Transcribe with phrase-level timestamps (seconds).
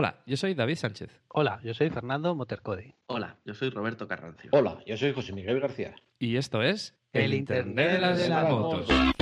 [0.00, 1.10] Hola, yo soy David Sánchez.
[1.26, 2.94] Hola, yo soy Fernando Motercode.
[3.08, 4.48] Hola, yo soy Roberto Carrancio.
[4.52, 5.96] Hola, yo soy José Miguel García.
[6.20, 8.86] Y esto es El Internet de las motos.
[8.86, 9.17] Si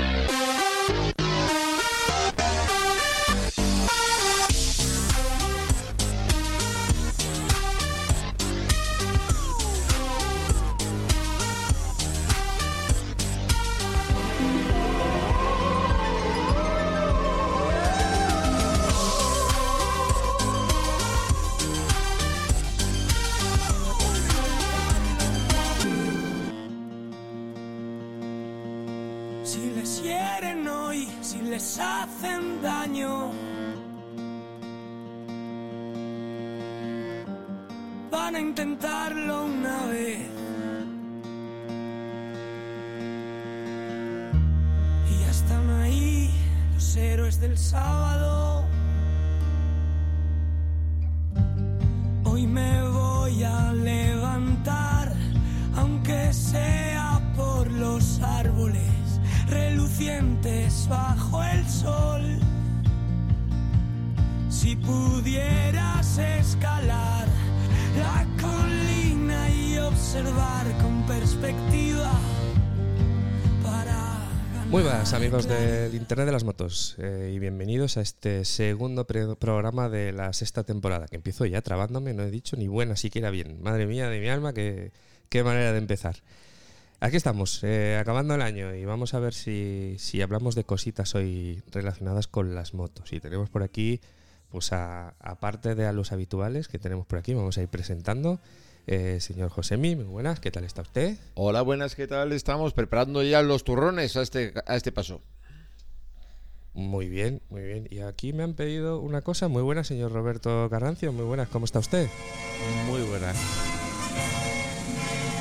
[76.16, 81.08] Internet de las Motos eh, y bienvenidos a este segundo programa de la sexta temporada,
[81.08, 83.62] que empiezo ya trabándome, no he dicho ni buena siquiera bien.
[83.62, 84.92] Madre mía de mi alma, qué,
[85.28, 86.16] qué manera de empezar.
[87.00, 91.14] Aquí estamos, eh, acabando el año y vamos a ver si, si hablamos de cositas
[91.14, 93.12] hoy relacionadas con las motos.
[93.12, 94.00] Y tenemos por aquí,
[94.48, 98.40] pues a- aparte de a los habituales que tenemos por aquí, vamos a ir presentando.
[98.86, 101.18] Eh, señor Josemi, muy buenas, ¿qué tal está usted?
[101.34, 102.32] Hola, buenas, ¿qué tal?
[102.32, 105.20] Estamos preparando ya los turrones a este, a este paso.
[106.76, 107.88] Muy bien, muy bien.
[107.90, 111.10] Y aquí me han pedido una cosa muy buena, señor Roberto Carrancio.
[111.10, 112.06] Muy buenas, ¿cómo está usted?
[112.86, 113.34] Muy buenas.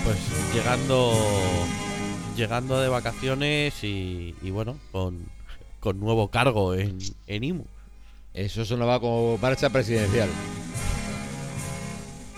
[0.05, 0.17] Pues
[0.53, 1.13] llegando
[2.37, 5.25] llegando de vacaciones y, y bueno, con,
[5.81, 7.65] con nuevo cargo en, en IMU.
[8.33, 10.29] Eso sonaba como marcha presidencial.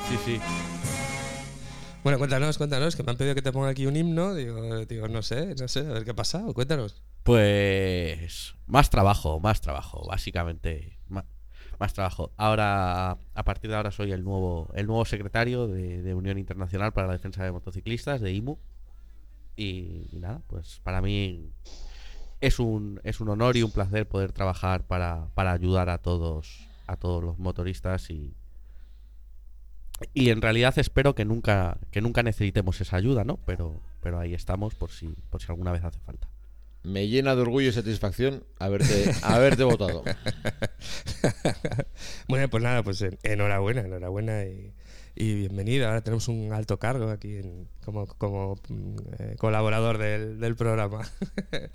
[0.09, 0.39] Sí, sí.
[2.07, 4.33] Bueno, cuéntanos, cuéntanos, que me han pedido que te ponga aquí un himno.
[4.33, 6.53] Digo, digo, no sé, no sé, a ver qué ha pasado.
[6.53, 7.03] Cuéntanos.
[7.23, 12.31] Pues más trabajo, más trabajo, básicamente más, trabajo.
[12.37, 16.93] Ahora, a partir de ahora soy el nuevo, el nuevo secretario de, de Unión Internacional
[16.93, 18.57] para la Defensa de Motociclistas, de IMU.
[19.57, 21.51] Y, y nada, pues para mí
[22.39, 26.69] es un, es un honor y un placer poder trabajar para, para ayudar a todos,
[26.87, 28.33] a todos los motoristas y,
[30.13, 33.37] y en realidad espero que nunca, que nunca necesitemos esa ayuda, ¿no?
[33.45, 36.27] Pero, pero ahí estamos por si, por si alguna vez hace falta.
[36.83, 40.03] Me llena de orgullo y satisfacción haberte, haberte votado.
[42.27, 44.73] bueno, pues nada, pues en- enhorabuena, enhorabuena y,
[45.15, 45.87] y bienvenido.
[45.87, 51.01] Ahora tenemos un alto cargo aquí en- como, como mm, eh, colaborador del, del programa.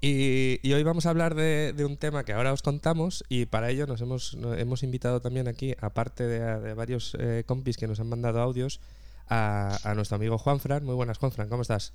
[0.00, 3.46] y, y hoy vamos a hablar de, de un tema que ahora os contamos y
[3.46, 7.76] para ello nos hemos, nos hemos invitado también aquí, aparte de, de varios eh, compis
[7.76, 8.80] que nos han mandado audios,
[9.28, 10.84] a, a nuestro amigo Juanfran.
[10.84, 11.94] Muy buenas, Juanfran, ¿cómo estás?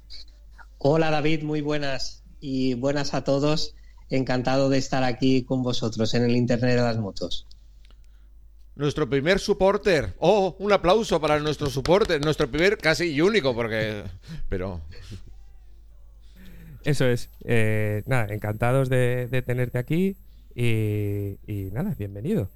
[0.78, 3.76] Hola David, muy buenas y buenas a todos.
[4.10, 7.46] Encantado de estar aquí con vosotros en el Internet de las Motos.
[8.76, 10.16] Nuestro primer supporter.
[10.20, 12.24] Oh, un aplauso para nuestro supporter.
[12.24, 14.04] Nuestro primer casi y único, porque.
[14.48, 14.82] Pero.
[16.84, 17.30] Eso es.
[17.44, 20.18] Eh, nada, encantados de, de tenerte aquí
[20.56, 22.50] y, y nada, bienvenido.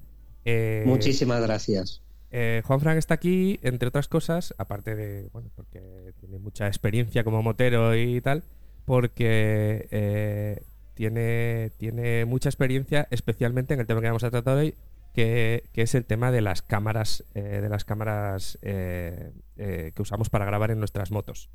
[0.44, 2.02] Eh, Muchísimas gracias.
[2.30, 7.24] eh, Juan Frank está aquí, entre otras cosas, aparte de, bueno, porque tiene mucha experiencia
[7.24, 8.44] como motero y tal,
[8.84, 10.62] porque eh,
[10.94, 14.74] tiene, tiene mucha experiencia, especialmente en el tema que vamos a tratar hoy,
[15.14, 20.72] que, que es el tema de las cámaras, de las cámaras que usamos para grabar
[20.72, 21.50] en nuestras motos.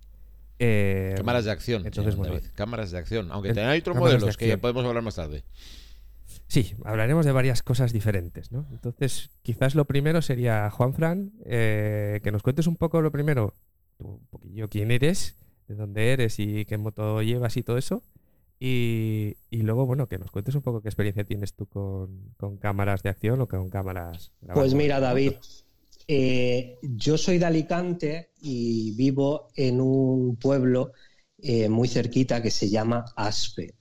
[0.59, 1.86] Eh, Cámaras de acción.
[1.86, 3.31] entonces, bueno, David, Cámaras de acción.
[3.31, 5.44] Aunque En- hay otros modelos que podemos hablar más tarde.
[6.47, 8.68] Sí, hablaremos de varias cosas diferentes, ¿no?
[8.72, 13.53] Entonces, quizás lo primero sería, Juan Fran, eh, que nos cuentes un poco lo primero,
[13.97, 15.35] tú, un poquillo quién eres,
[15.67, 18.02] de dónde eres y qué moto llevas y todo eso.
[18.59, 22.58] Y, y luego, bueno, que nos cuentes un poco qué experiencia tienes tú con, con
[22.58, 24.32] cámaras de acción o con cámaras.
[24.53, 25.34] Pues mira, David.
[26.11, 30.94] Eh, yo soy de Alicante y vivo en un pueblo
[31.38, 33.76] eh, muy cerquita que se llama Aspe.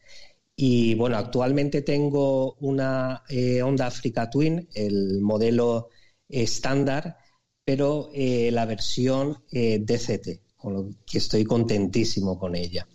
[0.54, 5.88] Y bueno, actualmente tengo una eh, Honda Africa Twin, el modelo
[6.28, 7.16] estándar,
[7.64, 12.86] pero eh, la versión DCT, con lo que estoy contentísimo con ella.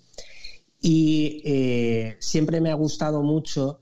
[0.80, 1.42] Y
[2.20, 3.80] siempre me ha gustado mucho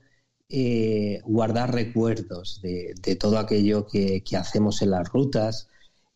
[0.54, 5.68] eh, guardar recuerdos de, todo aquello que, hacemos en las rutas,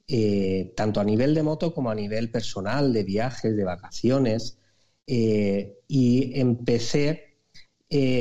[0.08, 4.58] eh, tanto a nivel de moto como a nivel personal, de viajes, de vacaciones.
[5.06, 7.38] Eh, y empecé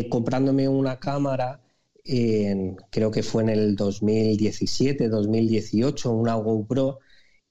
[0.09, 1.62] comprándome una cámara,
[2.03, 7.00] creo que fue en el 2017, 2018, una GoPro,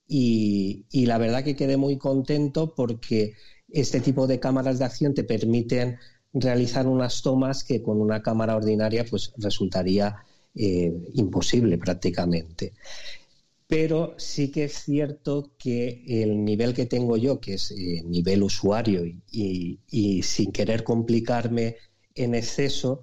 [0.08, 3.34] y, y la verdad que quedé muy contento porque
[3.70, 5.98] este tipo de cámaras de acción te permiten
[6.34, 10.16] realizar unas tomas que con una cámara ordinaria pues resultaría
[10.54, 12.74] eh, imposible prácticamente.
[13.66, 18.42] Pero sí que es cierto que el nivel que tengo yo, que es eh, nivel
[18.42, 21.76] usuario y, sin querer complicarme
[22.14, 23.00] en exceso,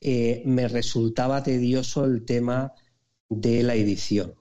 [0.00, 2.72] eh, me resultaba tedioso el tema
[3.28, 4.34] de la edición.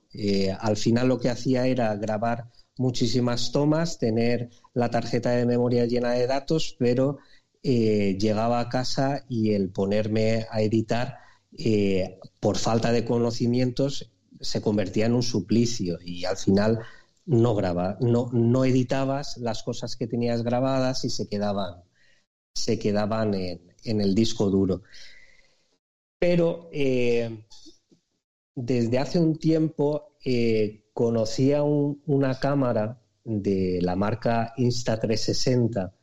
[0.60, 6.14] al final lo que hacía era grabar muchísimas tomas, tener la tarjeta de memoria llena
[6.14, 7.20] de datos, pero
[7.64, 11.18] eh, llegaba a casa y el ponerme a editar
[11.58, 16.80] eh, por falta de conocimientos se convertía en un suplicio y al final
[17.26, 21.84] no graba, no, no editabas las cosas que tenías grabadas y se quedaban,
[22.54, 24.84] se quedaban en, el disco duro.
[26.20, 27.44] Pero eh,
[28.56, 30.14] desde hace un tiempo
[30.94, 35.97] conocía una cámara de la marca Insta360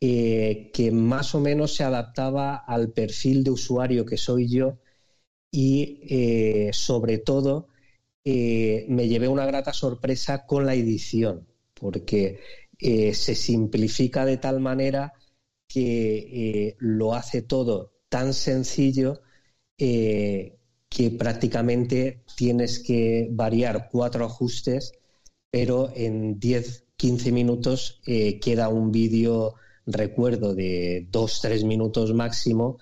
[0.00, 4.78] eh, que más o menos se adaptaba al perfil de usuario que soy yo
[5.50, 7.68] y eh, sobre todo
[8.24, 12.40] eh, me llevé una grata sorpresa con la edición porque
[12.80, 15.12] se simplifica de tal manera
[15.66, 19.20] que lo hace todo tan sencillo
[20.88, 24.92] que prácticamente tienes que variar cuatro ajustes,
[25.50, 29.54] pero en 10-15 minutos eh, queda un vídeo
[29.88, 32.78] recuerdo de dos, tres minutos máximo,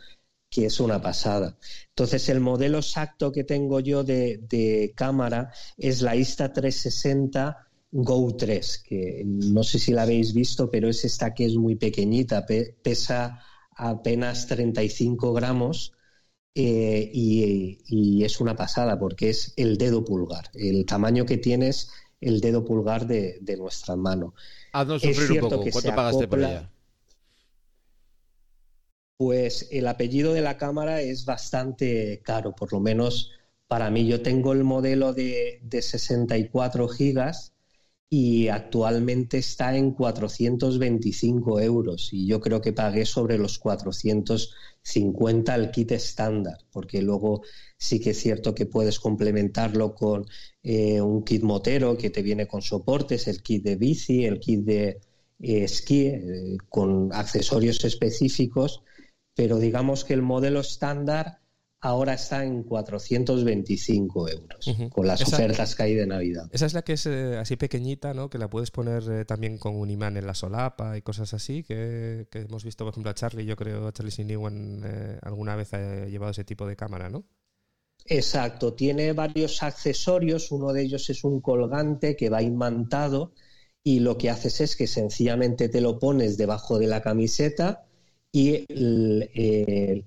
[0.51, 1.57] que es una pasada.
[1.89, 7.57] Entonces, el modelo exacto que tengo yo de, cámara es la Insta360
[7.93, 11.77] Go 3, que no sé si la habéis visto, pero es esta que es muy
[11.77, 12.45] pequeñita,
[12.83, 13.41] pesa
[13.77, 15.93] apenas 35 gramos
[16.55, 20.51] eh, y, es una pasada porque es el dedo pulgar.
[20.55, 24.35] El tamaño que tienes el dedo pulgar de, nuestra mano.
[24.73, 25.65] Haznos sufrir un poco.
[25.71, 26.71] ¿Cuánto pagaste por ella?
[29.19, 33.31] Pues el apellido de la cámara es bastante caro, por lo menos
[33.67, 34.07] para mí.
[34.07, 37.55] Yo tengo el modelo de, de 64 gigas
[38.09, 45.71] y actualmente está en 425 euros y yo creo que pagué sobre los 450 el
[45.71, 47.43] kit estándar, porque luego
[47.79, 50.27] sí que es cierto que puedes complementarlo con
[50.63, 54.61] eh, un kit motero que te viene con soportes, el kit de bici, el kit
[54.65, 55.01] de
[55.41, 58.83] eh, esquí, eh, con accesorios específicos,
[59.37, 61.41] pero digamos que el modelo estándar
[61.81, 66.49] ahora está en 425 euros con las ofertas que hay de Navidad.
[66.51, 68.31] Esa es la que es eh, así pequeñita, ¿no?
[68.31, 71.63] Que la puedes poner eh, también con un imán en la solapa y cosas así,
[71.63, 75.75] que, hemos visto, por ejemplo, a Charlie, yo creo, a Charlie Sinewan eh, alguna vez
[75.75, 77.25] ha llevado ese tipo de cámara, ¿no?
[78.07, 83.33] Exacto, tiene varios accesorios, uno de ellos es un colgante que va imantado
[83.83, 87.86] y lo que haces es que sencillamente te lo pones debajo de la camiseta
[88.37, 88.67] y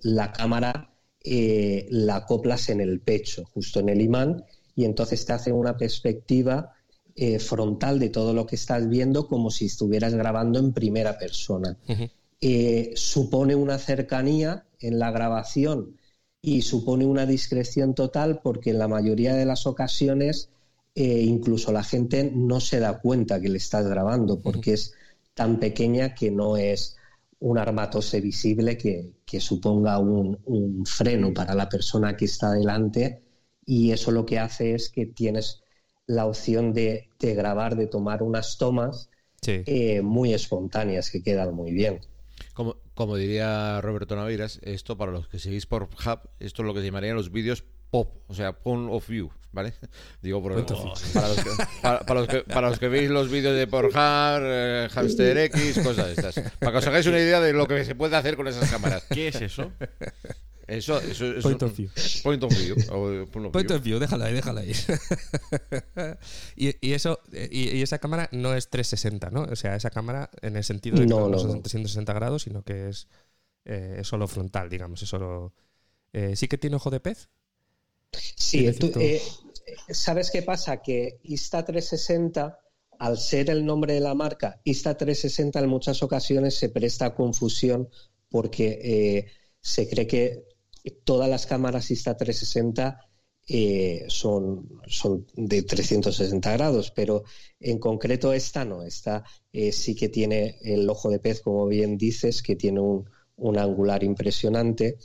[0.01, 0.93] la cámara
[1.23, 4.45] eh, la acoplas en el pecho, justo en el imán,
[4.75, 6.73] y entonces te hace una perspectiva
[7.15, 11.75] eh, frontal de todo lo que estás viendo como si estuvieras grabando en primera persona.
[12.39, 15.97] Eh, supone una cercanía en la grabación
[16.39, 20.49] y supone una discreción total porque en la mayoría de las ocasiones
[20.95, 24.93] incluso la gente no se da cuenta que le estás grabando porque es
[25.33, 26.97] tan pequeña que no es
[27.39, 33.23] un armatose visible que, suponga un, freno para la persona que está delante
[33.65, 35.61] y eso lo que hace es que tienes
[36.05, 39.09] la opción de, grabar, de tomar unas tomas
[39.45, 42.01] eh, muy espontáneas que quedan muy bien.
[42.53, 46.73] Como, como diría Roberto Naviras, esto para los que seguís por Hub, esto es lo
[46.73, 49.73] que se llamarían los vídeos pop, o sea, point of view, ¿vale?
[50.21, 51.49] Digo, por, para, los que,
[51.81, 56.07] para, los que, para, los que, veis los vídeos de Porjar, eh, Hamster X, cosas
[56.07, 56.35] de estas.
[56.59, 59.03] Para que os hagáis una idea de lo que se puede hacer con esas cámaras.
[59.09, 59.71] ¿Qué es eso?
[60.69, 61.89] Eso, eso, eso Point of view.
[62.21, 62.75] Point of view.
[63.51, 63.97] point of, view.
[63.97, 64.71] déjala ahí, déjala ahí.
[66.55, 69.43] y, y, eso, y, esa cámara no es 360, ¿no?
[69.43, 72.61] O sea, esa cámara en el sentido de que no, no, son 360 grados, sino
[72.61, 73.07] que es,
[73.65, 75.01] eh, es solo frontal, digamos.
[75.01, 75.55] Es solo,
[76.13, 77.29] eh, ¿Sí que tiene ojo de pez?
[78.11, 79.21] Sí, eh,
[79.89, 80.81] ¿sabes qué pasa?
[80.81, 82.57] Que Insta360,
[82.99, 87.89] al ser el nombre de la marca, Insta360 en muchas ocasiones se presta a confusión
[88.29, 89.25] porque eh,
[89.61, 90.43] se cree que
[91.03, 92.97] todas las cámaras Insta360
[93.51, 97.23] eh, son, son de 360 grados, pero
[97.59, 101.97] en concreto esta no, esta eh, sí que tiene el ojo de pez, como bien
[101.97, 103.09] dices, que tiene un,
[103.57, 104.97] angular impresionante.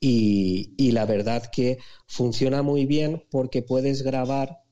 [0.00, 4.62] Y, la verdad que funciona muy bien porque puedes grabar,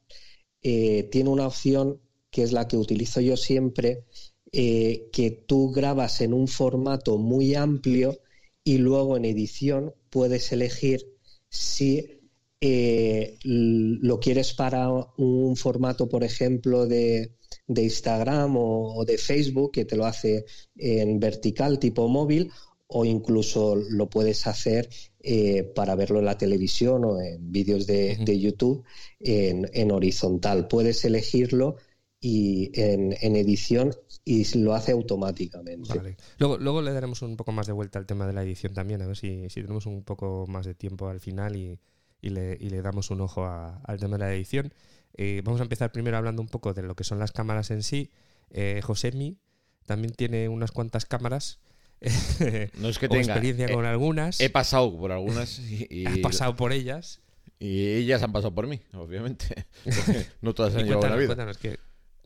[0.62, 4.04] eh, tiene una opción que es la que utilizo yo siempre,
[4.52, 8.18] que tú grabas en un formato muy amplio
[8.64, 11.06] y luego en edición puedes elegir
[11.50, 12.16] si
[12.60, 17.32] eh, lo quieres para un formato, por ejemplo, de,
[17.68, 22.50] Instagram o, de Facebook, que te lo hace en vertical tipo móvil,
[22.88, 24.88] o incluso lo puedes hacer
[25.28, 28.84] eh, para verlo en la televisión o en vídeos de, YouTube
[29.20, 30.68] en, horizontal.
[30.68, 31.76] Puedes elegirlo
[32.20, 33.92] y en, edición
[34.24, 36.16] y lo hace automáticamente.
[36.38, 39.02] Luego, luego le daremos un poco más de vuelta al tema de la edición también,
[39.02, 41.80] a ver si, si tenemos un poco más de tiempo al final y,
[42.20, 44.72] y le, damos un ojo al tema de la edición.
[45.14, 47.82] Eh, vamos a empezar primero hablando un poco de lo que son las cámaras en
[47.82, 48.10] sí.
[48.50, 49.38] Eh, Josemi
[49.86, 51.60] también tiene unas cuantas cámaras.
[52.78, 54.40] no es que tenga experiencia con algunas.
[54.40, 55.58] He pasado por algunas
[55.90, 57.20] y, Has pasado por ellas.
[57.58, 59.66] Y ellas han pasado por mí, obviamente.
[60.42, 61.28] no todas han llevado la vida.
[61.28, 61.58] Cuéntanos,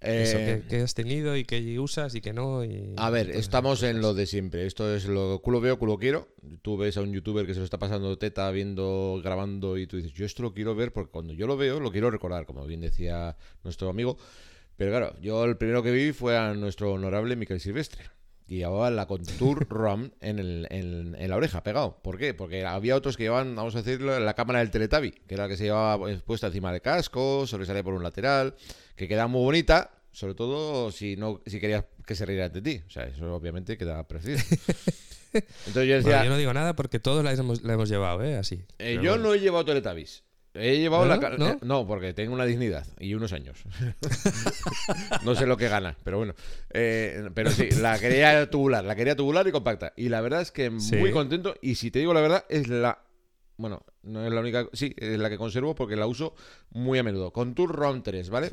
[0.02, 2.62] eh, que, has tenido y que usas y que no.
[2.96, 4.66] a ver, estamos en lo de siempre.
[4.66, 6.28] Esto es lo culo veo, culo quiero.
[6.62, 9.98] Tú ves a un youtuber que se lo está pasando teta viendo, grabando y tú
[9.98, 12.66] dices, yo esto lo quiero ver porque cuando yo lo veo lo quiero recordar, como
[12.66, 14.16] bien decía nuestro amigo.
[14.76, 18.02] Pero claro, yo el primero que vi fue a nuestro honorable Miquel Silvestre.
[18.50, 22.00] Y llevaba la Contour ROM en, el, en, la oreja, pegado.
[22.02, 22.34] ¿Por qué?
[22.34, 25.48] Porque había otros que llevaban, vamos a decirlo, la cámara del Teletabi, que era la
[25.48, 28.56] que se llevaba pues, puesta encima del casco, sobresalía por un lateral,
[28.96, 32.82] que queda muy bonita, sobre todo si no si querías que se riera de ti.
[32.84, 34.44] O sea, eso obviamente queda preciso.
[35.32, 36.24] Entonces yo decía...
[36.24, 38.36] yo no digo nada porque todos la hemos, la hemos llevado, ¿eh?
[38.36, 38.64] Así.
[38.80, 40.24] Eh, yo no he llevado Teletubbies.
[40.54, 41.16] He llevado la...
[41.16, 41.58] ¿No?
[41.62, 43.62] no, porque tengo una dignidad y unos años.
[45.24, 46.34] no sé lo que gana, pero bueno.
[46.70, 49.92] Eh, pero sí, la quería tubular, la quería tubular y compacta.
[49.96, 51.54] Y la verdad es que muy contento.
[51.62, 53.04] Y si te digo la verdad, es la
[53.60, 56.34] bueno, no es la única, sí, es la que conservo porque la uso
[56.70, 57.30] muy a menudo.
[57.30, 58.48] Contour ROM 3, ¿vale?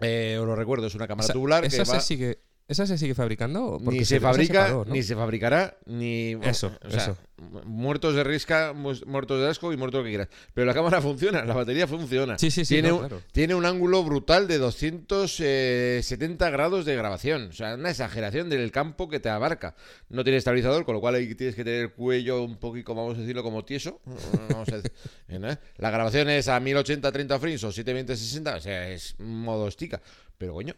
[0.00, 3.14] Eh, os lo recuerdo, es una cámara tubular esa que se sigue, ¿Esa se sigue
[3.14, 3.78] fabricando?
[3.80, 6.32] Ni se, fabrica, ni se fabricará, ni...
[6.42, 7.16] eso, eso.
[7.64, 10.28] Muertos de risca, muertos de asco y muertos lo que quieras.
[10.52, 12.36] Pero la cámara funciona, la batería funciona.
[12.38, 12.74] Sí, sí, sí.
[12.74, 17.50] Tiene, un, tiene un ángulo brutal de 270 grados de grabación.
[17.50, 19.76] O sea, una exageración del campo que te abarca.
[20.08, 23.16] No tiene estabilizador, con lo cual ahí tienes que tener el cuello un poquito, vamos
[23.16, 24.00] a decirlo, como tieso.
[24.50, 24.92] Vamos a decir,
[25.28, 25.58] ¿eh?
[25.76, 28.56] La grabación es a 1080, 30 frames o 720, 60.
[28.56, 30.00] O sea, es modo estica.
[30.38, 30.74] Pero coño,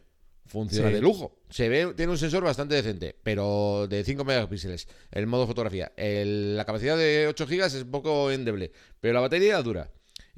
[0.49, 1.37] funciona de lujo.
[1.51, 4.89] Se ve, tiene un sensor bastante decente, pero de 5 megapíxeles.
[5.11, 5.93] El modo fotografía.
[5.97, 9.91] la capacidad de 8 gigas es un poco endeble, pero la batería dura.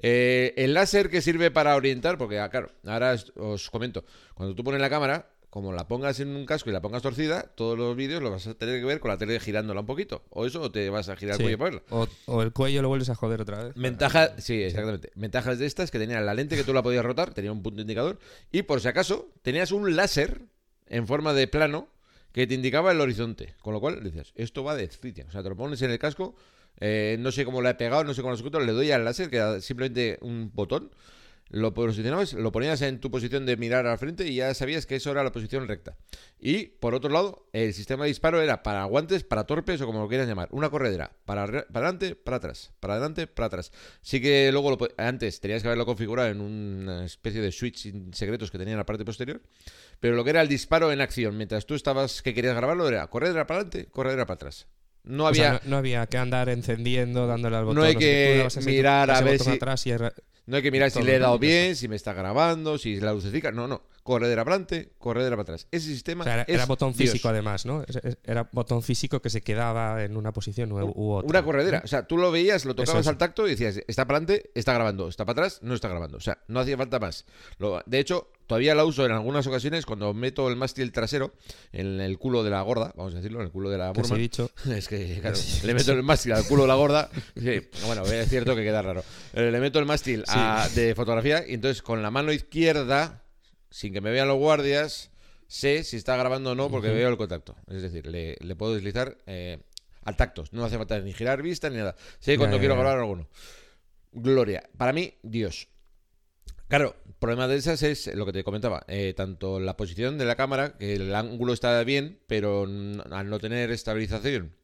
[0.03, 4.65] Eh, el láser que sirve para orientar, porque ah, claro, ahora os comento, cuando tú
[4.65, 7.97] pones la cámara, como la pongas en un casco y la pongas torcida, todos los
[7.97, 10.23] vídeos lo vas a tener que ver con la tele girándola un poquito.
[10.31, 12.09] O eso, o te vas a girar el cuello para verlo.
[12.27, 13.75] O, el cuello lo vuelves a joder otra vez.
[13.75, 15.11] Ventaja, sí, exactamente.
[15.17, 17.81] Ventajas de estas que tenía la lente que tú la podías rotar, tenía un punto
[17.81, 18.21] indicador.
[18.53, 20.43] Y por si acaso, tenías un láser
[20.87, 21.89] en forma de plano
[22.33, 23.55] que te indicaba el horizonte.
[23.61, 25.25] Con lo cual decías, esto va de sitio.
[25.29, 26.37] O sea, te lo pones en el casco.
[26.79, 29.05] Eh, no sé cómo lo he pegado, no sé cómo lo he le doy al
[29.05, 30.93] láser, que era simplemente un botón
[31.51, 34.97] lo posicionabas, lo ponías en tu posición de mirar al frente y ya sabías que
[34.97, 35.97] eso era la posición recta.
[36.39, 40.01] Y por otro lado, el sistema de disparo era para guantes, para torpes o como
[40.01, 40.49] lo quieras llamar.
[40.53, 43.73] Una corredera, para, para adelante, para atrás, para adelante, para atrás.
[44.01, 48.59] Sí que luego antes tenías que haberlo configurado en una especie de switch secretos que
[48.59, 49.43] tenía en la parte posterior.
[49.99, 53.07] Pero lo que era el disparo en acción, mientras tú estabas que querías grabarlo, era
[53.09, 54.67] corredera para adelante, corredera para atrás.
[55.03, 57.79] No había, no, había que andar encendiendo, dándole al botón.
[57.79, 59.51] No hay que mirar a ver si.
[59.51, 59.93] Atrás y
[60.51, 63.13] no hay que mirar si le he dado bien, si me está grabando, si la
[63.13, 63.53] lucecica.
[63.53, 63.83] No, no.
[64.03, 65.67] Corredera para adelante, corredera para atrás.
[65.71, 66.25] Ese sistema.
[66.47, 67.85] era, botón físico, además, ¿no?
[68.25, 71.29] Era botón físico que se quedaba en una posición u, otra.
[71.29, 71.83] Una corredera.
[71.85, 74.73] O sea, tú lo veías, lo tocabas al tacto y decías, está para adelante, está
[74.73, 75.09] grabando.
[75.09, 76.17] Está para atrás, no está grabando.
[76.17, 77.25] O sea, no hacía falta más.
[77.87, 81.35] de hecho, todavía la uso en algunas ocasiones cuando meto el mástil trasero
[81.73, 84.17] en el culo de la gorda, vamos a decirlo, en el culo de la burma.
[84.17, 84.51] dicho.
[84.71, 87.11] Es que, claro, le meto el mástil al culo de la gorda.
[87.87, 89.05] bueno, es cierto que queda raro.
[89.35, 90.25] Eh, le meto el mástil
[90.75, 93.20] de fotografía y entonces con la mano izquierda,
[93.71, 95.11] sin que me vean los guardias,
[95.47, 97.57] sé si está grabando o no porque veo el contacto.
[97.69, 99.59] Es decir, le, puedo deslizar eh,
[100.05, 100.45] al tacto.
[100.53, 101.97] No hace falta ni girar vista ni nada.
[102.19, 103.29] Sé cuando quiero grabar alguno.
[104.13, 104.69] Gloria.
[104.77, 105.69] Para mí, Dios.
[106.69, 110.25] Claro, el problema de esas es lo que te comentaba, eh, tanto la posición de
[110.25, 114.55] la cámara, que el ángulo está bien, pero al no tener estabilización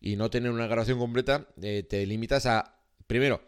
[0.00, 3.42] y no tener una grabación completa, eh, te limitas a, primero,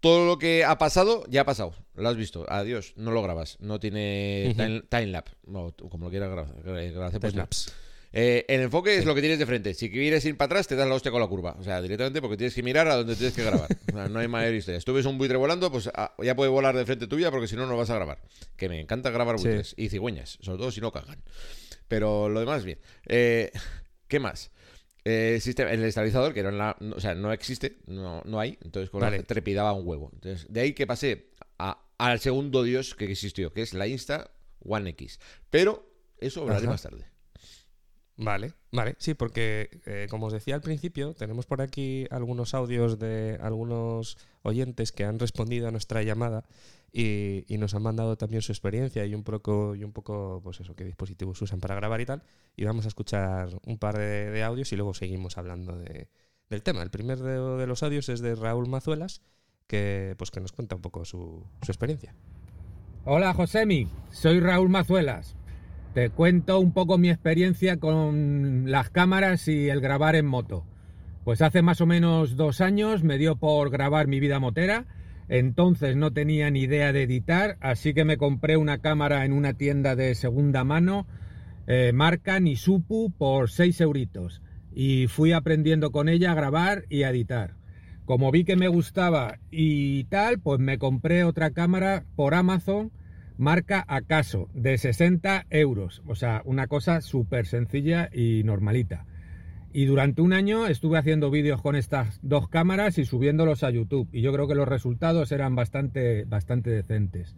[0.00, 1.74] todo lo que ha pasado, ya ha pasado.
[1.96, 2.44] Lo has visto.
[2.48, 2.92] Adiós.
[2.96, 3.56] No lo grabas.
[3.60, 4.54] No tiene
[4.88, 5.22] time.
[5.46, 6.54] No, como lo quieras grabar.
[6.62, 7.70] Pues Timelapse.
[8.12, 9.74] eh, el enfoque es lo que tienes de frente.
[9.74, 11.56] Si quieres ir para atrás, te das la hostia con la curva.
[11.58, 13.68] O sea, directamente porque tienes que mirar a donde tienes que grabar.
[13.92, 14.80] O sea, no hay mayor historia.
[14.80, 17.46] Si tú ves un buitre volando, pues ah, ya puede volar de frente tuya porque
[17.48, 18.18] si no, no vas a grabar.
[18.56, 19.44] Que me encanta grabar Sí.
[19.46, 21.22] buitres y cigüeñas, sobre todo si no cagan.
[21.88, 22.78] Pero lo demás, bien.
[23.06, 23.50] Eh,
[24.08, 24.50] ¿Qué más?
[25.06, 28.40] Eh, sistema, el estabilizador, que no, en la- no- o sea, no existe, no, no
[28.40, 29.18] hay, entonces con Vale.
[29.18, 30.10] la trepidaba un huevo.
[30.14, 31.26] Entonces, de ahí que pasé
[31.98, 34.30] al segundo dios que existió, que es la Insta
[34.64, 35.20] One X.
[35.50, 36.70] Pero eso hablaré Ajá.
[36.70, 37.04] más tarde.
[38.16, 43.00] Vale, vale, sí, porque eh, como os decía al principio, tenemos por aquí algunos audios
[43.00, 46.44] de algunos oyentes que han respondido a nuestra llamada
[46.92, 50.60] y, y nos han mandado también su experiencia y un poco, y un poco, pues
[50.60, 52.22] eso, qué dispositivos usan para grabar y tal.
[52.56, 56.08] Y vamos a escuchar un par de, de audios y luego seguimos hablando de-
[56.48, 56.84] del tema.
[56.84, 59.22] El primer de, de los audios es de Raúl Mazuelas,
[59.66, 62.14] que pues que nos cuenta un poco su, su experiencia.
[63.04, 65.36] Hola Josemi, soy Raúl Mazuelas.
[65.94, 70.64] Te cuento un poco mi experiencia con las cámaras y el grabar en moto.
[71.24, 74.86] Pues hace más o menos dos años me dio por grabar mi vida motera.
[75.28, 79.54] Entonces no tenía ni idea de editar, así que me compré una cámara en una
[79.54, 81.06] tienda de segunda mano,
[81.66, 84.42] eh, marca Nisupu, por 6 euritos.
[84.74, 87.54] Y fui aprendiendo con ella a grabar y a editar.
[88.04, 92.92] Como vi que me gustaba y tal, pues me compré otra cámara por Amazon,
[93.38, 96.02] marca Acaso, de 60 euros.
[96.06, 99.06] O sea, una cosa súper sencilla y normalita.
[99.72, 104.08] Y durante un año estuve haciendo vídeos con estas dos cámaras y subiéndolos a YouTube.
[104.12, 107.34] Y yo creo que los resultados eran bastante, bastante decentes.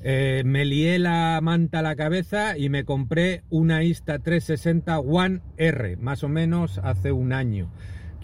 [0.00, 5.96] Eh, me lié la manta a la cabeza y me compré una Insta360 One R,
[5.96, 7.70] más o menos hace un año.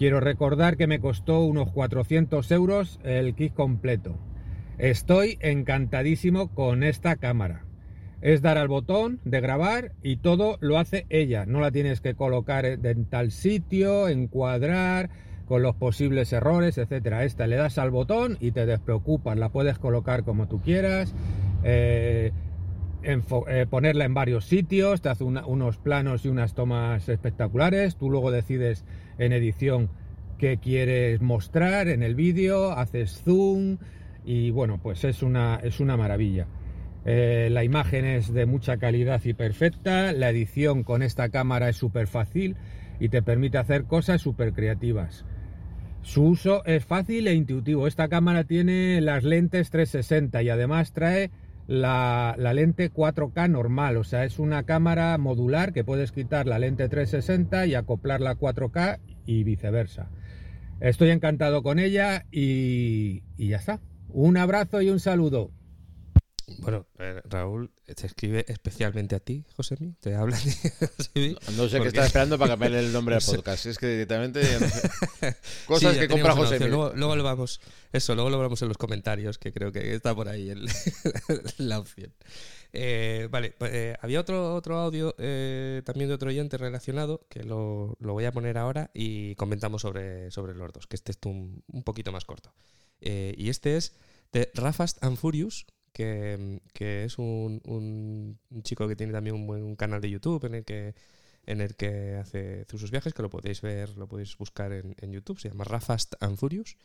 [0.02, 4.18] Quiero recordar que me costó unos 400 euros el kit completo.
[4.76, 7.66] Estoy encantadísimo con esta cámara.
[8.20, 11.46] Es dar al botón de grabar y todo lo hace ella.
[11.46, 15.10] No la tienes que colocar en tal sitio, encuadrar
[15.46, 17.22] con los posibles errores, etcétera.
[17.22, 19.38] Esta le das al botón y te despreocupas.
[19.38, 21.14] La puedes colocar como tú quieras.
[21.62, 22.32] eh,
[23.04, 28.30] eh, ponerla en varios sitios, te hace unos planos y unas tomas espectaculares, tú luego
[28.30, 28.84] decides
[29.18, 29.90] en edición
[30.38, 33.78] qué quieres mostrar en el vídeo, haces zoom
[34.24, 36.46] y bueno, pues es una, es una maravilla.
[37.04, 41.76] Eh, la imagen es de mucha calidad y perfecta, la edición con esta cámara es
[41.76, 42.56] súper fácil
[43.00, 45.24] y te permite hacer cosas súper creativas.
[46.02, 47.86] Su uso es fácil e intuitivo.
[47.86, 51.30] Esta cámara tiene las lentes 360 y además trae
[51.66, 53.96] la, la lente 4K normal.
[53.96, 58.36] O sea, es una cámara modular que puedes quitar la lente 360 y acoplarla a
[58.36, 60.10] 4K y viceversa.
[60.80, 63.80] Estoy encantado con ella y, y ya está.
[64.08, 65.50] Un abrazo y un saludo.
[66.58, 69.94] Bueno, eh, Raúl te escribe especialmente a ti, Josemi.
[70.00, 70.40] Te habla a
[71.14, 73.66] ti, No sé qué porque- está esperando para cambiarle el nombre al podcast.
[73.66, 74.40] Es que directamente.
[74.60, 75.36] no sé.
[75.66, 76.58] Cosas que compra José.
[76.60, 77.60] Luego, luego lo vamos,
[77.92, 80.68] eso, luego lo vamos en los comentarios, que creo que está por ahí el-
[81.58, 82.12] la opción.
[82.74, 87.42] Eh, vale, pues, eh, había otro, otro audio eh, también de otro oyente relacionado, que
[87.42, 91.18] lo, lo voy a poner ahora y comentamos sobre, sobre los dos, que este es
[91.26, 92.54] un, un poquito más corto.
[93.00, 93.94] Y este es
[94.32, 100.10] de Rafast and Furious, que, es un, chico que tiene también un buen canal de
[100.10, 100.94] YouTube en el que
[101.44, 105.12] en el que hace sus viajes, que lo podéis ver, lo podéis buscar en, en
[105.12, 106.76] YouTube, se llama Rafast and Furious,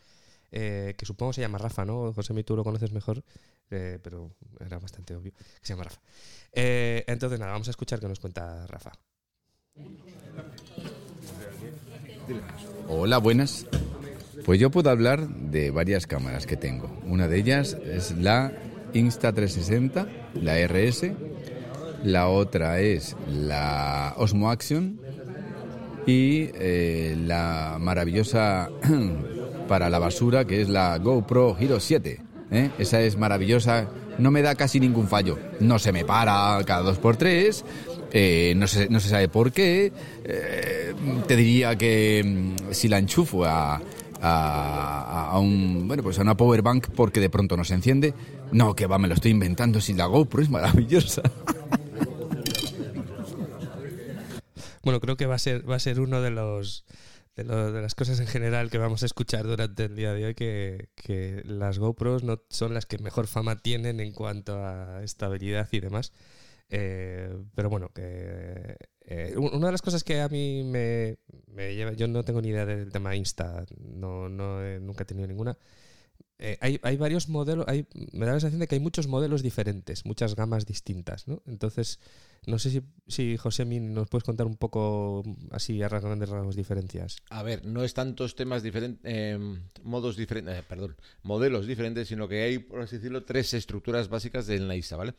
[0.50, 2.12] eh, que supongo se llama Rafa, ¿no?
[2.12, 3.22] José, tú lo conoces mejor,
[3.70, 6.00] eh, pero era bastante obvio que se llama Rafa.
[6.52, 8.92] Eh, entonces, nada, vamos a escuchar qué nos cuenta Rafa.
[12.88, 13.66] Hola, buenas.
[14.44, 16.88] Pues yo puedo hablar de varias cámaras que tengo.
[17.04, 18.52] Una de ellas es la
[18.98, 21.12] Insta360, la RS.
[22.04, 25.00] La otra es la Osmo Action.
[26.06, 28.70] Y eh, la maravillosa
[29.68, 32.20] para la basura, que es la GoPro Hero 7.
[32.50, 32.70] ¿eh?
[32.78, 35.38] Esa es maravillosa, no me da casi ningún fallo.
[35.60, 37.64] No se me para cada dos por tres,
[38.12, 39.92] eh, no, se, no se sabe por qué.
[41.26, 43.78] te diría que mm, si la enchufo a,
[44.20, 48.14] a, a un bueno pues a una power bank porque de pronto no se enciende
[48.52, 51.22] no que va me lo estoy inventando si la GoPro es maravillosa
[54.82, 56.84] Bueno, creo que va a ser, va a ser uno de los
[57.36, 60.24] de, lo- de las cosas en general que vamos a escuchar durante el día de
[60.26, 65.02] hoy, que, que las GoPros no son las que mejor fama tienen en cuanto a
[65.04, 66.12] estabilidad y demás.
[66.70, 71.92] Eh, pero bueno, que eh, una de las cosas que a mí me, me, lleva,
[71.92, 75.56] yo no tengo ni idea del tema Insta, no, no nunca he tenido ninguna.
[76.40, 79.42] Eh, hay, hay, varios modelos, hay, me da la sensación de que hay muchos modelos
[79.42, 81.42] diferentes, muchas gamas distintas, ¿no?
[81.46, 81.98] Entonces,
[82.46, 87.16] no sé si, si José nos puedes contar un poco así a grandes rasgos diferencias.
[87.30, 89.36] A ver, no es tantos temas diferentes, eh,
[89.82, 94.68] modos diferentes, perdón, modelos diferentes, sino que hay, por así decirlo, tres estructuras básicas del
[94.68, 95.14] Naisa, ¿vale?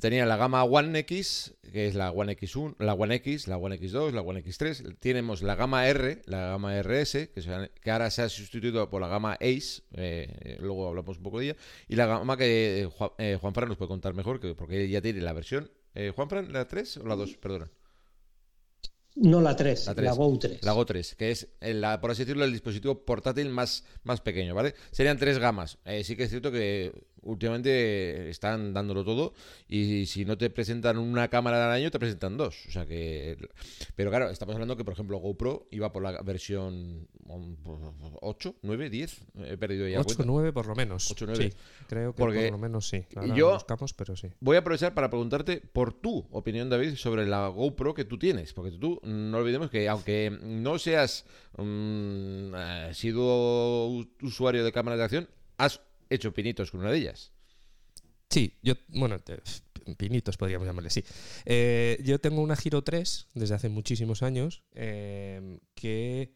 [0.00, 3.78] Tenía la gama One X, que es la One X1, la One X, la One
[3.78, 4.96] X2, la One X3.
[4.98, 9.06] Tenemos la gama R, la gama RS, que, que ahora se ha sustituido por la
[9.06, 11.56] gama Ace, eh, luego hablamos un poco de ella.
[11.88, 15.00] Y la gama que eh, Juan, eh, Juanfran nos puede contar mejor, que, porque ya
[15.00, 15.70] tiene la versión.
[15.94, 17.36] Eh, ¿Juanfran, la 3 o la 2?
[17.36, 17.70] Perdona.
[19.14, 20.64] No, la 3, la, Go 3.
[20.64, 24.56] La Go 3, que es, la, por así decirlo, el dispositivo portátil más, más pequeño,
[24.56, 24.74] ¿vale?
[24.90, 25.78] Serían tres gamas.
[26.02, 26.92] sí que es cierto que
[27.24, 29.34] últimamente están dándolo todo
[29.68, 32.66] y si no te presentan una cámara al año te presentan dos.
[32.68, 33.36] O sea que...
[33.96, 39.20] Pero claro, estamos hablando que por ejemplo GoPro iba por la versión 8, 9, 10.
[39.46, 41.10] He perdido ya 8, 9 por lo menos.
[41.10, 41.50] 8, 9.
[41.50, 41.56] Sí,
[41.88, 43.04] creo que por lo menos sí.
[43.34, 44.28] yo buscamos, pero sí.
[44.40, 48.52] voy a aprovechar para preguntarte por tu opinión, David, sobre la GoPro que tú tienes.
[48.52, 51.24] Porque tú, no olvidemos que aunque no seas
[51.56, 52.52] um,
[52.92, 53.86] sido
[54.22, 57.32] usuario de cámaras de acción, has hecho pinitos con una de ellas.
[58.30, 59.16] Sí, yo, bueno,
[59.96, 61.04] pinitos podríamos llamarle, sí.
[61.44, 66.34] Eh, yo tengo una Giro 3 desde hace muchísimos años eh, que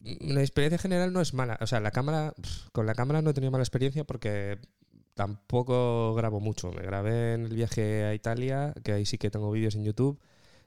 [0.00, 1.58] la experiencia general no es mala.
[1.60, 2.34] O sea, la cámara,
[2.72, 4.58] con la cámara no he tenido mala experiencia porque
[5.14, 6.70] tampoco grabo mucho.
[6.70, 10.20] Me grabé en el viaje a Italia, que ahí sí que tengo vídeos en YouTube,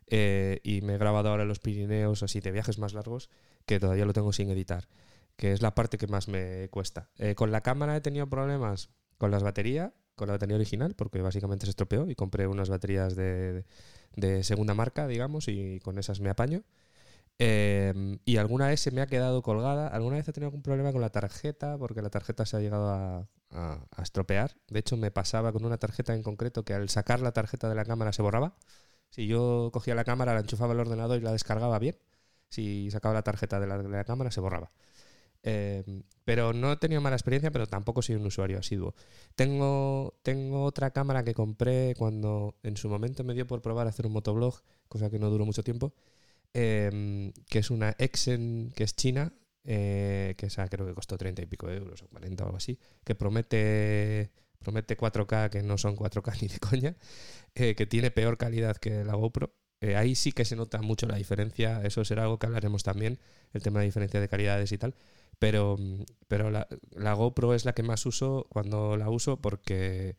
[0.08, 3.30] eh, y me he grabado ahora en los Pirineos, así de viajes más largos,
[3.66, 4.90] que todavía lo tengo sin editar
[5.36, 7.10] que es la parte que más me cuesta.
[7.18, 11.22] Eh, con la cámara he tenido problemas con las baterías, con la batería original, porque
[11.22, 13.66] básicamente se estropeó y compré unas baterías de,
[14.44, 16.64] segunda marca, digamos, y con esas me apaño.
[17.40, 19.88] Em, y alguna vez se me ha quedado colgada.
[19.88, 22.90] Alguna vez he tenido algún problema con la tarjeta, porque la tarjeta se ha llegado
[22.90, 23.28] a,
[24.02, 24.56] estropear.
[24.70, 27.76] De hecho, me pasaba con una tarjeta en concreto que al sacar la tarjeta de
[27.76, 28.56] la cámara se borraba.
[29.10, 31.98] Si yo cogía la cámara, la enchufaba al ordenador y la descargaba bien,
[32.50, 34.72] si sacaba la tarjeta de la cámara se borraba.
[35.44, 38.94] Em, pero no he tenido mala experiencia, pero tampoco soy un usuario asiduo.
[39.36, 44.06] Tengo, tengo otra cámara que compré cuando en su momento me dio por probar hacer
[44.06, 45.94] un motoblog, cosa que no duró mucho tiempo,
[46.54, 51.46] em, que es una Exen, que es china, eh, que creo que costó 30 y
[51.46, 56.34] pico euros o 40 o algo así, que promete, promete 4K, que no son 4K
[56.42, 56.96] ni de coña,
[57.56, 59.54] eh, que tiene peor calidad que la GoPro.
[59.82, 63.20] Eh, ahí sí que se nota mucho la diferencia, eso será algo que hablaremos también,
[63.54, 64.94] el tema de diferencia de calidades y tal
[65.42, 65.76] pero,
[66.28, 70.16] pero la, GoPro es la que más uso cuando la uso porque,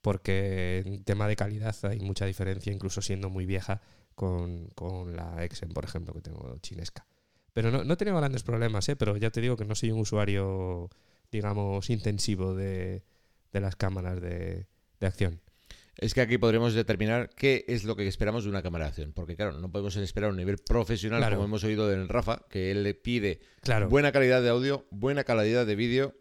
[0.00, 3.82] porque en tema de calidad hay mucha diferencia, incluso siendo muy vieja
[4.14, 7.06] con, con la Exen, por ejemplo, que tengo chinesca.
[7.52, 8.96] Pero no, no he tenido grandes problemas, ¿eh?
[8.96, 10.88] pero ya te digo que no soy un usuario,
[11.30, 13.04] digamos, intensivo de,
[13.52, 14.68] de las cámaras de,
[15.00, 15.42] de acción
[15.98, 19.12] es que aquí podremos determinar qué es lo que esperamos de una cámara de acción.
[19.12, 22.82] Porque, claro, no podemos esperar un nivel profesional, como hemos oído del Rafa, que él
[22.82, 23.40] le pide
[23.88, 26.14] buena calidad de audio, buena calidad de vídeo,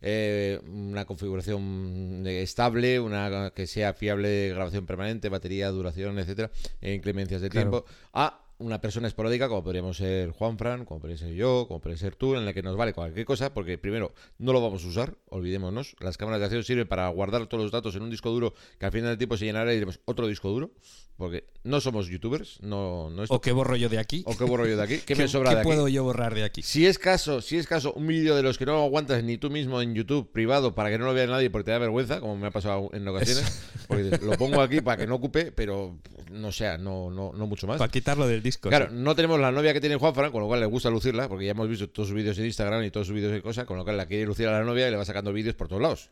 [0.00, 6.94] eh, una configuración estable, una que sea fiable de grabación permanente, batería, duración, etcétera, e
[6.94, 11.34] inclemencias de tiempo, a una persona esporádica, como podríamos ser Juan Fran, como podría ser
[11.34, 14.52] yo, como podría ser tú, en la que nos vale cualquier cosa, porque primero no
[14.52, 15.96] lo vamos a usar, olvidémonos.
[16.00, 18.86] Las cámaras de acción sirven para guardar todos los datos en un disco duro que
[18.86, 20.70] al final del tiempo se llenará y diremos otro disco duro,
[21.16, 24.22] porque no somos youtubers, no, no O qué borro yo de aquí.
[24.26, 24.98] O qué borro yo de aquí.
[24.98, 25.66] ¿Qué, me sobra de aquí?
[25.66, 26.62] puedo yo borrar de aquí?
[26.62, 29.50] Si es caso, si es caso, un vídeo de los que no aguantas ni tú
[29.50, 32.36] mismo en YouTube privado para que no lo vea nadie porque te da vergüenza, como
[32.36, 35.98] me ha pasado en ocasiones, porque lo pongo aquí para que no ocupe, pero
[36.30, 37.78] no sea, no, no, no mucho más.
[37.78, 38.68] Para quitarlo del disco.
[38.68, 41.28] Claro, no tenemos la novia que tiene Juan Fran, con lo cual le gusta lucirla,
[41.28, 43.66] porque ya hemos visto todos sus vídeos en Instagram y todos sus vídeos de cosas,
[43.66, 45.68] con lo cual la quiere lucir a la novia y le va sacando vídeos por
[45.68, 46.10] todos lados.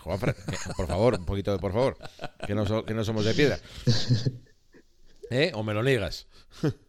[0.00, 0.34] Juan Fran,
[0.76, 1.98] por favor, un poquito de por favor,
[2.46, 3.58] que no, que no somos de piedra.
[5.30, 5.52] ¿Eh?
[5.54, 6.26] ¿O me lo niegas?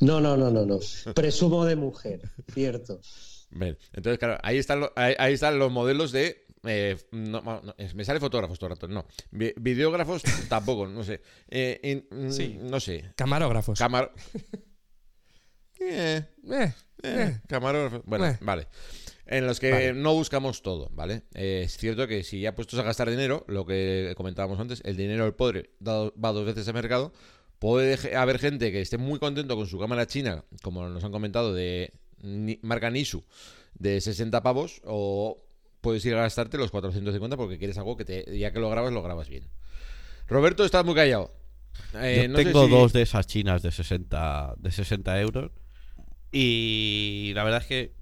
[0.00, 0.78] No, no, no, no, no.
[1.14, 2.22] Presumo de mujer,
[2.54, 3.00] cierto.
[3.92, 7.62] entonces, claro, ahí están, ahí están los modelos de eh, no,
[7.94, 9.06] me sale fotógrafos todo el rato, no.
[9.30, 11.20] videógrafos tampoco, no sé.
[11.48, 13.12] Eh, mm, no sé.
[13.16, 13.78] Camarógrafos.
[13.78, 14.12] Camar
[15.80, 16.24] eh,
[17.46, 18.02] camarógrafos.
[18.04, 18.68] Bueno, vale.
[19.26, 21.22] En los que no buscamos todo, ¿vale?
[21.32, 25.24] es cierto que si ya puestos a gastar dinero, lo que comentábamos antes, el dinero
[25.24, 27.12] del pobre va dos veces al mercado.
[27.58, 31.54] Puede haber gente que esté muy contento con su cámara china, como nos han comentado,
[31.54, 31.94] de
[32.60, 33.24] marca Nisu,
[33.74, 35.44] de 60 pavos, o
[35.84, 38.92] puedes ir a gastarte los 450 porque quieres algo que te, ya que lo grabas,
[38.92, 39.44] lo grabas bien.
[40.26, 41.32] Roberto, estás muy callado.
[41.94, 45.52] Eh, Yo no sé tengo si- dos de esas chinas de 60, de 60 euros.
[46.32, 47.94] Y la verdad es que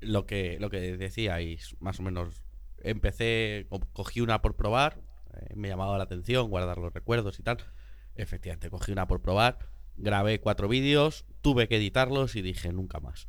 [0.00, 2.42] lo que, lo que decíais, más o menos,
[2.82, 5.00] empecé, co- cogí una por probar,
[5.34, 7.58] eh, me llamaba la atención, guardar los recuerdos y tal.
[8.16, 9.58] Efectivamente, cogí una por probar,
[9.96, 13.28] grabé cuatro vídeos, tuve que editarlos y dije nunca más.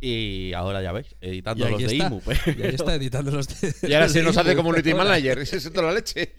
[0.00, 2.06] Y ahora ya veis, editando Y los de está.
[2.08, 2.20] IMU.
[2.20, 2.38] pues.
[2.46, 5.38] Y ahí está editando los de- Y ahora se nos hace community manager.
[5.38, 6.34] Ese es toda la leche.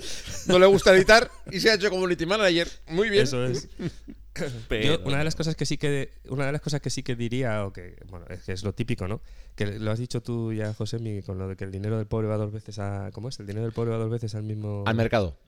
[0.48, 2.68] No le gusta editar y se ha hecho community manager.
[2.90, 3.24] Muy bien.
[3.24, 3.68] Eso es.
[4.68, 7.02] Pero- Yo, una de las cosas que sí que una de las cosas que sí
[7.02, 9.20] que diría o que bueno es que es lo típico no
[9.56, 12.06] que lo has dicho tú ya José mi con lo de que el dinero del
[12.06, 14.44] pobre va dos veces a cómo es el dinero del pobre va dos veces al
[14.44, 15.40] mismo Al mercado.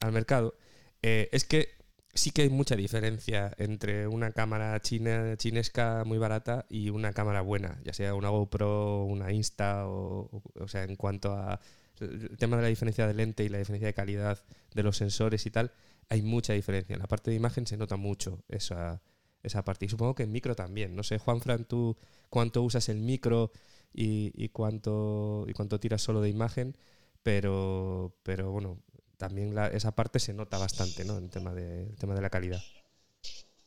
[0.00, 0.54] al mercado
[1.00, 1.70] eh, es que
[2.14, 7.40] sí que hay mucha diferencia entre una cámara china chinesca muy barata y una cámara
[7.42, 11.60] buena ya sea una GoPro una Insta o, o- sea en cuanto a
[12.00, 14.42] el tema de la diferencia de lente y la diferencia de calidad
[14.74, 15.72] de los sensores y tal
[16.08, 16.94] hay mucha diferencia.
[16.94, 19.02] En la parte de imagen se nota mucho esa
[19.42, 19.86] esa parte.
[19.86, 20.94] Y supongo que en micro también.
[20.96, 21.96] No sé Juanfran tú
[22.28, 23.50] cuánto usas el micro
[23.92, 26.76] y, y cuánto y cuánto tiras solo de imagen
[27.22, 28.78] pero pero bueno
[29.22, 31.16] también la- esa parte se nota bastante, ¿no?
[31.16, 32.60] En tema de, el tema de la calidad.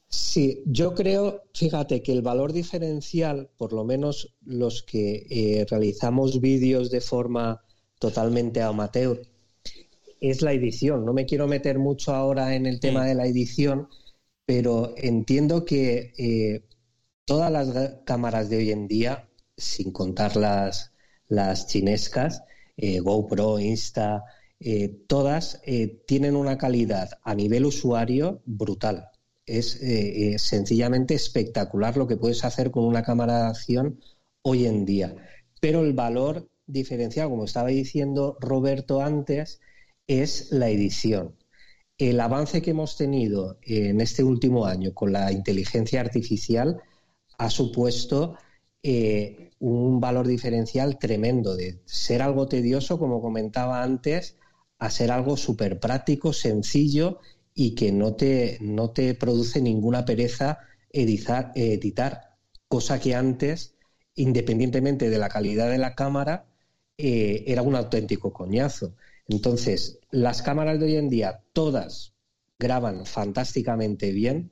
[0.10, 6.42] Sí, yo creo, fíjate que el valor diferencial, por lo menos los que eh, realizamos
[6.42, 7.62] vídeos de forma
[8.00, 9.22] totalmente amateur,
[10.20, 11.06] es la edición.
[11.06, 13.88] No me quiero meter mucho ahora en el tema de la edición,
[14.46, 16.66] pero entiendo que eh,
[17.24, 17.70] todas las
[18.06, 20.92] cámaras de hoy en día, sin contar las,
[21.30, 22.44] las chinescas,
[22.78, 24.22] eh, GoPro, Insta,
[24.60, 29.10] eh, todas eh, tienen una calidad a nivel usuario brutal.
[29.46, 34.00] Es eh, sencillamente espectacular lo que puedes hacer con una cámara de acción
[34.42, 35.16] hoy en día.
[35.62, 39.62] Pero el valor diferencial, como estaba diciendo Roberto antes,
[40.08, 41.36] es la edición.
[41.98, 46.82] El avance que hemos tenido en este último año con la inteligencia artificial
[47.38, 48.38] ha supuesto
[49.60, 54.38] un valor diferencial tremendo de ser algo tedioso, como comentaba antes,
[54.86, 57.20] a ser algo súper práctico, sencillo
[57.54, 60.60] y que no te, no te produce ninguna pereza
[60.92, 63.76] edizar- editar, cosa que antes,
[64.16, 66.46] independientemente de la calidad de la cámara,
[66.98, 68.94] eh, era un auténtico coñazo.
[69.28, 72.14] Entonces, las cámaras de hoy en día, todas
[72.60, 74.52] graban fantásticamente bien,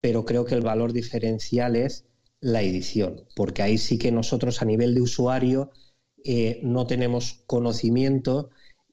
[0.00, 2.04] pero creo que el valor diferencial es
[2.40, 5.70] la edición, porque ahí sí que nosotros a nivel de usuario
[6.24, 8.50] eh, no tenemos conocimiento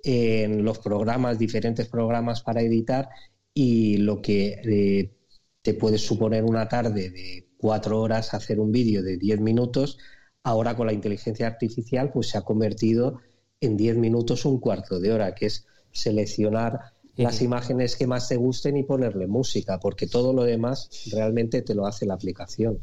[0.08, 3.10] en los programas, diferentes programas para editar
[3.56, 5.16] y lo que eh,
[5.64, 9.98] te puede suponer una tarde de cuatro horas hacer un vídeo de diez minutos,
[10.44, 13.20] ahora con la inteligencia artificial pues se ha convertido
[13.60, 18.36] en diez minutos un cuarto de hora, que es seleccionar las imágenes que más te
[18.36, 22.80] gusten y ponerle música, porque todo lo demás realmente te lo hace la aplicación.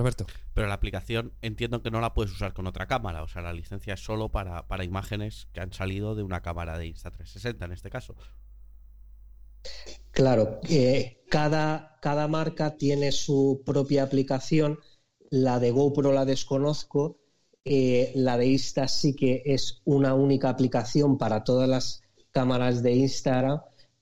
[0.00, 0.26] Roberto.
[0.54, 3.22] Pero la aplicación entiendo que no la puedes usar con otra cámara.
[3.22, 6.78] O sea, la licencia es solo para, para imágenes que han salido de una cámara
[6.78, 8.16] de Insta360 en este caso.
[10.12, 14.78] Claro, eh, cada, cada marca tiene su propia aplicación.
[15.30, 17.18] La de GoPro la desconozco.
[17.64, 22.92] eh, la de Insta sí que es una única aplicación para todas las cámaras de
[22.94, 23.60] Instagram,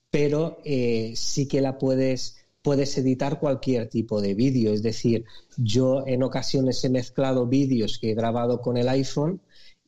[0.09, 4.73] pero eh, sí que la puedes, puedes editar cualquier tipo de vídeo.
[4.73, 5.25] Es decir,
[5.57, 9.41] yo en ocasiones he mezclado vídeos que he grabado con el iPhone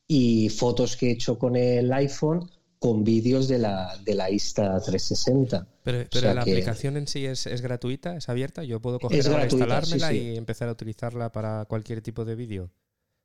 [0.06, 5.66] y fotos que he hecho con el iPhone con vídeos de la, de la Insta360.
[5.84, 8.64] Pero, O pero sea la que- aplicación en sí es, es gratuita, es abierta.
[8.64, 10.24] Yo puedo coger ahora, gratuita, instalármela sí, sí.
[10.32, 12.70] y empezar a utilizarla para cualquier tipo de vídeo.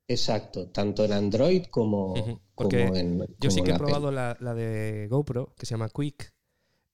[0.10, 4.12] Exacto, tanto en Android como, Ujú, Porque como en yo sí como que he probado
[4.12, 6.32] la, la de GoPro, que se llama Quick,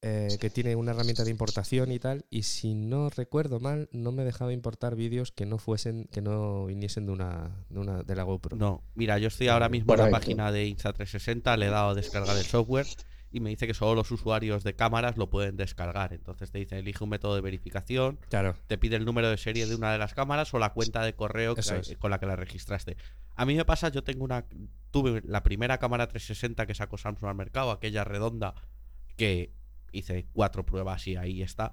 [0.05, 4.11] eh, que tiene una herramienta de importación y tal, y si no recuerdo mal, no
[4.11, 8.15] me dejaba importar vídeos que no fuesen, que no viniesen de una, de una de
[8.15, 8.57] la GoPro.
[8.57, 11.95] No, mira, yo estoy ahora mismo en la página de Insta360, le he dado a
[11.95, 12.85] descargar el software
[13.31, 16.13] y me dice que solo los usuarios de cámaras lo pueden descargar.
[16.13, 18.55] Entonces te dice, elige un método de verificación, Claro.
[18.67, 21.15] te pide el número de serie de una de las cámaras o la cuenta de
[21.15, 22.95] correo que- con la que la registraste.
[23.35, 24.45] A mí me pasa, yo tengo una.
[24.91, 28.53] Tuve la primera cámara 360 que sacó Samsung al mercado, aquella redonda,
[29.15, 29.51] que
[29.93, 31.71] hice cuatro pruebas y ahí está.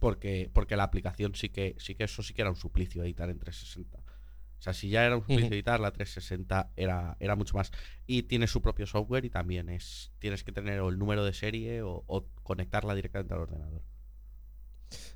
[0.00, 3.30] Porque, porque la aplicación sí que, sí que eso sí que era un suplicio editar
[3.30, 3.98] en 360.
[3.98, 7.70] O sea, si ya era un suplicio editar, la 360 era, era mucho más.
[8.06, 10.12] Y tiene su propio software y también es.
[10.18, 13.82] Tienes que tener o el número de serie o, o conectarla directamente al ordenador.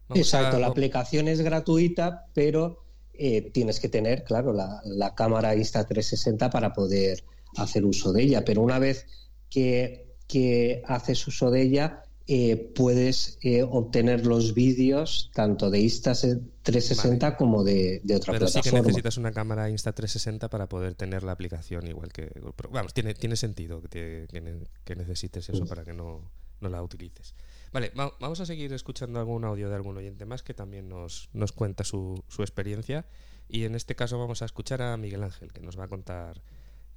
[0.09, 5.15] Vamos Exacto, a- la aplicación es gratuita, pero eh, tienes que tener, claro, la, la
[5.15, 7.25] cámara Insta360 para poder
[7.57, 8.45] hacer uso de ella.
[8.45, 9.07] Pero una vez
[9.51, 17.37] que, que haces uso de ella, eh, puedes eh, obtener los vídeos tanto de Insta360
[17.37, 18.81] como de, de otra Pero sí plataforma.
[18.83, 22.31] que necesitas una cámara Insta360 para poder tener la aplicación igual que.
[22.71, 26.69] Vamos, tiene, tiene sentido que, te- que ne- que necesites eso para que no, no
[26.69, 27.35] la utilices.
[27.73, 31.31] Vale, va- vamos a seguir escuchando algún audio de algún oyente más que también nos,
[31.33, 33.07] nos cuenta su, su experiencia.
[33.49, 36.43] Y en este caso vamos a escuchar a Miguel Ángel, que nos va a contar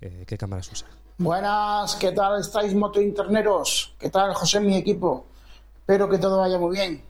[0.01, 0.87] eh, qué cámaras usa.
[1.17, 3.95] Buenas, ¿qué tal estáis, motointerneros?
[3.99, 5.27] ¿Qué tal, José, mi equipo?
[5.75, 7.03] Espero que todo vaya muy bien.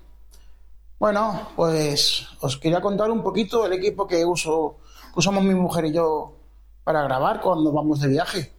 [0.99, 4.77] Bueno, pues os quería contar un poquito el equipo que uso,
[5.13, 6.35] que usamos mi mujer y yo
[6.83, 8.53] para grabar cuando vamos de viaje.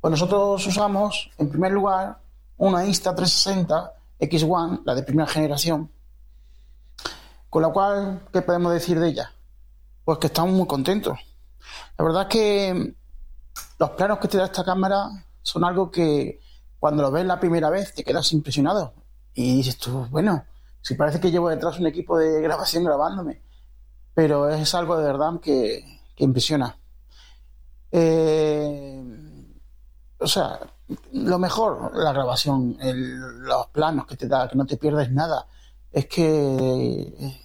[0.00, 2.18] Pues nosotros usamos, en primer lugar,
[2.56, 5.90] una Insta360 X1, la de primera generación.
[7.48, 9.32] Con la cual, ¿qué podemos decir de ella?
[10.04, 11.18] Pues que estamos muy contentos.
[11.98, 12.94] La verdad es que
[13.78, 15.08] los planos que te da esta cámara
[15.42, 16.40] son algo que
[16.78, 18.94] cuando lo ves la primera vez te quedas impresionado.
[19.34, 20.44] Y dices tú, bueno,
[20.82, 23.42] si parece que llevo detrás un equipo de grabación grabándome.
[24.14, 26.78] Pero es algo de verdad que, que impresiona.
[27.92, 29.02] Eh,
[30.18, 30.60] o sea,
[31.12, 35.46] lo mejor, la grabación, los planos que te da, que no te pierdes nada.
[35.90, 37.40] Es que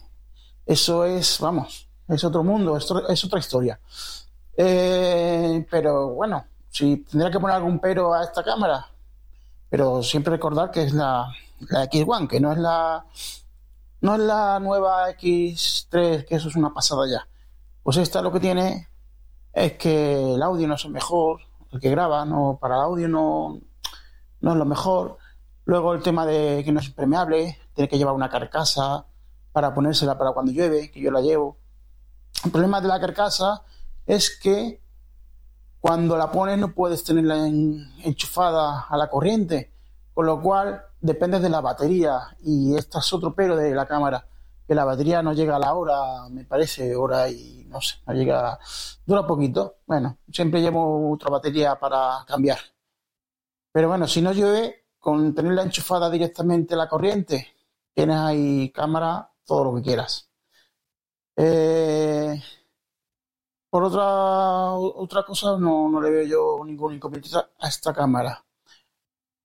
[0.66, 3.80] eso es, vamos, es otro mundo, es otra historia.
[4.58, 8.88] Eh, pero bueno, si tendría que poner algún pero a esta cámara,
[9.70, 11.28] pero siempre recordar que es la,
[11.70, 13.06] la X1, que no es la
[14.02, 17.28] no es la nueva X3, que eso es una pasada ya.
[17.82, 18.88] Pues esta lo que tiene
[19.52, 21.42] es que el audio no es el mejor,
[21.72, 23.60] el que graba no para el audio no,
[24.42, 25.18] no es lo mejor.
[25.66, 29.06] Luego el tema de que no es impermeable, tiene que llevar una carcasa
[29.52, 31.58] para ponérsela para cuando llueve, que yo la llevo.
[32.44, 33.64] El problema de la carcasa
[34.06, 34.82] es que
[35.80, 39.72] cuando la pones no puedes tenerla en- enchufada a la corriente,
[40.14, 44.28] con lo cual depende de la batería y este es otro pero de la cámara,
[44.68, 48.14] que la batería no llega a la hora, me parece, hora y no sé, no
[48.14, 48.58] llega,
[49.06, 49.78] dura poquito.
[49.86, 52.58] Bueno, siempre llevo otra batería para cambiar.
[53.72, 57.48] Pero bueno, si no llueve, con tenerla enchufada directamente a la corriente,
[57.94, 60.30] tienes ahí cámara, todo lo que quieras.
[61.36, 62.42] Eh,
[63.76, 68.42] por otra, otra cosa, no, no le veo yo ningún inconveniente a esta cámara.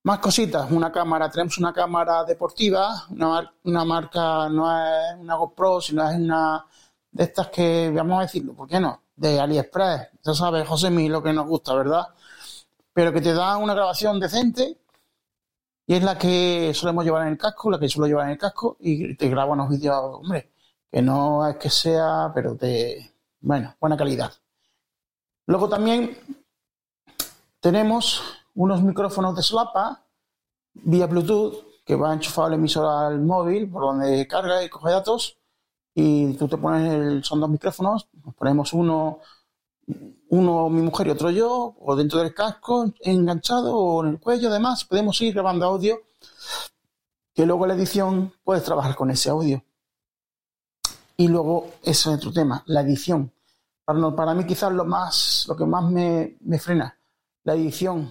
[0.05, 5.81] Más cositas, una cámara, tenemos una cámara deportiva, una, una marca, no es una GoPro,
[5.81, 6.64] sino es una
[7.11, 9.03] de estas que, vamos a decirlo, ¿por qué no?
[9.16, 12.07] De AliExpress, ya sabes, José, lo que nos gusta, ¿verdad?
[12.93, 14.79] Pero que te da una grabación decente
[15.88, 18.38] y es la que solemos llevar en el casco, la que suelo llevar en el
[18.38, 20.53] casco y te grabo unos vídeos, hombre,
[20.88, 24.33] que no es que sea, pero de, bueno, buena calidad.
[25.46, 26.16] Luego también
[27.61, 28.22] tenemos
[28.55, 30.05] unos micrófonos de solapa
[30.74, 35.38] vía Bluetooth que va enchufado el emisor al móvil por donde carga y coge datos
[35.94, 39.20] y tú te pones el, son dos micrófonos, nos ponemos uno
[40.31, 44.48] uno mi mujer y otro yo, o dentro del casco, enganchado, o en el cuello,
[44.48, 46.00] además, podemos ir grabando audio,
[47.35, 49.64] que luego la edición puedes trabajar con ese audio.
[51.20, 53.30] Y luego, eso es otro tema, la edición.
[53.85, 56.96] Para, para mí quizás lo más, lo que más me, me frena,
[57.44, 58.11] la edición.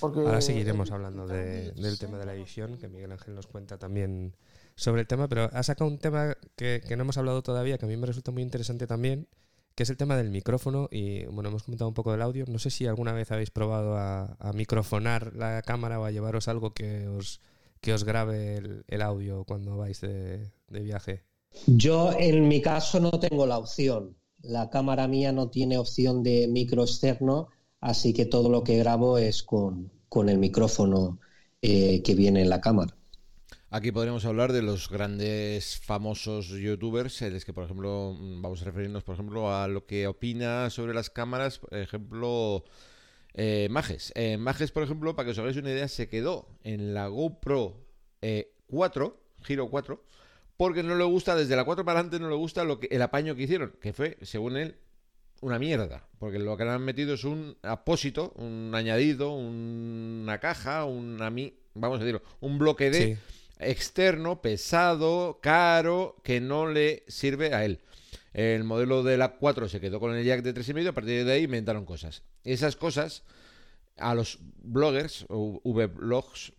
[0.00, 3.76] Porque Ahora seguiremos hablando de- del tema de la edición, que Miguel Ángel nos cuenta
[3.78, 4.34] también
[4.74, 7.84] sobre el tema, pero ha sacado un tema que, que no hemos hablado todavía, que
[7.84, 9.28] a mí me resulta muy interesante también,
[9.74, 12.46] que es el tema del micrófono y bueno, hemos comentado un poco del audio.
[12.48, 16.48] No sé si alguna vez habéis probado a, a microfonar la cámara o a llevaros
[16.48, 17.42] algo que os,
[17.82, 21.25] que os grabe el, el audio cuando vais de, de viaje.
[21.66, 24.16] Yo en mi caso no tengo la opción.
[24.42, 27.48] La cámara mía no tiene opción de micro externo,
[27.80, 31.18] así que todo lo que grabo es con, con el micrófono
[31.62, 32.96] eh, que viene en la cámara.
[33.70, 38.62] Aquí podríamos hablar de los grandes famosos youtubers, en los que, por ejemplo, mm, vamos
[38.62, 42.64] a referirnos, por ejemplo, a lo que opina sobre las cámaras, por ejemplo,
[43.34, 44.12] eh, Majes.
[44.14, 47.84] Eh, Majes, por ejemplo, para que os hagáis una idea, se quedó en la GoPro
[48.22, 50.02] eh, 4, Giro 4,
[50.56, 53.02] porque no le gusta, desde la 4 para adelante, no le gusta lo que, el
[53.02, 54.76] apaño que hicieron, que fue, según él,
[55.42, 60.38] una mierda, porque lo que le han metido es un apósito, un añadido, un- una
[60.40, 61.18] caja, un,
[61.74, 63.16] vamos a decirlo, un bloque de Sí.
[63.58, 67.80] externo, pesado, caro, que no le sirve a él.
[68.32, 71.32] El modelo de la 4 se quedó con el jack de 3,5, a partir de
[71.32, 72.22] ahí inventaron cosas.
[72.44, 73.22] Esas cosas
[73.98, 76.52] a los bloggers o V-blogs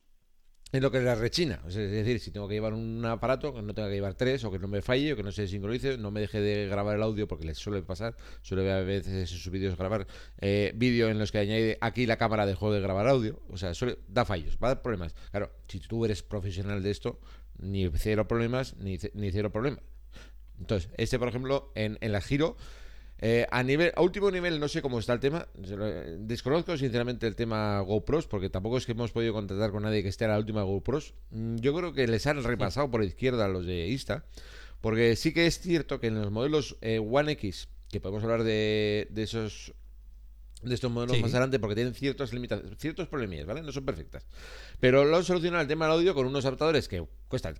[0.72, 1.62] en lo que es la rechina.
[1.68, 4.52] Es decir, si tengo que llevar un aparato, que no tenga que llevar tres, o
[4.52, 7.04] que no me falle, o que no se sincronice, no me deje de grabar el
[7.04, 10.08] audio, porque les suele pasar, suele a veces en sus vídeos grabar
[10.40, 13.40] eh, vídeo en los que añade aquí la cámara dejó de grabar audio.
[13.50, 15.14] O sea, suele, da fallos, va a dar problemas.
[15.32, 17.20] Claro, si tú eres profesional de esto,
[17.60, 19.84] ni cero problemas, ni, ni cero problemas.
[20.60, 22.58] Entonces, este, por ejemplo, en, en la giro
[23.20, 25.48] eh, a nivel, a último nivel no sé cómo está el tema.
[26.20, 30.10] Desconozco sinceramente el tema GoPros, porque tampoco es que hemos podido contactar con nadie que
[30.10, 31.16] esté a la última GoPros.
[31.32, 34.26] Mm, yo creo que les han repasado por izquierda los de Insta,
[34.82, 38.44] porque sí que es cierto que en los modelos eh, One X, que podemos hablar
[38.44, 39.74] de, de esos
[40.62, 43.62] de estos modelos más adelante porque tienen ciertas limitaciones, ciertos problemas, ¿vale?
[43.62, 44.26] No son perfectas.
[44.80, 47.60] Pero lo han solucionado el tema del audio con unos adaptadores que cuestan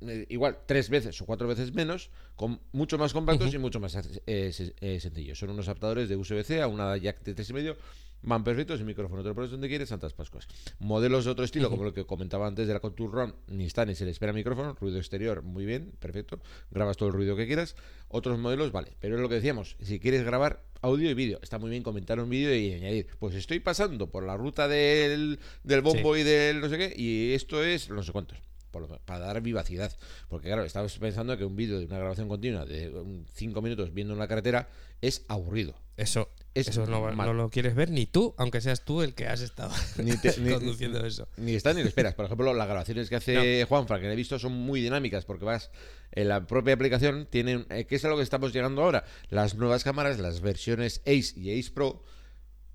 [0.00, 3.96] eh, igual tres veces o cuatro veces menos, con mucho más compactos y mucho más
[3.96, 5.38] eh, eh, sencillos.
[5.38, 7.76] Son unos adaptadores de USB-C a una jack de 3,5,
[8.22, 10.46] van perfectos, el micrófono te lo pones donde quieres, Santas Pascuas.
[10.78, 13.84] Modelos de otro estilo, como lo que comentaba antes de la Contour Run, ni está
[13.84, 16.40] ni se le espera micrófono, ruido exterior, muy bien, perfecto,
[16.70, 17.74] grabas todo el ruido que quieras.
[18.08, 21.58] Otros modelos, vale, pero es lo que decíamos, si quieres grabar audio y vídeo, está
[21.58, 25.80] muy bien comentar un vídeo y añadir, pues estoy pasando por la ruta del, del
[25.80, 28.38] bombo y del no sé qué, y esto es no sé cuántos
[28.70, 29.92] para dar vivacidad.
[30.28, 32.92] Porque claro, estamos pensando que un vídeo de una grabación continua de
[33.34, 34.68] cinco minutos viendo una carretera
[35.00, 35.74] es aburrido.
[35.96, 39.72] Eso, eso no, lo quieres ver ni tú, aunque seas tú el que has estado
[39.98, 40.12] ni
[40.52, 41.28] conduciendo eso.
[41.36, 42.14] Ni estás ni lo esperas.
[42.14, 45.70] Por ejemplo, las grabaciones que hace Juanfra, que he visto, son muy dinámicas porque vas
[46.12, 49.04] en la propia aplicación, tienen, eh, ¿qué es a lo que estamos llegando ahora?
[49.28, 52.02] Las nuevas cámaras, las versiones Ace y Ace Pro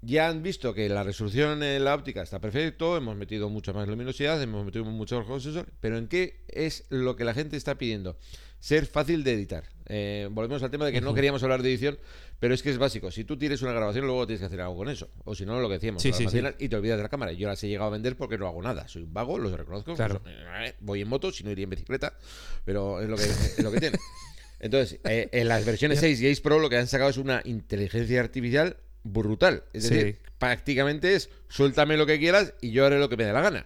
[0.05, 3.87] ya han visto que la resolución en la óptica está perfecto, hemos metido mucha más
[3.87, 7.77] luminosidad, hemos metido mucho mejor sensor, pero ¿en qué es lo que la gente está
[7.77, 8.17] pidiendo?
[8.59, 9.63] Ser fácil de editar.
[9.87, 11.99] Eh, volvemos al tema de que no queríamos hablar de edición,
[12.39, 13.11] pero es que es básico.
[13.11, 15.09] Si tú tienes una grabación, luego tienes que hacer algo con eso.
[15.25, 17.33] O si no, lo que decíamos, y te olvidas de la cámara.
[17.33, 18.87] Yo las he llegado a vender porque no hago nada.
[18.87, 19.95] Soy un vago, lo reconozco.
[19.95, 22.17] Pues, eh, voy en moto, si no iría en bicicleta,
[22.63, 23.99] pero es lo que, es lo que tiene.
[24.59, 27.41] Entonces, eh, en las versiones 6 y 6 Pro lo que han sacado es una
[27.43, 29.63] inteligencia artificial brutal.
[29.73, 33.33] Es decir, prácticamente es suéltame lo que quieras y yo haré lo que me dé
[33.33, 33.65] la gana.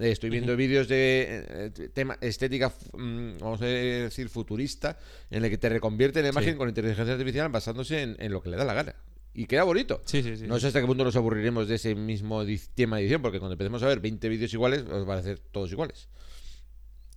[0.00, 4.98] estoy viendo vídeos de eh, tema estética, mm, vamos a decir, futurista,
[5.30, 8.56] en el que te reconvierte la imagen con inteligencia artificial basándose en, lo que le
[8.56, 8.94] da la gana.
[9.34, 10.02] Y queda bonito.
[10.46, 12.42] no sé hasta qué punto nos aburriremos de ese mismo
[12.74, 15.38] tema de edición, porque cuando empecemos a ver 20 vídeos iguales, os van a hacer
[15.38, 16.08] todos iguales.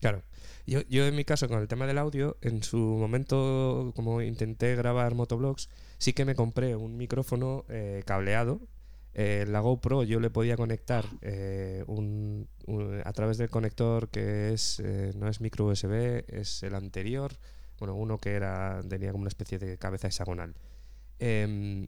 [0.01, 0.23] Claro.
[0.69, 5.15] Yo, en mi caso, con el tema del audio, en su momento, como intenté grabar
[5.15, 8.61] motoblogs, sí que me compré un micrófono eh, cableado.
[9.15, 12.47] Eh, la GoPro yo le podía conectar eh, un,
[13.03, 14.81] a través del conector que es
[15.15, 17.33] no es micro USB, es el anterior,
[17.79, 20.53] bueno, uno que era tenía como una especie de cabeza hexagonal.
[21.17, 21.87] Em,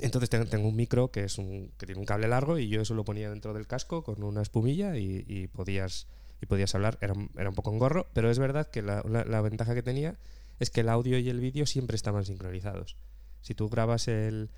[0.00, 2.94] entonces tengo, un micro que es un que tiene un cable largo y yo eso
[2.94, 6.06] lo ponía dentro del casco con una espumilla y, podías
[6.42, 6.98] y podías hablar.
[7.00, 10.18] Era, era, un poco engorro, pero es verdad que la, la ventaja que tenía
[10.58, 12.96] es que el audio y el vídeo siempre estaban sincronizados.
[13.40, 14.50] Si tú grabas el,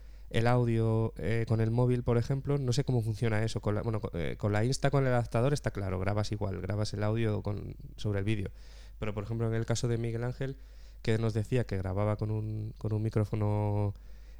[0.47, 3.61] audio eh, con el móvil, por ejemplo, no sé cómo funciona eso.
[3.61, 6.93] Con la, bueno, eh, con la Insta, con el adaptador, está claro, grabas igual, grabas
[6.93, 8.51] el audio con, sobre el vídeo.
[8.99, 10.57] Pero, por ejemplo, en el caso de Miguel Ángel,
[11.03, 13.95] que nos decía que grababa con un, con un micrófono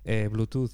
[0.05, 0.73] eh, Bluetooth,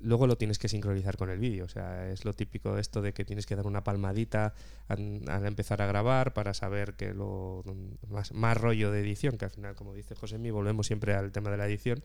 [0.00, 1.64] luego lo tienes que sincronizar con el vídeo.
[1.64, 4.54] O sea, es lo típico esto de que tienes que dar una palmadita
[4.88, 7.64] al, empezar a grabar para saber que lo
[8.08, 11.32] más, más rollo de edición, que al final, como dice José Mí, volvemos siempre al
[11.32, 12.02] tema de la edición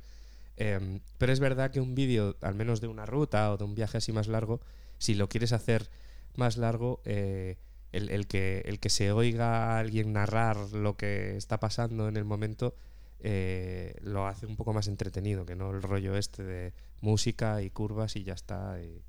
[0.57, 3.75] Em, pero es verdad que un vídeo, al menos de una ruta o de un
[3.75, 4.59] viaje así más largo,
[4.97, 5.89] si lo quieres hacer
[6.35, 7.57] más largo, eh,
[7.91, 12.75] el, que, el que se oiga alguien narrar lo que está pasando en el momento
[13.19, 17.69] eh, lo hace un poco más entretenido, que no el rollo este de música y
[17.69, 18.79] curvas y ya está.
[18.81, 19.03] Y,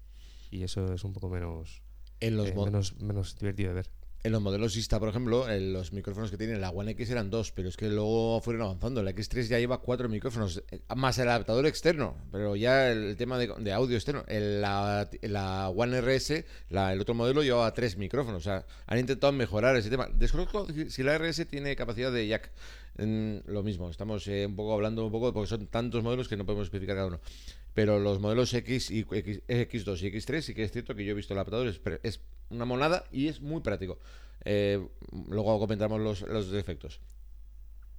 [0.62, 1.82] eso es un poco menos,
[2.20, 3.90] en los eh, menos, menos divertido de ver.
[4.24, 7.52] En los modelos Insta, por ejemplo, los micrófonos que tiene la One X eran dos,
[7.52, 9.00] pero es que luego fueron avanzando.
[9.00, 13.38] La X3 ya lleva cuatro micrófonos, eh, más el adaptador externo, pero ya el, tema
[13.38, 14.24] de, audio externo.
[14.28, 18.40] la, One RS, el otro modelo, llevaba tres micrófonos.
[18.40, 20.08] O sea, han intentado mejorar ese tema.
[20.12, 22.50] Desconozco si la RS tiene capacidad de jack.
[22.96, 26.44] lo mismo, estamos eh, un poco hablando un poco, porque son tantos modelos que no
[26.44, 27.20] podemos especificar cada uno.
[27.78, 31.12] Pero los modelos X y X, X2 y X3 sí que es cierto que yo
[31.12, 31.72] he visto el adaptador,
[32.02, 32.20] es
[32.50, 34.00] una monada y es muy práctico.
[34.44, 34.84] Eh,
[35.28, 37.00] luego comentamos los, defectos.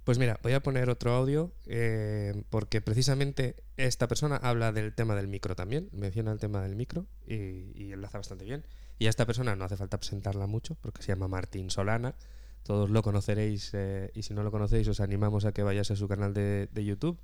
[0.04, 5.16] Pues mira, voy a poner otro audio eh, porque precisamente esta persona habla del tema
[5.16, 8.66] del micro también, menciona el tema del micro y, enlaza bastante bien.
[8.98, 12.16] Y a esta persona no hace falta presentarla mucho porque se llama Martín Solana.
[12.64, 15.96] Todos lo conoceréis eh, y si no lo conocéis os animamos a que vayáis a
[15.96, 17.18] su canal de, YouTube,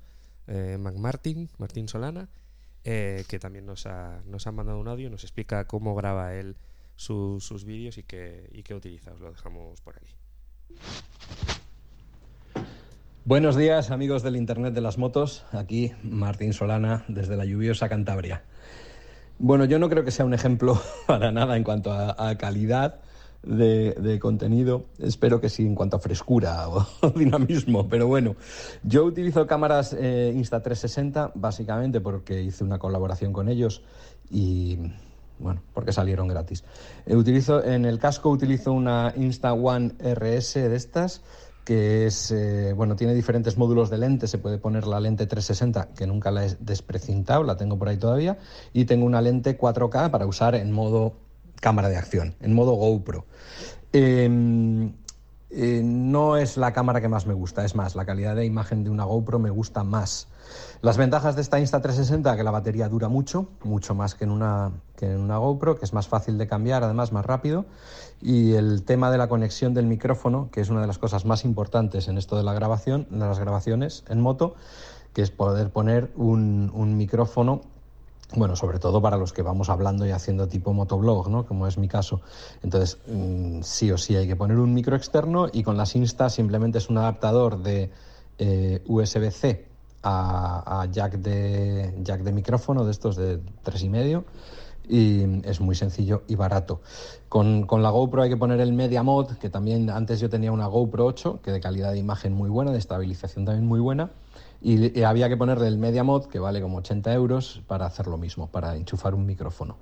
[0.47, 2.29] eh, Martin, Martín Solana,
[2.87, 6.55] que también nos ha, nos mandado un audio, nos explica cómo graba él
[6.95, 9.11] sus vídeos y qué, y qué utiliza.
[9.11, 10.15] Os lo dejamos por aquí.
[13.25, 18.43] Buenos días amigos del Internet de las Motos, aquí Martín Solana desde la lluviosa Cantabria.
[19.37, 23.01] Bueno, yo no creo que sea un ejemplo para nada en cuanto a, calidad
[23.43, 26.85] de, contenido, espero que sí en cuanto a frescura o,
[27.15, 28.35] dinamismo, pero bueno,
[28.83, 33.83] yo utilizo cámaras eh, Insta360 básicamente porque hice una colaboración con ellos
[34.29, 34.77] y
[35.39, 36.63] bueno, porque salieron gratis.
[37.05, 41.21] Eh, utilizo, en el casco utilizo una Insta One RS de estas
[41.63, 45.89] que es, eh, bueno, tiene diferentes módulos de lente, se puede poner la lente 360,
[45.95, 48.37] que nunca la he desprecintado, la tengo por ahí todavía,
[48.71, 51.26] y tengo una lente 4K para usar en modo
[51.59, 53.25] cámara de acción, en modo GoPro.
[53.93, 54.93] Em,
[55.49, 58.83] eh, no es la cámara que más me gusta, es más, la calidad de imagen
[58.83, 60.27] de una GoPro me gusta más.
[60.81, 64.71] Las ventajas de esta Insta360 que la batería dura mucho, mucho más que en, una,
[64.95, 67.65] que en una GoPro, que es más fácil de cambiar, además más rápido.
[68.21, 71.45] Y el tema de la conexión del micrófono, que es una de las cosas más
[71.45, 74.55] importantes en esto de la grabación, de las grabaciones en moto,
[75.13, 77.61] que es poder poner un, un micrófono
[78.35, 81.45] bueno, sobre todo para los que vamos hablando y haciendo tipo motoblog, ¿no?
[81.45, 82.21] Como es mi caso.
[82.61, 86.29] Entonces, mm, sí o sí hay que poner un micro externo y con las Insta
[86.29, 87.89] simplemente es un adaptador de
[88.37, 89.65] eh, USB-C
[90.03, 94.25] a, jack, de, jack de micrófono de estos de tres y medio
[94.87, 96.81] y es muy sencillo y barato.
[97.29, 100.51] Con, con, la GoPro hay que poner el Media Mod, que también antes yo tenía
[100.51, 104.11] una GoPro 8, que de calidad de imagen muy buena, de estabilización también muy buena,
[104.61, 108.17] y, había que ponerle el Media Mod, que vale como 80 euros, para hacer lo
[108.17, 109.77] mismo, para enchufar un micrófono.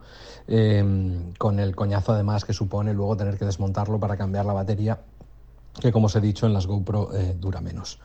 [0.47, 4.99] Em, con el coñazo además que supone luego tener que desmontarlo para cambiar la batería,
[5.79, 7.99] que como os he dicho en las GoPro eh, dura menos.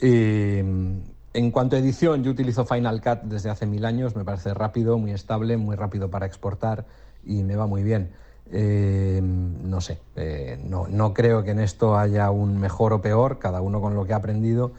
[0.00, 1.02] Em,
[1.32, 4.98] en cuanto a edición, yo utilizo Final Cut desde hace mil años, me parece rápido,
[4.98, 6.86] muy estable, muy rápido para exportar
[7.24, 8.10] y me va muy bien.
[8.52, 13.38] Eh, no sé, eh, no, no, creo que en esto haya un mejor o peor,
[13.38, 14.72] cada uno con lo que ha aprendido.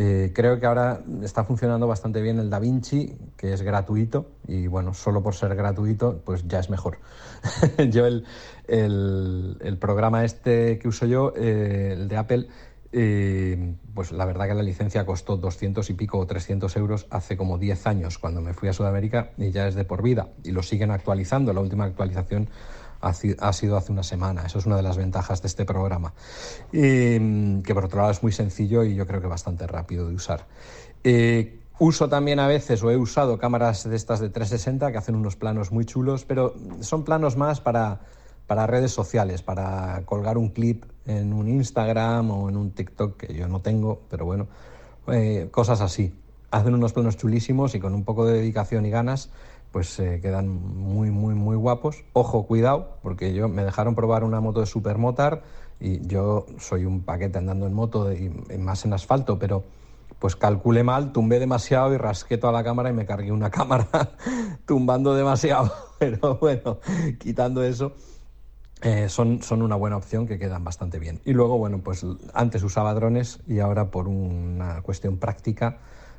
[0.00, 4.94] Eh, creo que ahora está funcionando bastante bien el DaVinci, que es gratuito, y bueno,
[4.94, 7.00] solo por ser gratuito, pues ya es mejor.
[7.90, 8.24] yo el,
[8.68, 12.46] el, el, programa este que uso yo, el de Apple,
[13.92, 17.58] pues la verdad que la licencia costó 200 y pico o 300 euros hace como
[17.58, 20.62] 10 años cuando me fui a Sudamérica y ya es de por vida y lo
[20.62, 21.52] siguen actualizando.
[21.52, 22.48] La última actualización
[23.00, 24.42] ha, sido hace una semana.
[24.46, 26.12] Eso es una de las ventajas de este programa.
[26.70, 30.46] que por otro lado es muy sencillo y yo creo que bastante rápido de usar.
[31.04, 35.14] Eh, uso también a veces o he usado cámaras de estas de 360 que hacen
[35.14, 38.00] unos planos muy chulos, pero son planos más para
[38.48, 43.34] para redes sociales, para colgar un clip en un Instagram o en un TikTok que
[43.34, 44.48] yo no tengo, pero bueno,
[45.08, 46.14] eh, cosas así.
[46.50, 49.28] Hacen unos planos chulísimos y con un poco de dedicación y ganas,
[49.70, 52.04] pues eh, quedan muy, muy, muy guapos.
[52.12, 55.42] Ojo, cuidado, porque yo me dejaron probar una moto de Supermotar
[55.80, 59.64] y yo soy un paquete andando en moto y más en asfalto, pero
[60.18, 63.88] pues calculé mal, tumbé demasiado y rasqué toda la cámara y me cargué una cámara
[64.66, 65.72] tumbando demasiado.
[65.98, 66.78] Pero bueno,
[67.18, 67.92] quitando eso,
[68.82, 71.20] eh, son, son una buena opción que quedan bastante bien.
[71.24, 75.78] Y luego, bueno, pues antes usaba drones y ahora por una cuestión práctica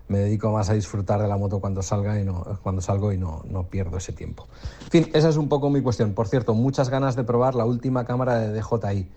[0.10, 3.18] me dedico más a disfrutar de la moto cuando salga y no, cuando salgo y
[3.18, 4.47] no, no pierdo ese tiempo.
[4.86, 6.14] En fin, esa es un poco mi cuestión.
[6.14, 9.07] Por cierto, muchas ganas de probar la última cámara de DJI,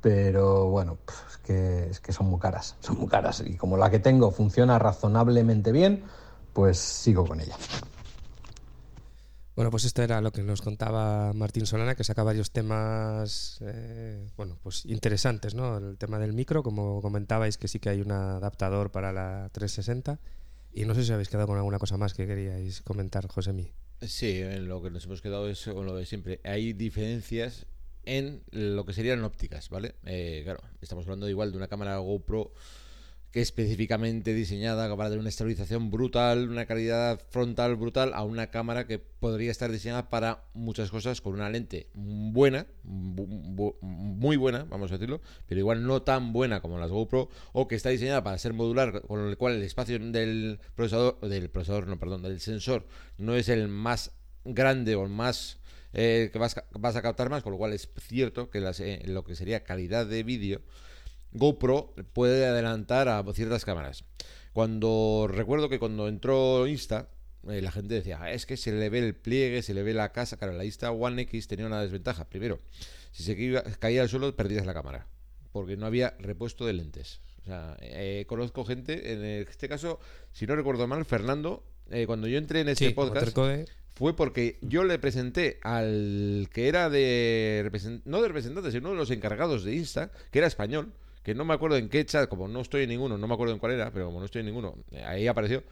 [0.00, 0.98] pero bueno,
[1.30, 3.42] es que, es que son muy caras, son muy caras.
[3.44, 6.04] Y como la que tengo funciona razonablemente bien,
[6.52, 7.56] pues sigo con ella.
[9.56, 14.28] Bueno, pues esto era lo que nos contaba Martín Solana, que saca varios temas, eh,
[14.36, 15.78] bueno, pues interesantes, ¿no?
[15.78, 20.20] El tema del micro, como comentabais, que sí que hay un adaptador para la 360.
[20.74, 23.72] Y no sé si habéis quedado con alguna cosa más que queríais comentar, Josemi.
[24.02, 26.38] Sí, en lo que nos hemos quedado es con lo de siempre.
[26.44, 27.64] Hay diferencias
[28.04, 29.94] en lo que serían ópticas, ¿vale?
[30.04, 32.52] Eh, claro, estamos hablando igual de una cámara GoPro
[33.36, 38.86] que específicamente diseñada para tener una estabilización brutal, una calidad frontal brutal, a una cámara
[38.86, 44.94] que podría estar diseñada para muchas cosas con una lente buena, muy buena, vamos a
[44.94, 48.54] decirlo, pero igual no tan buena como las GoPro, o que está diseñada para ser
[48.54, 52.86] modular, con el cual el espacio del procesador, del procesador, no, perdón, del sensor
[53.18, 54.12] no es el más
[54.46, 55.58] grande o el más
[55.92, 59.36] eh, que vas, a captar más, con lo cual es cierto que eh, lo que
[59.36, 60.62] sería calidad de vídeo
[61.36, 64.04] GoPro puede adelantar a ciertas cámaras.
[64.52, 67.08] Cuando recuerdo que cuando entró Insta,
[67.48, 69.94] eh, la gente decía, ah, es que se le ve el pliegue, se le ve
[69.94, 70.36] la casa.
[70.36, 72.28] Claro, la Insta One X tenía una desventaja.
[72.28, 72.60] Primero,
[73.12, 75.06] si se caía al suelo, perdías la cámara,
[75.52, 77.20] porque no había repuesto de lentes.
[77.42, 80.00] O sea, eh, conozco gente, en este caso,
[80.32, 83.36] si no recuerdo mal, Fernando, eh, cuando yo entré en este podcast,
[83.94, 87.70] fue porque yo le presenté al que era de
[88.04, 90.92] no de representante, sino uno de los encargados de Insta, que era español,
[91.26, 93.52] que no me acuerdo en qué chat, como no estoy en ninguno, no me acuerdo
[93.52, 95.64] en cuál era, pero como no estoy en ninguno, ahí apareció.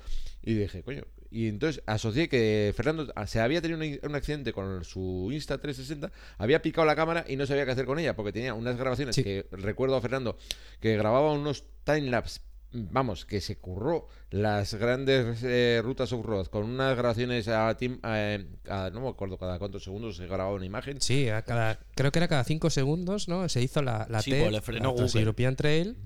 [0.42, 1.04] Y dije, coño.
[1.30, 5.58] Y entonces asocié que Fernando ah, se había tenido un, un accidente con su Insta
[5.58, 8.76] 360, había picado la cámara y no sabía qué hacer con ella, porque tenía unas
[8.76, 10.36] grabaciones que recuerdo a Fernando
[10.80, 12.40] que grababa unos timelapse
[12.74, 18.46] vamos, que se curró las grandes eh, rutas off-road con unas grabaciones a, tim- eh,
[18.68, 21.00] a- no me acuerdo cada cuántos segundos se grababa una imagen.
[21.00, 23.48] Sí, a cada, creo que era cada cinco segundos, ¿no?
[23.48, 24.96] Se hizo la, la Sí, TED, pues la Google.
[24.96, 25.96] Trans-European Trail,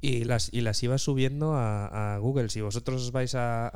[0.00, 2.48] y las, y las iba subiendo a, a Google.
[2.48, 3.68] Si vosotros os vais a,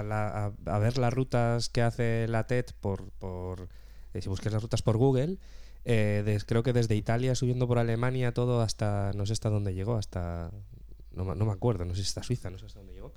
[0.00, 3.68] a la- a- a ver las rutas que hace la TED por, por
[4.14, 5.38] eh, si buscáis las rutas por Google,
[5.84, 9.74] eh, des- creo que desde Italia subiendo por Alemania todo hasta, no sé hasta dónde
[9.74, 10.50] llegó, hasta,
[11.16, 13.12] no, no me acuerdo, no sé si hasta Suiza, no sé hasta dónde llegó.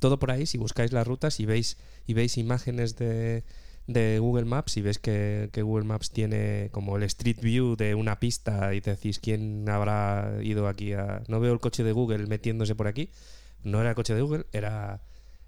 [0.00, 3.44] Todo por ahí, si buscáis las rutas y veis, y veis imágenes de,
[3.88, 7.94] de Google Maps y ves que, que Google Maps tiene como el Street View de
[7.94, 11.22] una pista y te decís quién habrá ido aquí a...
[11.26, 13.10] No veo el coche de Google metiéndose por aquí.
[13.64, 15.02] No era el coche de Google, era,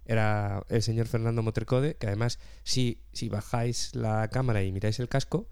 [0.05, 5.09] era el señor Fernando Motercode, que además si, si bajáis la cámara y miráis el
[5.09, 5.47] casco,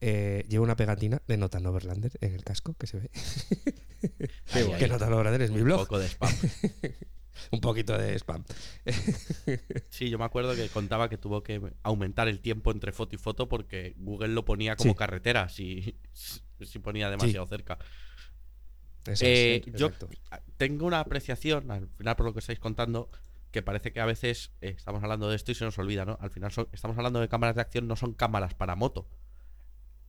[0.00, 3.10] eh, lleva una pegatina de Nota Overlander en el casco, que se ve.
[4.52, 5.80] Qué que Nota Overlander es mi Un blog.
[5.80, 6.32] poco de spam.
[7.52, 8.44] Un poquito de spam.
[9.90, 13.18] Sí, yo me acuerdo que contaba que tuvo que aumentar el tiempo entre foto y
[13.18, 14.96] foto porque Google lo ponía como Sí.
[14.98, 17.78] carretera si, si ponía demasiado cerca.
[19.06, 19.90] Eso Eh, yo
[20.58, 23.10] tengo una apreciación, al final por lo que estáis contando,
[23.50, 26.18] que parece que a veces eh, estamos hablando de esto y se nos olvida, ¿no?
[26.20, 29.08] Al final son- estamos hablando de cámaras de acción, no son cámaras para moto.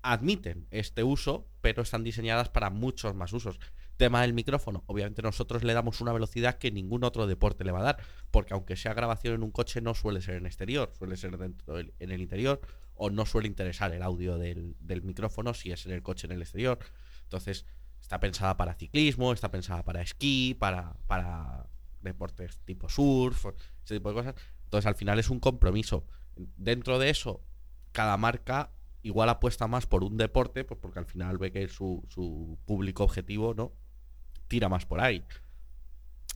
[0.04, 3.60] Admiten este uso, pero están diseñadas para muchos más usos.
[3.98, 7.82] Tema del micrófono, obviamente nosotros le damos una velocidad que ningún otro deporte le va
[7.82, 7.98] a dar,
[8.32, 11.76] porque aunque sea grabación en un coche no suele ser en exterior, suele ser dentro
[11.76, 12.62] del- en el interior,
[12.96, 16.34] o no suele interesar el audio del, del micrófono si es en el coche en
[16.34, 16.80] el exterior.
[17.24, 17.66] Entonces,
[18.02, 21.68] está pensada para ciclismo, está pensada para esquí, para, para
[22.02, 23.46] deportes tipo surf,
[23.86, 24.36] ese tipo de cosas.
[24.64, 26.06] Entonces, al final es un compromiso.
[26.36, 27.44] Dentro de eso,
[27.92, 28.72] cada marca
[29.04, 33.04] igual apuesta más por un deporte, pues porque al final ve que su, su público
[33.04, 33.74] objetivo no
[34.48, 35.24] tira más por ahí.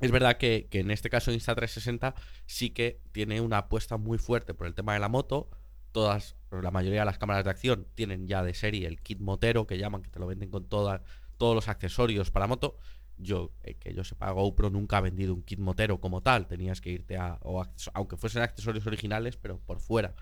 [0.01, 4.53] Es verdad que, que en este caso Insta360 sí que tiene una apuesta muy fuerte
[4.53, 5.49] por el tema de la moto.
[5.91, 9.67] Todas, la mayoría de las cámaras de acción tienen ya de serie el kit motero
[9.67, 11.03] que llaman, que te lo venden con toda,
[11.37, 12.77] todos los accesorios para moto.
[13.17, 16.47] Yo, eh, que yo sepa, GoPro nunca ha vendido un kit motero como tal.
[16.47, 17.39] Tenías que irte a,
[17.93, 20.13] aunque fuesen accesorios originales, pero por fuera.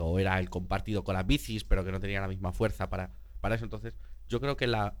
[0.00, 3.12] O era el compartido con las bicis, pero que no tenía la misma fuerza para,
[3.40, 3.64] para eso.
[3.64, 3.94] Entonces,
[4.28, 4.96] yo creo que la,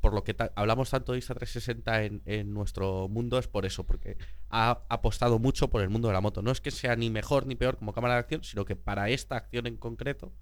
[0.00, 4.18] por lo que hablamos tanto de Insta360 en, en nuestro mundo es por eso, porque
[4.50, 6.42] ha apostado mucho por el mundo de la moto.
[6.42, 9.08] No es que sea ni mejor ni peor como cámara de acción, sino que para
[9.08, 10.34] esta acción en concreto,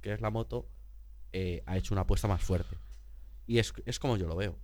[0.00, 0.70] que es la moto,
[1.32, 2.78] eh, ha hecho una apuesta más fuerte.
[3.46, 4.58] Y es, es como yo lo veo.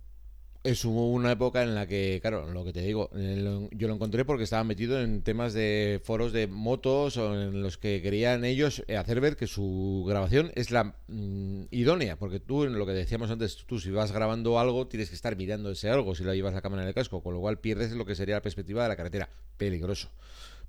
[0.63, 4.23] Es una época en la que, claro, lo que te digo, eh, yo lo encontré
[4.23, 8.81] porque estaba metido en temas de foros de motos o en los que querían ellos
[8.87, 12.93] eh, hacer ver que su grabación es la mm, idónea, porque tú, en lo que
[12.93, 16.33] decíamos antes, tú si vas grabando algo tienes que estar mirando ese algo si lo
[16.33, 18.83] llevas la cámara en el casco, con lo cual pierdes lo que sería la perspectiva
[18.83, 19.29] de la carretera.
[19.57, 20.11] Peligroso.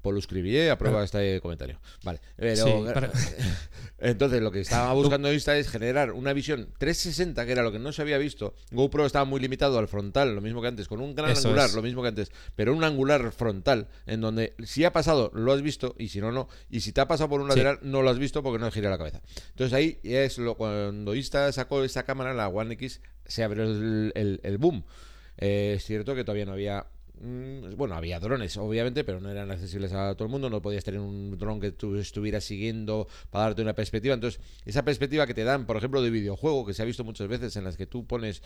[0.05, 1.81] Pues lo escribí aprueba este comentario.
[2.03, 2.21] Vale.
[2.37, 3.11] Pero, Sí, para-
[3.99, 7.79] Entonces, lo que estaba buscando Insta es generar una visión 360, que era lo que
[7.79, 8.53] no se había visto.
[8.71, 11.71] GoPro estaba muy limitado al frontal, lo mismo que antes, con un gran Eso angular,
[11.71, 11.75] es.
[11.75, 15.63] lo mismo que antes, pero un angular frontal, en donde si ha pasado, lo has
[15.63, 16.49] visto, y si no, no.
[16.69, 17.57] Y si te ha pasado por un Sí.
[17.57, 19.23] lateral, no lo has visto porque no gira la cabeza.
[19.53, 24.13] Entonces ahí es lo cuando Insta sacó esa cámara, la One X, se abrió el,
[24.15, 24.85] el- el boom.
[25.39, 26.87] Eh, es cierto que todavía no había.
[27.21, 30.51] Mm, Bueno, había drones, obviamente, pero no eran accesibles a todo el mundo.
[30.51, 34.15] No podías tener un dron que tú estuvieras siguiendo para darte una perspectiva.
[34.15, 37.29] Entonces, esa perspectiva que te dan, por ejemplo, de videojuego, que se ha visto muchas
[37.29, 38.43] veces en las que tú pones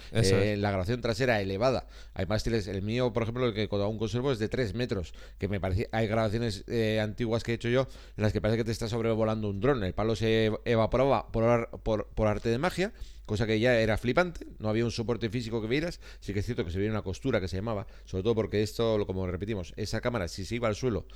[0.52, 1.86] eh, la grabación trasera elevada.
[2.14, 5.12] Además, tienes el mío, por ejemplo, el que aún conservo es de 3 metros.
[5.38, 5.88] Que me parece.
[5.92, 8.88] Hay grabaciones eh, antiguas que he hecho yo en las que parece que te está
[8.88, 9.82] sobrevolando un dron.
[9.84, 12.92] El palo se evaporaba por, ar- por, por arte de magia
[13.28, 16.46] cosa que ya era flipante, no había un soporte físico que vieras, sí que es
[16.46, 19.74] cierto que se veía una costura que se llamaba, sobre todo porque esto, como repetimos,
[19.76, 21.06] esa cámara si se iba al suelo,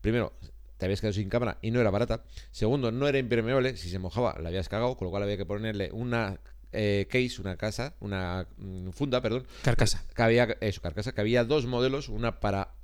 [0.00, 0.34] primero
[0.76, 3.98] te habías quedado sin cámara y no era barata, segundo no era impermeable, si se
[3.98, 6.38] mojaba la habías cagado, con lo cual había que ponerle una
[6.72, 10.04] eh, case, una casa, una mm, funda, perdón, Carcasa.
[10.14, 12.74] que había eso, carcasa, que había dos modelos, una para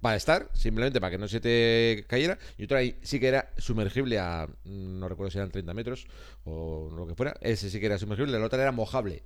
[0.00, 4.18] para estar, simplemente para que no se te cayera, y otra sí que era sumergible
[4.18, 6.06] a, no recuerdo si eran 30 metros
[6.44, 9.22] o lo que fuera, ese sí que era sumergible, la otra era mojable.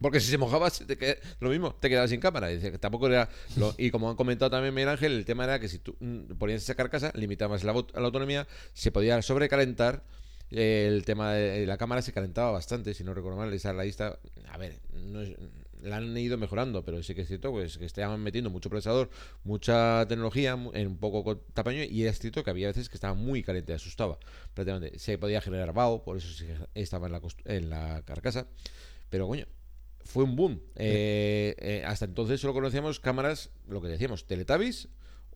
[0.00, 2.46] Porque si se mojaba, te qued- lo mismo, te quedabas sin cámara.
[2.46, 3.28] Dice tampoco era.
[3.56, 6.34] lo- y como han comentado también Miguel Ángel, el tema era que si tú mm,
[6.38, 10.04] ponías esa carcasa, limitabas la, la autonomía, se podía sobrecalentar.
[10.50, 13.52] el tema de la cámara se calentaba bastante, si no recuerdo mal.
[13.52, 15.34] Esa lista, a ver, no es-
[15.82, 19.10] la han ido mejorando, pero sí que es cierto pues, que estaban metiendo mucho procesador,
[19.44, 21.82] mucha tecnología en poco co- tamaño.
[21.84, 24.18] Y es cierto que había veces que estaba muy caliente, asustaba
[24.54, 24.98] prácticamente.
[24.98, 28.46] Se podía generar vaho, por eso sí estaba en la, en la carcasa.
[29.10, 29.46] Pero coño,
[30.04, 30.60] fue un boom.
[30.76, 34.88] Eh, eh, hasta entonces solo conocíamos cámaras, lo que decíamos, Teletubbies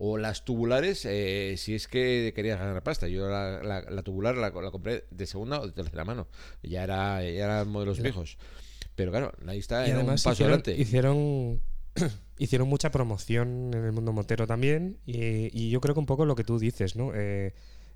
[0.05, 3.07] o las tubulares, eh, si es que querías ganar pasta.
[3.09, 6.27] Yo la, la- la tubular la, la compré de segunda o de tercera mano.
[6.63, 8.39] Ya era ya eran modelos viejos.
[8.95, 10.81] Pero claro, ahí está, Y era un paso hicieron, adelante.
[10.81, 11.61] hicieron,
[12.39, 16.27] hicieron mucha promoción en el mundo motero también y, y yo creo que un poco
[16.27, 17.13] lo que tú dices, ¿no?
[17.15, 17.55] Eh,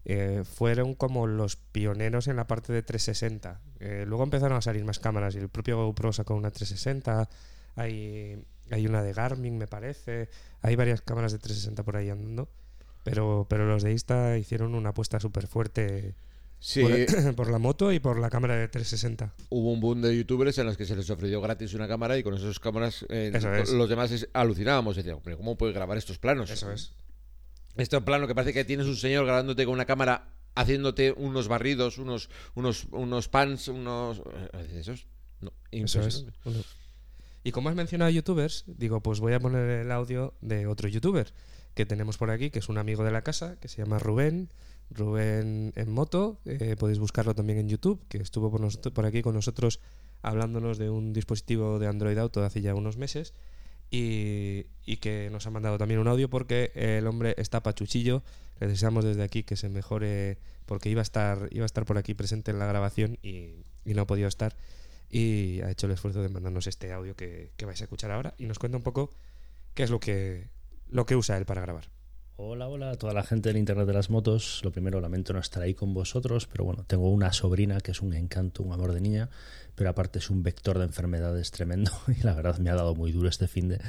[0.08, 3.60] eh, fueron como los pioneros en la parte de 360.
[3.80, 7.28] Eh, luego empezaron a salir más cámaras y el propio GoPro sacó una 360.
[7.74, 10.28] Hay, hay una de Garmin, me parece.
[10.62, 12.48] Hay varias cámaras de 360 por ahí andando.
[13.02, 16.14] Pero, pero los de Insta hicieron una apuesta súper fuerte
[16.58, 16.82] Sí.
[16.82, 19.34] por, por la moto y por la cámara de 360.
[19.50, 22.22] Hubo un boom de youtubers en los que se les ofreció gratis una cámara y
[22.22, 23.70] con esas cámaras eh, es.
[23.70, 24.96] los demás alucinábamos.
[24.96, 26.50] Decíamos, pero ¿cómo puedes grabar estos planos?
[26.50, 26.92] Eso es.
[27.76, 31.98] Este plano que parece que tienes un señor grabándote con una cámara haciéndote unos barridos,
[31.98, 34.22] unos unos unos pans, unos
[34.54, 35.06] eh, esos
[35.40, 36.24] no, Eso es.
[37.44, 41.32] Y como has mencionado youtubers, digo, pues voy a poner el audio de otro youtuber
[41.74, 44.50] que tenemos por aquí, que es un amigo de la casa, que se llama Rubén.
[44.90, 49.80] Rubén en moto, eh, podéis buscarlo también en YouTube, que estuvo por, aquí con nosotros
[50.22, 53.34] hablándonos de un dispositivo de Android Auto de hace ya unos meses
[53.90, 54.64] y,
[55.00, 58.22] que nos ha mandado también un audio porque el hombre está pachuchillo.
[58.60, 61.98] Le deseamos desde aquí que se mejore porque iba a estar, iba a estar por
[61.98, 64.56] aquí presente en la grabación y, y no ha podido estar
[65.10, 68.34] y ha hecho el esfuerzo de mandarnos este audio que, que vais a escuchar ahora
[68.38, 69.10] y nos cuenta un poco
[69.74, 70.48] qué es lo que,
[70.88, 71.95] lo que usa él para grabar.
[72.38, 74.60] Hola, hola a toda la gente del Internet de las Motos.
[74.62, 78.02] Lo primero, lamento no estar ahí con vosotros, pero bueno, tengo una sobrina que es
[78.02, 79.30] un encanto, un amor de niña,
[79.74, 83.10] pero aparte es un vector de enfermedades tremendo y la verdad me ha dado muy
[83.10, 83.80] duro este fin de...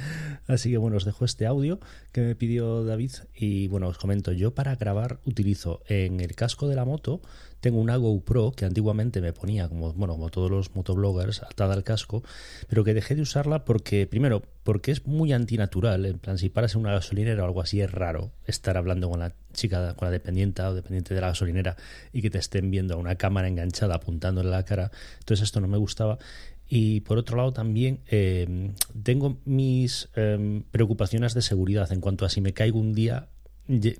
[0.46, 1.78] Así que bueno, os dejo este audio
[2.10, 6.68] que me pidió David y bueno, os comento, yo para grabar utilizo en el casco
[6.68, 7.20] de la moto,
[7.60, 11.84] tengo una GoPro que antiguamente me ponía como, bueno, como todos los motobloggers, atada al
[11.84, 12.22] casco,
[12.68, 16.74] pero que dejé de usarla porque, primero, porque es muy antinatural, en plan, si paras
[16.74, 20.12] en una gasolinera o algo así, es raro estar hablando con la chica, con la
[20.12, 21.76] dependienta o dependiente de la gasolinera
[22.12, 24.90] y que te estén viendo a una cámara enganchada apuntándole la cara,
[25.20, 26.18] entonces esto no me gustaba.
[26.70, 32.28] Y por otro lado también eh, tengo mis eh, preocupaciones de seguridad en cuanto a
[32.28, 33.28] si me caigo un día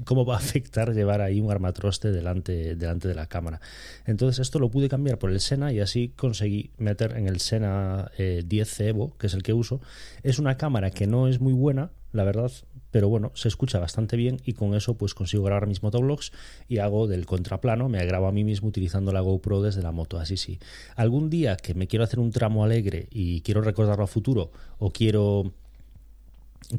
[0.05, 3.61] cómo va a afectar llevar ahí un armatroste delante, delante de la cámara.
[4.07, 8.11] Entonces esto lo pude cambiar por el Sena y así conseguí meter en el Sena
[8.19, 9.81] eh, 10 Evo, que es el que uso.
[10.23, 12.51] Es una cámara que no es muy buena, la verdad,
[12.91, 16.33] pero bueno, se escucha bastante bien y con eso pues consigo grabar mis motovlogs
[16.69, 20.19] y hago del contraplano, me grabo a mí mismo utilizando la GoPro desde la moto,
[20.19, 20.59] así sí.
[20.97, 24.91] Algún día que me quiero hacer un tramo alegre y quiero recordarlo a futuro o
[24.91, 25.53] quiero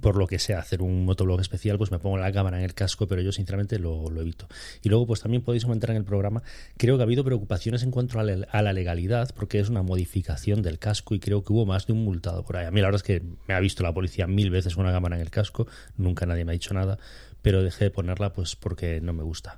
[0.02, 2.76] por lo que sea, hacer un motoblog especial, pues me pongo la cámara en el
[2.76, 4.48] casco, pero yo sinceramente lo, evito.
[4.84, 6.44] Y luego, pues también podéis comentar en el programa,
[6.78, 9.82] creo que ha habido preocupaciones en cuanto a la, a la legalidad, porque es una
[9.82, 12.68] modificación del casco y creo que hubo más de un multado por ahí.
[12.68, 14.94] A mí la verdad es que me ha visto la policía mil veces con una
[14.94, 15.68] cámara en el casco,
[15.98, 17.00] nunca nadie me ha dicho nada,
[17.42, 19.58] pero dejé de ponerla pues porque no me gusta.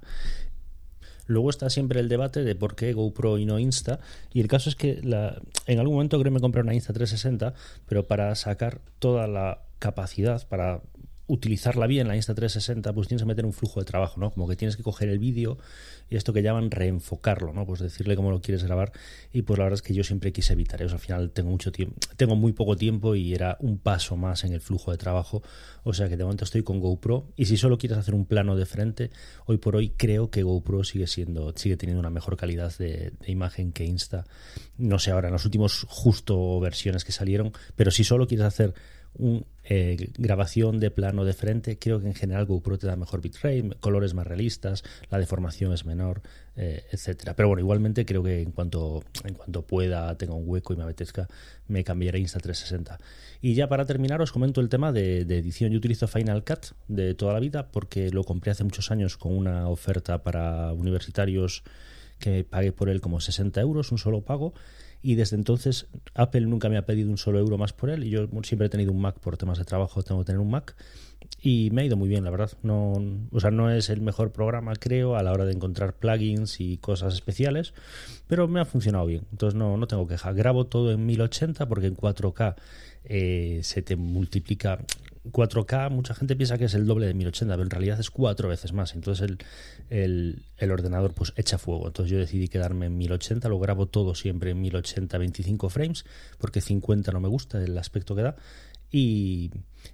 [1.28, 4.00] Luego está siempre el debate de por qué GoPro y no Insta.
[4.34, 6.92] Y el caso es que la, en algún momento creo que me compré una Insta
[6.94, 7.54] 360,
[7.88, 10.82] pero para sacar toda la capacidad, para
[11.32, 14.32] utilizarla bien, la Insta 360, pues tienes que meter un flujo de trabajo, ¿no?
[14.32, 15.58] Como que tienes que coger el vídeo
[16.10, 17.66] y esto que llaman reenfocarlo, ¿no?
[17.66, 18.92] Pues decirle cómo lo quieres grabar.
[19.32, 20.96] Y pues la verdad es que yo siempre quise evitar eso.
[20.96, 24.52] Al final tengo mucho tiempo, tengo muy poco tiempo y era un paso más en
[24.52, 25.42] el flujo de trabajo.
[25.84, 27.32] O sea que de momento estoy con GoPro.
[27.38, 29.10] Y si solo quieres hacer un plano de frente,
[29.46, 33.32] hoy por hoy creo que GoPro sigue siendo, sigue teniendo una mejor calidad de, de
[33.32, 34.26] imagen que Insta.
[34.78, 38.74] No sé ahora, en los últimos justo versiones que salieron, pero si solo quieres hacer
[39.16, 43.22] un, eh, grabación de plano de frente, creo que en general GoPro te da mejor
[43.22, 46.22] bitrate, colores más realistas, la deformación es menor,
[46.56, 47.36] eh, etcétera.
[47.36, 50.84] Pero bueno, igualmente creo que en cuanto, en cuanto pueda, tenga un hueco y me
[50.84, 51.28] apetezca,
[51.68, 52.98] me cambiaré a Insta 360.
[53.42, 55.72] Y ya para terminar, os comento el tema de, de edición.
[55.72, 59.38] Yo utilizo Final Cut de toda la vida porque lo compré hace muchos años con
[59.38, 61.64] una oferta para universitarios
[62.20, 64.54] que pagué por él como 60 euros, un solo pago
[65.02, 68.10] y desde entonces Apple nunca me ha pedido un solo euro más por él y
[68.10, 70.76] yo siempre he tenido un Mac por temas de trabajo, tengo que tener un Mac
[71.42, 72.52] y me ha ido muy bien, la verdad.
[72.62, 72.94] No,
[73.32, 76.78] o sea, no es el mejor programa, creo, a la hora de encontrar plugins y
[76.78, 77.74] cosas especiales,
[78.28, 79.26] pero me ha funcionado bien.
[79.32, 80.34] Entonces no, no tengo queja.
[80.34, 82.56] Grabo todo en 1080 porque en 4K
[83.06, 84.80] eh, se te multiplica
[85.26, 88.50] 4K, mucha gente piensa que es el doble de 1080, pero en realidad es cuatro
[88.50, 88.96] veces más.
[88.96, 89.30] Entonces
[89.90, 91.88] el, el, ordenador pues echa fuego.
[91.88, 96.06] Entonces yo decidí quedarme en 1080, lo grabo todo siempre en 1080, 25 frames,
[96.40, 98.36] porque 50 no me gusta el aspecto que da.
[98.94, 99.52] Y,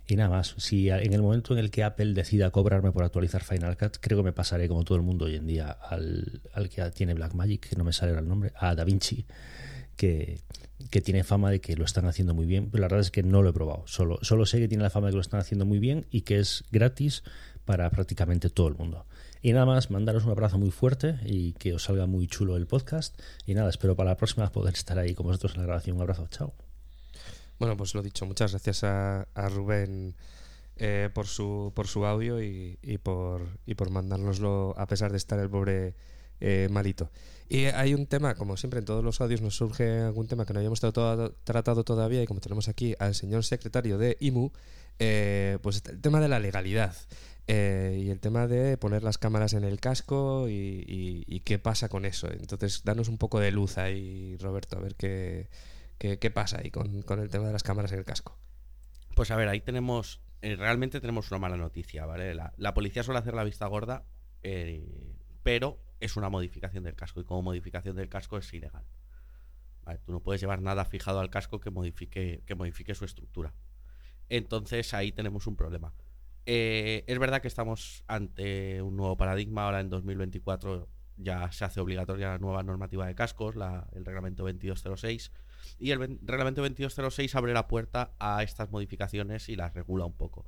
[0.08, 3.44] y nada más, si en el momento en el que Apple decida cobrarme por actualizar
[3.44, 6.70] Final Cut, creo que me pasaré como todo el mundo hoy en día al, al
[6.70, 9.26] que tiene Blackmagic, que no me sale el nombre, a DaVinci,
[9.98, 10.42] que,
[11.04, 13.42] tiene fama de que lo están haciendo muy bien, pero la verdad es que no
[13.42, 13.84] lo he probado.
[13.86, 16.22] Solo, solo sé que tiene la fama de que lo están haciendo muy bien y
[16.22, 17.24] que es gratis
[17.66, 19.06] para prácticamente todo el mundo.
[19.42, 22.66] Y nada más, mandaros un abrazo muy fuerte y que os salga muy chulo el
[22.66, 23.20] podcast.
[23.46, 25.98] Y nada, espero para la próxima poder estar ahí con vosotros en la grabación.
[25.98, 26.54] Un abrazo, chao.
[27.60, 30.16] Bueno, pues lo dicho, muchas gracias a, Rubén
[30.78, 35.18] eh, por, su, por su audio y, y, por, y por mandárnoslo a pesar de
[35.18, 35.96] estar el pobre
[36.40, 37.12] eh, malito.
[37.50, 40.54] Y hay un tema, como siempre en todos los audios nos surge algún tema que
[40.54, 44.52] no hayamos tratado, todavía y como tenemos aquí al señor secretario de IMU,
[45.00, 46.96] eh, pues el tema de la legalidad.
[47.50, 52.04] Eh, y el tema de poner las cámaras en el casco y, qué pasa con
[52.04, 52.30] eso.
[52.30, 55.48] Entonces, danos un poco de luz ahí, Roberto, a ver qué,
[55.98, 58.38] qué, pasa ahí con, el tema de las cámaras en el casco.
[59.16, 62.36] Pues a ver, ahí tenemos, eh, realmente tenemos una mala noticia, ¿vale?
[62.36, 64.04] La, la policía suele hacer la vista gorda,
[65.44, 68.86] pero es una modificación del casco y como modificación del casco es ilegal.
[70.06, 73.54] tú no puedes llevar nada fijado al casco que modifique, que modifique su estructura.
[74.30, 75.94] Entonces ahí tenemos un problema.
[76.46, 79.66] Eh, es verdad que estamos ante un nuevo paradigma.
[79.66, 80.88] Ahora en 2024
[81.18, 83.56] ya se hace obligatoria la nueva normativa de cascos,
[83.94, 85.32] el reglamento 2206.
[85.80, 90.48] Y el reglamento 2206 abre la puerta a estas modificaciones y las regula un poco.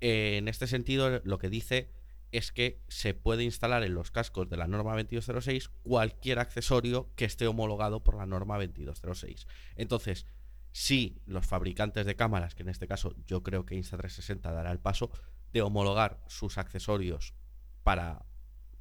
[0.00, 1.90] Eh, en este sentido, lo que dice
[2.36, 7.24] es que se puede instalar en los cascos de la norma 2206 cualquier accesorio que
[7.24, 9.46] esté homologado por la norma 2206.
[9.76, 10.26] Entonces,
[10.72, 14.80] si los fabricantes de cámaras, que en este caso yo creo que Insta360 dará el
[14.80, 15.10] paso
[15.52, 17.34] de homologar sus accesorios
[17.82, 18.26] para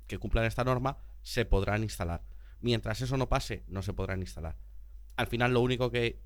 [0.07, 2.25] que cumplan esta norma, se podrán instalar.
[2.59, 4.57] Mientras eso no pase, no se podrán instalar.
[5.15, 6.21] Al final lo único que,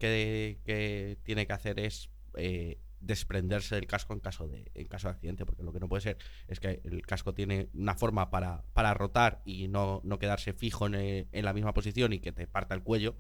[1.23, 5.45] tiene que hacer es eh, desprenderse del casco en caso de en caso de accidente
[5.45, 8.93] porque lo que no puede ser es que el casco tiene una forma para, para
[8.93, 12.75] rotar y no, no quedarse fijo en, en, la misma posición y que te parta
[12.75, 13.15] el cuello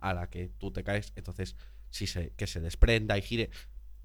[0.00, 1.12] a la que tú te caes.
[1.16, 1.56] Entonces
[1.90, 3.50] si se que se desprenda y gire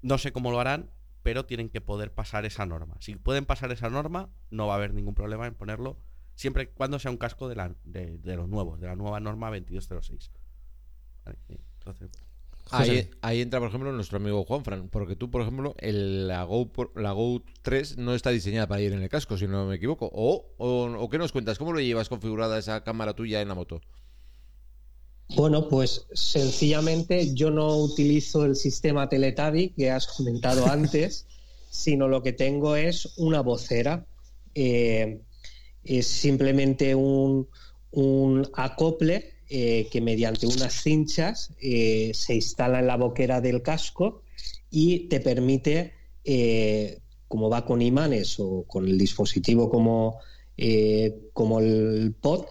[0.02, 0.90] no sé cómo lo harán
[1.22, 2.96] pero tienen que poder pasar esa norma.
[3.00, 5.98] Si pueden pasar esa norma no va a haber ningún problema en ponerlo
[6.34, 10.30] siempre cuando sea un casco de, la, de, los nuevos de la nueva norma 2206
[11.48, 12.10] entonces
[12.70, 17.12] Ahí, entra, por ejemplo, nuestro amigo Juanfran, porque tú, por ejemplo, el, la, Go, la
[17.12, 20.10] Go 3 no está diseñada para ir en el casco, si no me equivoco.
[20.12, 21.58] O, o, qué nos cuentas?
[21.58, 23.80] ¿Cómo lo llevas configurada esa cámara tuya en la moto?
[25.36, 31.26] Bueno, pues sencillamente yo no utilizo el sistema Teletubby que has comentado antes,
[31.70, 34.06] sino lo que tengo es una vocera.
[34.54, 35.20] Eh,
[35.84, 37.48] es simplemente un,
[37.92, 44.20] un acople eh, que mediante unas cinchas eh, se instala en la boquera del casco
[44.70, 50.18] y te permite, eh, como va con imanes o con el dispositivo como,
[51.32, 52.44] como el pod,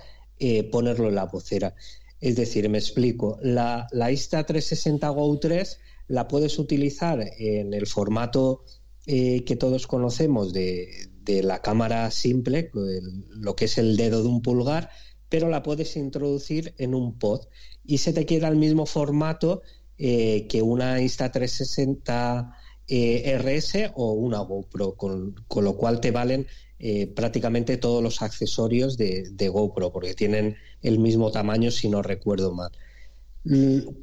[0.72, 1.76] ponerlo en la vocera.
[2.20, 8.64] Es decir, me explico, la, la Insta360 Go 3 la puedes utilizar en el formato
[9.06, 14.42] que todos conocemos de, de la cámara simple, lo que es el dedo de un
[14.42, 14.90] pulgar,
[15.30, 17.48] pero la puedes introducir en un pod
[17.86, 19.62] y se te queda el mismo formato
[19.98, 22.54] eh, que una Insta360
[22.88, 26.48] eh, RS o una GoPro, con, lo cual te valen
[26.80, 32.02] eh, prácticamente todos los accesorios de, de, GoPro, porque tienen el mismo tamaño si no
[32.02, 32.72] recuerdo mal.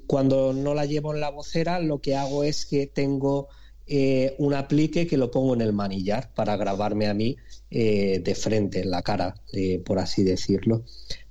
[0.06, 3.48] Cuando no la llevo en la vocera, lo que hago es que tengo
[3.86, 7.36] eh, un aplique que lo pongo en el manillar para grabarme a mí
[7.70, 10.84] eh, de frente, en la cara, eh, por así decirlo.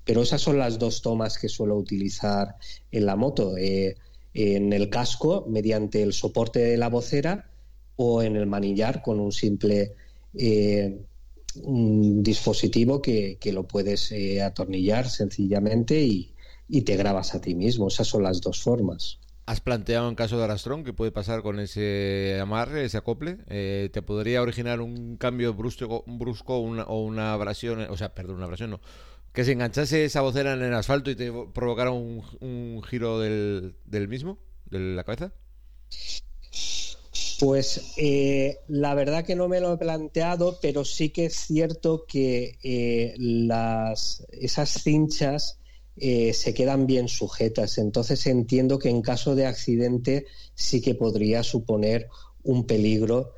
[0.04, 2.56] Pero esas son las dos tomas que suelo utilizar
[2.91, 7.49] en la moto, en el casco mediante el soporte de la vocera
[7.95, 9.93] o en el manillar con un simple
[11.56, 16.34] dispositivo que, lo puedes atornillar sencillamente y,
[16.68, 17.88] y te grabas a ti mismo.
[17.88, 19.20] Esas son las dos formas.
[19.46, 23.39] ¿Has planteado en caso de Arastrón qué puede pasar con ese amarre, ese acople?
[23.48, 28.46] Eh, ¿Te podría originar un cambio brusco, brusco o una abrasión, o sea, perdón, una
[28.46, 28.82] abrasión no,
[29.34, 34.08] que se enganchase esa vocera en el asfalto y te provocara un, giro del, del
[34.08, 34.38] mismo,
[34.70, 35.34] de la cabeza?
[37.39, 42.06] Pues eh, la verdad que no me lo he planteado, pero sí que es cierto
[42.08, 45.60] que eh, las, esas cinchas
[45.98, 47.78] eh, se quedan bien sujetas.
[47.78, 50.26] Entonces entiendo que en caso de accidente
[50.56, 52.08] sí que podría suponer
[52.44, 53.34] un peligro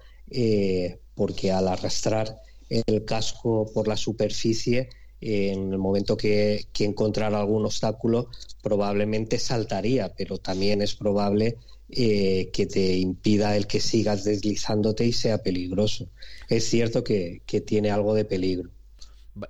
[1.13, 4.89] porque al arrastrar el casco por la superficie
[5.21, 8.29] en el momento que, que encontrara algún obstáculo
[8.61, 11.57] probablemente saltaría, pero también es probable
[11.89, 16.09] eh, que te impida el que sigas deslizándote y sea peligroso.
[16.49, 18.69] Es cierto que, que tiene algo de peligro.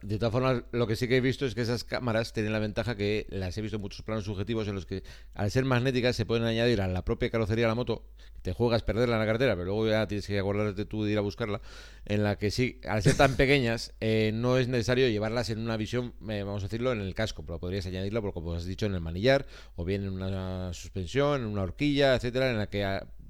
[0.01, 2.57] De todas formas, lo que sí que he visto es que esas cámaras tienen la
[2.57, 5.03] ventaja que las he visto en muchos planos subjetivos en los que,
[5.35, 8.03] al ser magnéticas, se pueden añadir a la propia carrocería de la moto.
[8.41, 11.19] Te juegas perderla en la carretera, pero luego ya tienes que acordarte tú de ir
[11.19, 11.61] a buscarla.
[12.05, 15.77] En la que sí, al ser tan pequeñas, eh, no es necesario llevarlas en una
[15.77, 18.87] visión, eh, vamos a decirlo, en el casco, pero podrías añadirlo, porque como has dicho,
[18.87, 22.83] en el manillar, o bien en una suspensión, en una horquilla, etcétera, en la que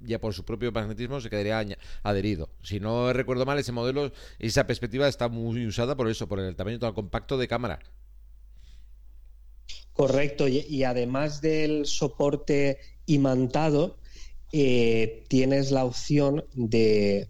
[0.06, 2.50] ya por su propio magnetismo se quedaría adherido.
[2.64, 6.56] Si no recuerdo mal, ese modelo, esa perspectiva está muy usada por eso, por el
[6.56, 7.80] tamaño tan compacto de cámara.
[9.94, 13.98] Correcto, y, además del soporte imantado,
[14.52, 17.30] eh, tienes la opción de,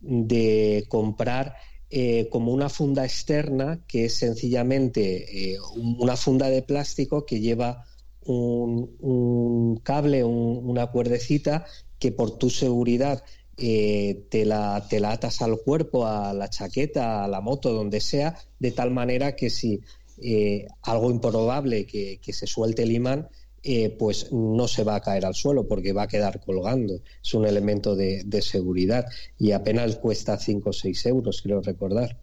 [0.00, 1.56] de comprar
[1.92, 7.84] eh, como una funda externa, que es sencillamente eh, una funda de plástico que lleva
[8.22, 11.66] un, cable, una cuerdecita
[12.00, 13.22] que por tu seguridad
[13.62, 18.00] eh, te, la, te la atas al cuerpo, a la chaqueta, a la moto, donde
[18.00, 19.80] sea, de tal manera que si
[20.22, 23.28] eh, algo improbable que, se suelte el imán,
[23.62, 27.02] eh, pues no se va a caer al suelo porque va a quedar colgando.
[27.22, 29.04] Es un elemento de, seguridad
[29.38, 32.18] y apenas cuesta 5 o 6 euros, creo recordar.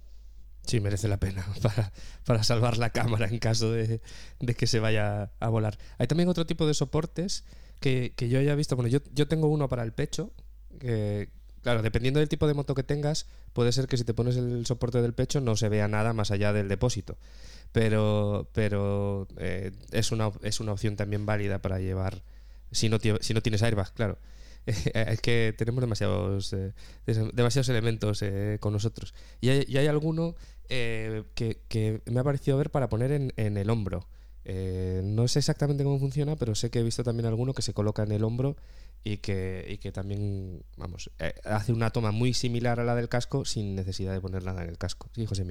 [0.66, 1.48] Sí, merece la pena
[2.26, 4.02] para, salvar la cámara en caso de,
[4.40, 5.78] de, que se vaya a volar.
[6.00, 7.46] Hay también otro tipo de soportes
[7.80, 10.32] que, yo haya visto, bueno, yo, yo tengo uno para el pecho,
[10.80, 11.30] que,
[11.62, 14.66] claro, dependiendo del tipo de moto que tengas, puede ser que si te pones el
[14.66, 17.18] soporte del pecho no se vea nada más allá del depósito.
[17.72, 22.24] Pero, pero eh, es, una, es una opción también válida para llevar,
[22.72, 24.18] si no, si no tienes airbag, claro.
[24.66, 26.74] es que tenemos demasiados, eh,
[27.34, 29.14] demasiados elementos eh, con nosotros.
[29.42, 30.36] Y hay, alguno
[30.70, 34.08] que, que, me ha parecido ver para poner en, en el hombro.
[34.50, 37.74] Eh, no sé exactamente cómo funciona, pero sé que he visto también alguno que se
[37.74, 38.56] coloca en el hombro
[39.04, 43.44] y que, que también, vamos, eh, hace una toma muy similar a la del casco
[43.44, 45.10] sin necesidad de poner nada en el casco.
[45.14, 45.44] Sí, José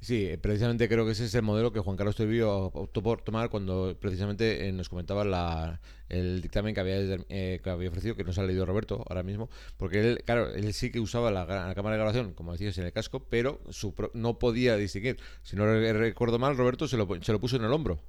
[0.00, 3.50] Sí, precisamente creo que ese es el modelo que Juan Carlos Tevillo optó por tomar
[3.50, 8.38] cuando precisamente eh, nos comentaba la, el dictamen que había, que había ofrecido, que nos
[8.38, 11.98] ha leído Roberto ahora mismo, porque él, claro, él sí que usaba la, cámara de
[11.98, 15.18] grabación, como decías, en el casco, pero su no podía distinguir.
[15.42, 18.00] Si no recuerdo mal, Roberto se lo, se lo puso en el hombro.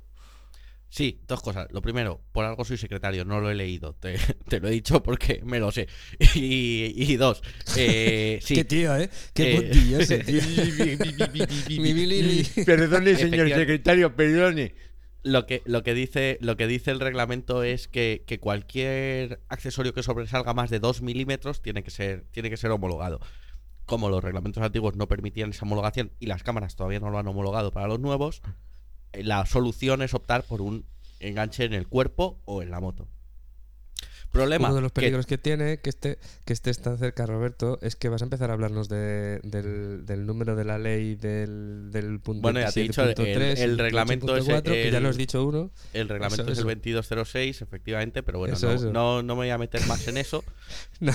[0.91, 1.67] Sí, dos cosas.
[1.71, 3.93] Lo primero, por algo soy secretario, no lo he leído.
[3.93, 4.17] Te,
[4.59, 5.87] lo he dicho porque me lo sé.
[6.35, 7.41] Y, dos,
[7.77, 8.55] eh, sí.
[8.55, 9.09] Qué tío, ¿eh?
[9.33, 10.41] Qué puntillo ese tío.
[12.65, 14.75] Perdone, señor secretario, perdone.
[15.23, 19.93] Lo que, lo, que dice, lo que dice el reglamento es que, que cualquier accesorio
[19.93, 23.21] que sobresalga más de 2 milímetros tiene que, ser, tiene que ser homologado.
[23.85, 27.27] Como los reglamentos antiguos no permitían esa homologación y las cámaras todavía no lo han
[27.27, 28.41] homologado para los nuevos,
[29.13, 30.85] la solución es optar por un
[31.19, 33.07] enganche en el cuerpo o en la moto.
[34.31, 34.69] Problema.
[34.69, 38.07] Uno de los peligros que, tiene que este, que estés tan cerca, Roberto, es que
[38.07, 39.41] vas a empezar a hablarnos del,
[40.25, 44.45] número de la ley del, del punto Bueno, ya te he dicho, el, reglamento es.
[44.63, 45.71] que ya lo has dicho uno.
[45.91, 48.55] El reglamento es el 2206, efectivamente, pero bueno,
[48.93, 50.43] no, no, me voy a meter más en eso.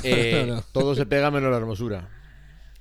[0.03, 2.09] Eh, Todo se pega menos la hermosura.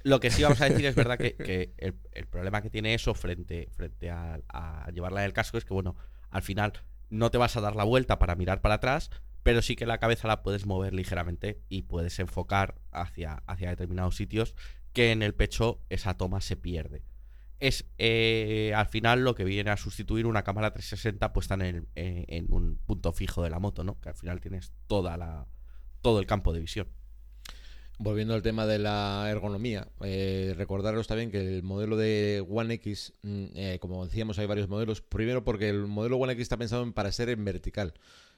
[0.06, 1.74] Lo que sí vamos a decir es verdad que,
[2.14, 4.40] el, problema que tiene eso frente, frente a,
[4.94, 5.96] llevarla en el casco es que, bueno,
[6.30, 6.74] al final
[7.10, 9.10] no te vas a dar la vuelta para mirar para atrás,
[9.42, 14.16] pero sí que la cabeza la puedes mover ligeramente y puedes enfocar hacia, hacia determinados
[14.16, 14.54] sitios
[14.94, 17.04] que en el pecho esa toma se pierde.
[17.58, 22.46] Es eh, al final lo que viene a sustituir una cámara 360 puesta en, en
[22.54, 24.00] un punto fijo de la moto, ¿no?
[24.02, 25.48] Que al final tienes toda la,
[26.04, 26.90] todo el campo de visión.
[27.98, 33.14] Volviendo al tema de la ergonomía, eh, recordaros también que el modelo de One X,
[33.22, 35.02] mm, eh, como decíamos, hay varios modelos.
[35.02, 37.94] Primero porque el modelo One X está pensado para ser en vertical.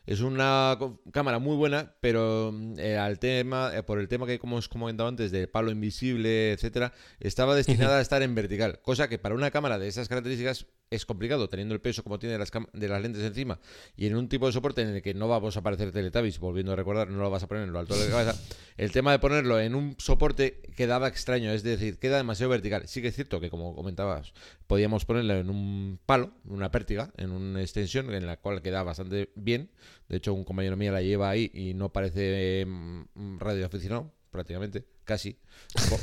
[0.06, 0.78] Es una
[1.12, 5.10] cámara muy buena, pero mm, eh, al tema, por el tema que como os comentado
[5.10, 9.50] antes de palo invisible, etcétera, estaba destinada a estar en vertical, cosa que para una
[9.50, 12.88] cámara de esas características es complicado teniendo el peso como tiene de las, cam- de
[12.88, 13.60] las lentes encima
[13.96, 16.72] y en un tipo de soporte en el que no vamos a aparecer Teletubbies, volviendo
[16.72, 18.42] a recordar, no lo vas a poner en lo alto de la cabeza,
[18.78, 22.88] el tema de ponerlo en un soporte quedaba extraño, es decir, queda demasiado vertical.
[22.88, 24.34] Sí que es cierto que, como comentabas,
[24.68, 29.30] podíamos ponerlo en un palo, una pértiga, en una extensión en la cual queda bastante
[29.36, 29.70] bien.
[30.08, 35.38] De hecho, un compañero mío la lleva ahí y no parece mm, radioaficionado, prácticamente, casi.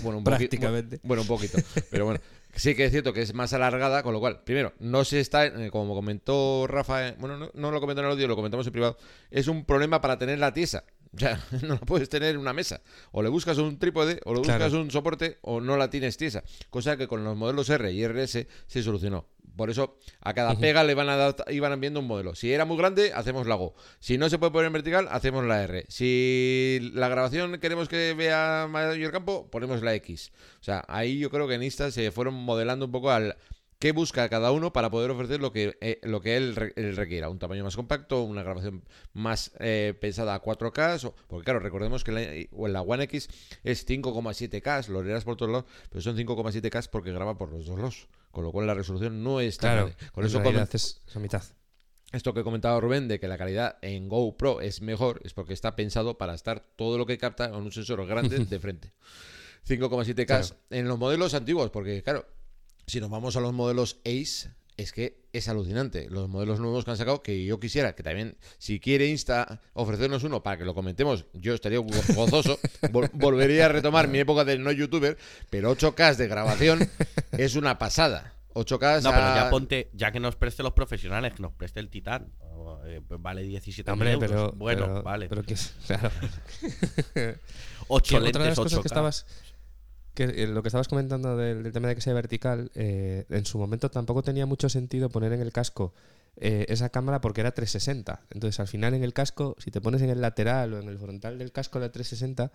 [0.03, 1.01] Bueno, un Prácticamente.
[1.05, 1.59] Bueno, un poquito.
[1.91, 2.21] Pero bueno,
[2.57, 5.47] sí que es cierto que es más alargada, con lo cual, primero, no se está,
[5.47, 8.67] eh, como comentó Rafa, eh, bueno, no, no lo comentó en el audio, lo comentamos
[8.67, 8.97] en privado,
[9.31, 10.85] es un problema para tenerla tiesa.
[11.15, 12.81] O sea, no la puedes tener en una mesa.
[13.13, 16.43] O le buscas un trípode, o le buscas un soporte, o no la tienes tiesa.
[16.71, 19.27] Cosa que con los modelos R y RS se solucionó.
[19.57, 22.35] Por eso, a cada pega le van a dar, iban viendo un modelo.
[22.35, 23.75] Si era muy grande, hacemos la Go.
[24.01, 25.85] Si no se puede poner en vertical, hacemos la R.
[25.89, 30.33] Si la grabación queremos que vea mayor campo, ponemos la X.
[30.61, 33.37] O sea, ahí yo creo que en Insta se fueron modelando un poco al
[33.79, 36.97] qué busca cada uno para poder ofrecer lo que, eh, lo que él, re- él
[36.97, 37.29] requiera.
[37.29, 38.83] Un tamaño más compacto, una grabación
[39.13, 41.05] más eh, pensada a 4K.
[41.05, 43.29] o- porque claro, recordemos que la, la One X
[43.63, 47.79] es 5,7K, lo leerás por todos lados, pero son 5,7K porque graba por los dos
[47.79, 48.09] lados.
[48.35, 49.97] Con lo cual la resolución no es tan Claro.
[50.13, 51.43] Con eso es esa mitad.
[52.13, 55.75] esto que comentaba Rubén de que la calidad en GoPro es mejor es porque está
[55.77, 58.93] pensado para estar todo lo que capta con un sensor grande de frente.
[59.67, 60.47] 5,7K Claro.
[60.71, 62.27] en los modelos antiguos, porque claro,
[62.87, 66.09] si nos vamos a los modelos Ace, es que es alucinante.
[66.11, 70.25] Los modelos nuevos que han sacado, que yo quisiera que también, si quiere Insta ofrecernos
[70.25, 72.59] uno para que lo comentemos, yo estaría go- gozoso.
[72.93, 75.17] Vol- volvería a retomar mi época de no youtuber,
[75.51, 76.89] pero 8K de grabación
[77.33, 78.33] es una pasada.
[78.55, 81.89] 8K No, pero ya ponte, ya que nos preste los profesionales, que nos preste el
[81.91, 82.33] Titán.
[82.87, 84.31] Eh, pues vale 17 Hombre, euros.
[84.31, 84.53] pero.
[84.53, 85.29] bueno, pero- vale.
[85.29, 86.11] Pero que es- claro.
[87.89, 88.83] Ocho Que otra de lentes, las cosas 8K.
[88.83, 89.27] que estabas.
[90.15, 93.59] Que eh, lo que estabas comentando del, tema de que sea vertical, eh, en su
[93.59, 95.93] momento tampoco tenía mucho sentido poner en el casco
[96.37, 98.23] eh, esa cámara porque era 360.
[98.31, 100.99] Entonces, al final en el casco, si te pones en el lateral o en el
[100.99, 102.53] frontal del casco la 360,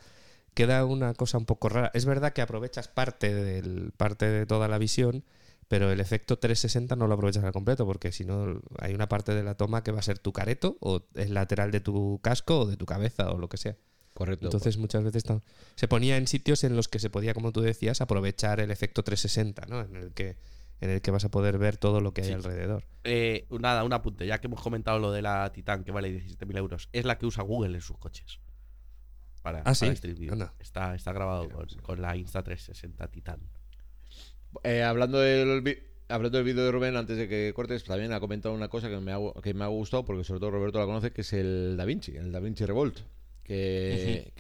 [0.53, 1.91] queda una cosa un poco rara.
[1.93, 5.23] Es verdad que aprovechas parte, del, parte de toda la visión,
[5.67, 9.33] pero el efecto 360 no lo aprovechas al completo porque si no hay una parte
[9.33, 12.61] de la toma que va a ser tu careto o el lateral de tu casco
[12.61, 13.77] o de tu cabeza o lo que sea.
[14.13, 14.47] Correcto.
[14.47, 15.23] Entonces muchas veces
[15.75, 19.03] se ponía en sitios en los que se podía, como tú decías, aprovechar el efecto
[19.03, 19.81] 360, ¿no?
[19.81, 20.35] En el que,
[20.81, 22.85] en el que vas a poder ver todo lo que hay alrededor.
[23.03, 24.25] Eh, nada, un apunte.
[24.27, 27.25] Ya que hemos comentado lo de la Titán, que vale 17.000 euros, es la que
[27.25, 28.39] usa Google en sus coches.
[29.41, 29.85] Para, Ah, sí.
[29.85, 30.33] para Street View.
[30.33, 30.53] Anda.
[30.59, 33.39] Está, está grabado con, con la Insta360 Titán.
[34.63, 35.63] Eh, hablando del
[36.09, 38.97] hablando del vídeo de Rubén, antes de que cortes, también ha comentado una cosa que
[38.99, 41.75] me ha, que me ha gustado, porque sobre todo Roberto la conoce, que es el
[41.77, 42.99] Da Vinci, el Da Vinci Revolt.
[43.49, 44.31] Que,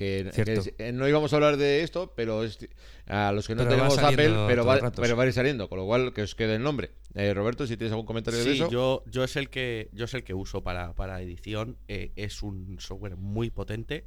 [0.77, 2.59] eh, no íbamos a hablar de esto, pero es-
[3.07, 5.67] a los que no Pero tenemos Apple, pero va, rato, pero va a ir saliendo,
[5.67, 6.91] con lo cual que os quede el nombre.
[7.15, 8.69] Eh, Roberto, si tienes algún comentario de Sí, eso.
[8.69, 11.77] yo, yo es el que yo es el que uso para, para edición.
[11.87, 14.05] Eh, es un software muy potente.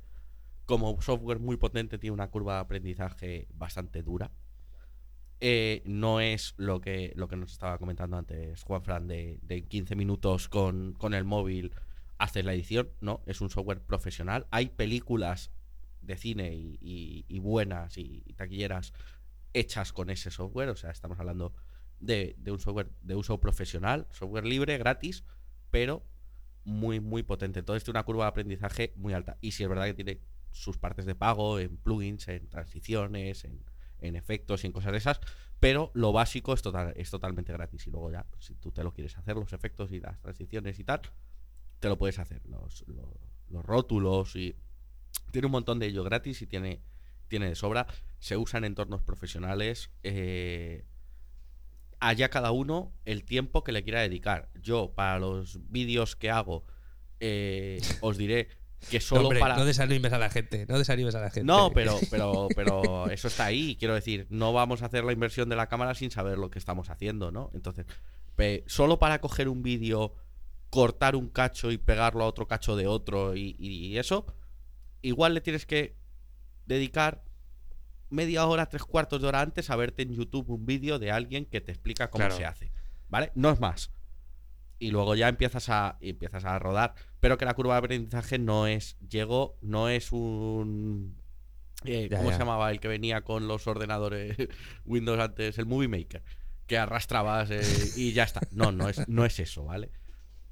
[0.66, 4.30] Como software muy potente, tiene una curva de aprendizaje bastante dura.
[5.40, 9.64] Eh, no es lo que, lo que nos estaba comentando antes Juan Fran de, de
[9.64, 11.72] 15 minutos con, con el móvil
[12.22, 12.90] haces la edición.
[13.00, 14.46] No, es un software profesional.
[14.50, 15.50] Hay películas
[16.00, 18.92] de cine y, buenas y, taquilleras
[19.52, 20.68] hechas con ese software.
[20.68, 21.52] O sea, estamos hablando
[21.98, 25.24] de, de un software de uso profesional, software libre, gratis,
[25.70, 26.06] pero
[26.64, 27.58] muy, muy potente.
[27.58, 29.36] Entonces tiene una curva de aprendizaje muy alta.
[29.40, 30.20] Y si es verdad que tiene
[30.52, 33.64] sus partes de pago en plugins, en transiciones, en,
[33.98, 35.20] en efectos y en cosas de esas,
[35.58, 37.84] pero lo básico es, total, es totalmente gratis.
[37.88, 40.78] Y luego ya, pues, si tú te lo quieres hacer, los efectos y las transiciones
[40.78, 41.00] y tal,
[41.82, 42.40] te lo puedes hacer.
[42.46, 43.10] Los, los,
[43.50, 44.54] los rótulos y...
[45.32, 46.80] Tiene un montón de ello gratis y tiene,
[47.28, 47.86] tiene de sobra.
[48.18, 49.90] Se usa en entornos profesionales.
[50.02, 50.84] Eh,
[52.00, 54.50] allá cada uno el tiempo que le quiera dedicar.
[54.60, 56.64] Yo, para los vídeos que hago,
[57.18, 58.48] eh, os diré
[58.90, 59.56] que solo Hombre, para.
[59.56, 61.46] No desanimes a la gente, no desanimes a la gente.
[61.46, 63.76] No, pero, pero, pero eso está ahí.
[63.76, 66.58] Quiero decir, no vamos a hacer la inversión de la cámara sin saber lo que
[66.58, 67.50] estamos haciendo, ¿no?
[67.54, 67.86] Entonces,
[68.66, 70.14] solo para coger un vídeo,
[70.72, 74.24] cortar un cacho y pegarlo a otro cacho de otro y, y eso,
[75.02, 75.98] igual le tienes que
[76.64, 77.22] dedicar
[78.08, 81.44] media hora, tres cuartos de hora antes a verte en YouTube un vídeo de alguien
[81.44, 82.36] que te explica cómo Claro.
[82.36, 82.72] se hace.
[83.10, 83.32] ¿Vale?
[83.34, 83.92] No es más.
[84.78, 86.94] Y luego ya empiezas a, empiezas a rodar.
[87.20, 88.96] Pero que la curva de aprendizaje no es.
[89.06, 91.20] Llegó, no es un.
[91.84, 92.36] eh, Ya, ¿Cómo ya.
[92.36, 94.36] se llamaba el que venía con los ordenadores
[94.86, 95.58] Windows antes?
[95.58, 96.22] El Movie Maker.
[96.66, 97.60] Que arrastrabas eh,
[97.96, 98.40] y ya está.
[98.50, 99.90] No, no es, no es eso, ¿vale?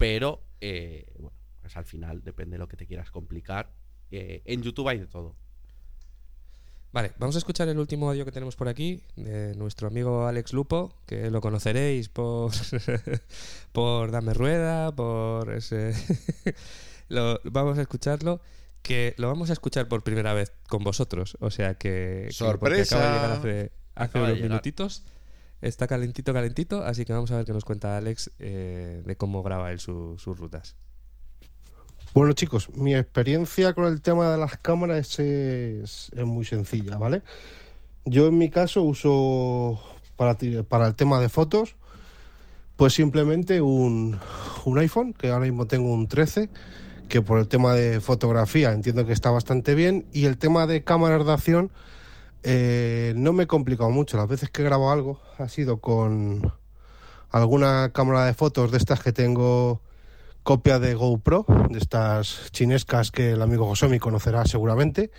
[0.00, 3.70] Pero, eh, bueno, pues al final depende de lo que te quieras complicar.
[4.10, 5.36] Eh, en YouTube hay de todo.
[6.90, 10.54] Vale, vamos a escuchar el último audio que tenemos por aquí de nuestro amigo Alex
[10.54, 12.50] Lupo, que lo conoceréis por,
[13.72, 15.92] por Dame Rueda, por ese...
[17.08, 18.40] lo, vamos a escucharlo,
[18.80, 22.32] que lo vamos a escuchar por primera vez con vosotros, o sea que...
[22.38, 22.96] que porque ¡Sorpresa!
[22.96, 24.50] acaba de llegar hace, hace Acaba de unos llegar.
[24.50, 25.04] minutitos,
[25.60, 29.42] está calentito, calentito, así que vamos a ver qué nos cuenta Alex eh, de cómo
[29.42, 30.76] graba él su- sus rutas.
[32.12, 37.22] Bueno chicos, mi experiencia con el tema de las cámaras es, es muy sencilla, ¿vale?
[38.04, 39.80] Yo en mi caso uso
[40.16, 41.76] para el tema de fotos,
[42.76, 44.18] pues simplemente un,
[44.64, 46.48] un iPhone, que ahora mismo tengo un 13,
[47.08, 50.82] que por el tema de fotografía entiendo que está bastante bien, y el tema de
[50.82, 51.70] cámaras de acción
[52.42, 54.16] eh, no me he complicado mucho.
[54.16, 56.52] Las veces que grabo algo ha sido con
[57.30, 59.80] alguna cámara de fotos de estas que tengo
[60.42, 65.10] copia de GoPro, de estas chinescas que el amigo Josomi conocerá seguramente.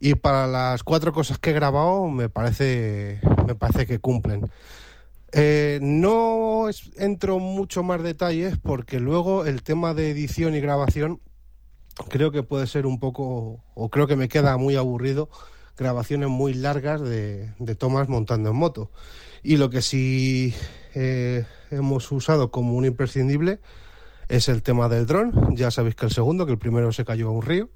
[0.00, 4.50] Y para las cuatro cosas que he grabado me parece, me parece que cumplen.
[5.32, 6.66] Eh, no
[6.96, 11.20] entro mucho más detalles porque luego el tema de edición y grabación
[12.08, 15.28] creo que puede ser un poco, o creo que me queda muy aburrido,
[15.78, 18.90] grabaciones muy largas de, tomas montando en moto.
[19.42, 20.52] Y lo que sí
[20.94, 23.60] eh, hemos usado como un imprescindible
[24.28, 25.56] es el tema del dron.
[25.56, 27.70] Ya sabéis que el segundo, que el primero se cayó a un río.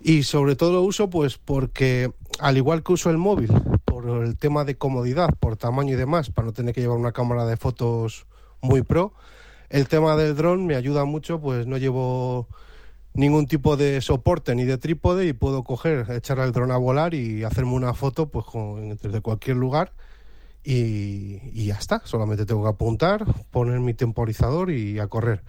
[0.00, 3.50] Y sobre todo lo uso pues porque al igual que uso el móvil
[3.86, 7.12] por el tema de comodidad, por tamaño y demás, para no tener que llevar una
[7.12, 8.26] cámara de fotos
[8.60, 9.14] muy pro,
[9.70, 12.48] el tema del dron me ayuda mucho, pues no llevo
[13.14, 17.14] ningún tipo de soporte ni de trípode y puedo coger, echar el dron a volar
[17.14, 19.92] y hacerme una foto pues con- desde cualquier lugar
[20.64, 22.02] y, y ya está.
[22.04, 25.42] Solamente tengo que apuntar, poner mi temporizador y a correr.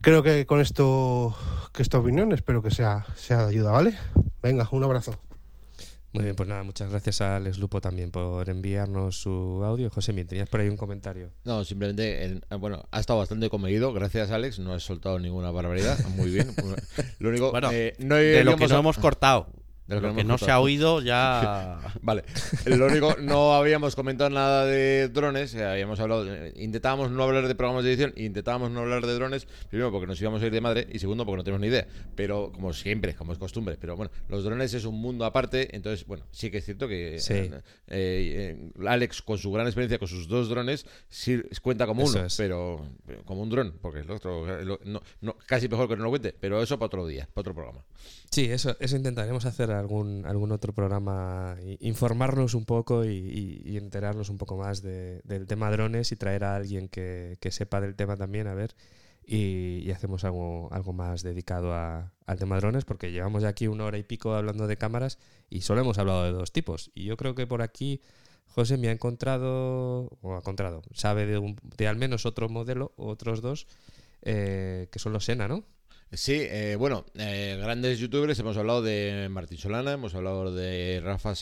[0.00, 1.34] Creo que con esto,
[1.72, 3.94] que esta opinión, espero que sea, sea de ayuda, ¿vale?
[4.42, 5.14] Venga, un abrazo.
[6.14, 9.90] Muy bien, pues nada, muchas gracias a Alex Lupo también por enviarnos su audio.
[9.90, 11.30] José, bien, tenías por ahí un comentario.
[11.44, 13.92] No, simplemente, el- bueno, ha estado bastante comedido.
[13.92, 14.60] Gracias, Alex.
[14.60, 15.98] No has soltado ninguna barbaridad.
[16.16, 16.54] Muy bien.
[17.18, 19.48] Lo único, Bueno, eh, no de lo que no a- hemos cortado.
[19.86, 21.78] De lo que, no se ha oído ya.
[22.02, 22.24] Vale.
[22.64, 25.54] Lo único, no habíamos comentado nada de drones.
[25.54, 26.24] eh, habíamos hablado,
[26.56, 29.46] intentábamos no hablar de programas de edición, intentábamos no hablar de drones.
[29.68, 30.88] Primero, porque nos íbamos a ir de madre.
[30.90, 31.86] Y segundo, porque no tenemos ni idea.
[32.14, 33.76] Pero, como siempre, como es costumbre.
[33.78, 35.76] Pero bueno, los drones es un mundo aparte.
[35.76, 37.34] Entonces, bueno, sí que es cierto que Sí.
[37.34, 42.16] eh, eh, Alex, con su gran experiencia con sus dos drones, sí cuenta como Eso
[42.18, 42.26] uno.
[42.26, 42.36] es.
[42.38, 43.74] Pero, pero como un dron.
[43.82, 46.34] Porque el otro, eh, lo- no, no- casi mejor que no lo cuente.
[46.40, 47.84] Pero eso para otro día, para otro programa.
[48.34, 54.38] Sí, eso, eso intentaremos hacer algún, algún otro programa, informarnos un poco y, enterarnos un
[54.38, 58.16] poco más de- del tema drones y traer a alguien que, que sepa del tema
[58.16, 58.74] también, a ver,
[59.24, 63.68] y, y hacemos algo, algo más dedicado a- al tema drones, porque llevamos ya aquí
[63.68, 66.90] una hora y pico hablando de cámaras y solo hemos hablado de dos tipos.
[66.92, 68.00] Y yo creo que por aquí
[68.48, 72.94] José me ha encontrado, o ha encontrado, sabe de, un- de al menos otro modelo,
[72.96, 73.68] otros dos,
[74.22, 75.62] eh, que son los Sena, ¿no?
[76.12, 81.34] Sí, eh, bueno, eh, grandes youtubers, hemos hablado de Martín Solana, hemos hablado de Rafa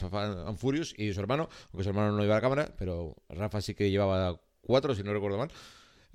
[0.57, 3.75] Furious y su hermano, aunque su hermano no iba a la cámara, pero Rafa sí
[3.75, 5.51] que llevaba cuatro, si no recuerdo mal.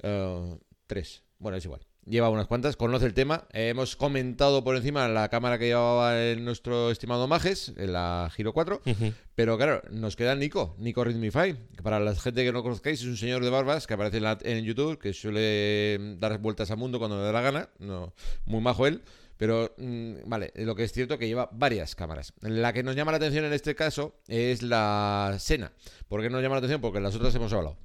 [0.02, 0.58] Eh,
[0.88, 1.82] tres, bueno, es igual.
[2.10, 3.48] Lleva unas cuantas, conoce el tema.
[3.52, 8.32] Eh, hemos comentado por encima la cámara que llevaba el- nuestro estimado Majes, en la
[8.34, 8.82] Giro 4.
[9.36, 11.54] Pero claro, nos queda Nico, Nico Rhythmify.
[11.76, 14.24] Que para la gente que no conozcáis, es un señor de barbas que aparece en,
[14.24, 17.70] la- en YouTube, que suele mm, dar vueltas al mundo cuando le da la gana.
[17.80, 18.14] No,
[18.46, 19.02] muy majo él.
[19.36, 22.34] Pero, mm, vale, lo que es cierto que lleva varias cámaras.
[22.42, 25.74] La que nos llama la atención en este caso es la Sena.
[26.08, 26.82] ¿Por qué nos llama la atención?
[26.82, 27.78] Porque las otras hemos hablado.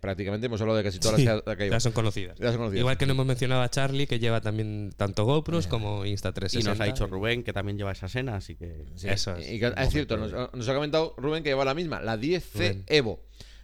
[0.00, 2.38] Prácticamente hemos hablado de casi todas Sí, las que, que ya son conocidas.
[2.38, 2.80] Ya son conocidas.
[2.80, 6.64] Igual que no hemos mencionado a Charlie, que lleva también tanto GoPros como Y Insta360.
[6.64, 8.84] nos ha dicho Rubén que también lleva esa escena, así que.
[8.94, 9.50] Sí, Eso es.
[9.50, 12.42] Y que- es cierto, nos, nos ha comentado Rubén que lleva la misma, la 10C
[12.54, 12.84] Rubén.
[12.86, 13.20] Evo.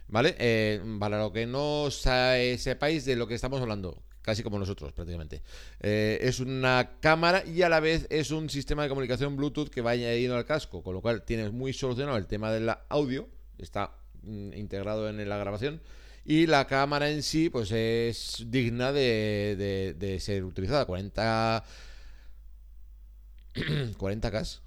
[0.07, 0.35] ¿Vale?
[0.39, 4.91] Eh, para lo que no eh, sepáis de lo que estamos hablando, casi como nosotros
[4.91, 5.41] prácticamente.
[5.79, 9.79] Eh, es una cámara y a la vez es un sistema de comunicación Bluetooth que
[9.79, 13.91] va añadido al casco, con lo cual tienes muy solucionado el tema del audio, está
[14.23, 15.81] integrado en la grabación.
[16.23, 20.85] Y la cámara en sí, pues es digna de, de- de ser utilizada.
[20.85, 21.63] 40
[23.55, 24.59] 40K.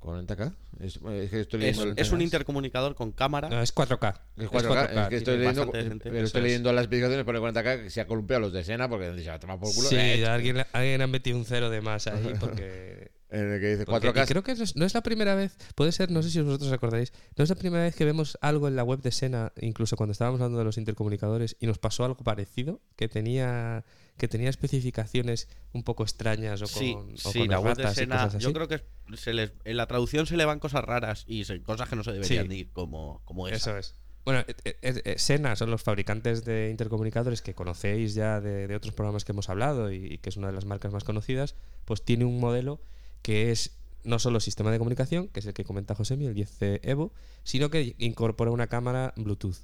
[0.00, 0.54] 40K.
[0.80, 3.48] Es, es que estoy Es, es un intercomunicador con cámara.
[3.48, 4.20] No, es 4K.
[4.36, 6.44] es 4K, es que estoy leyendo, pero estoy es.
[6.44, 9.34] leyendo las explicaciones pone 40K que se ha columpiado los de Sena porque se va
[9.36, 9.88] a tomar por culo.
[9.88, 13.70] Sí, Eh, alguien, alguien ha metido un cero de más ahí porque En el que
[13.70, 14.24] dice Porque- 4K.
[14.24, 16.40] y creo que no es, no es la primera vez, puede ser, no sé si
[16.40, 19.52] vosotros acordáis, no es la primera vez que vemos algo en la web de Sena,
[19.60, 23.84] incluso cuando estábamos hablando de los intercomunicadores, y nos pasó algo parecido, que tenía
[24.16, 26.94] que tenía especificaciones un poco extrañas o con, Sí,
[27.24, 28.38] o sí, con la web de erratas y Sena.
[28.38, 28.84] Yo creo que
[29.16, 32.04] se les, en la traducción se le van cosas raras y se- cosas que no
[32.04, 32.54] se deberían Sí.
[32.54, 33.56] ir, como, como esa.
[33.56, 33.94] Eso es.
[34.24, 38.76] Bueno, eh, eh, eh, Sena son los fabricantes de intercomunicadores que conocéis ya de, de
[38.76, 41.56] otros programas que hemos hablado y, y que es una de las marcas más conocidas,
[41.84, 42.80] pues tiene un modelo
[43.24, 43.70] que es
[44.04, 47.10] no solo sistema de comunicación, que es el que comenta Josemi, el 10C Evo,
[47.42, 49.56] sino que incorpora una cámara Bluetooth.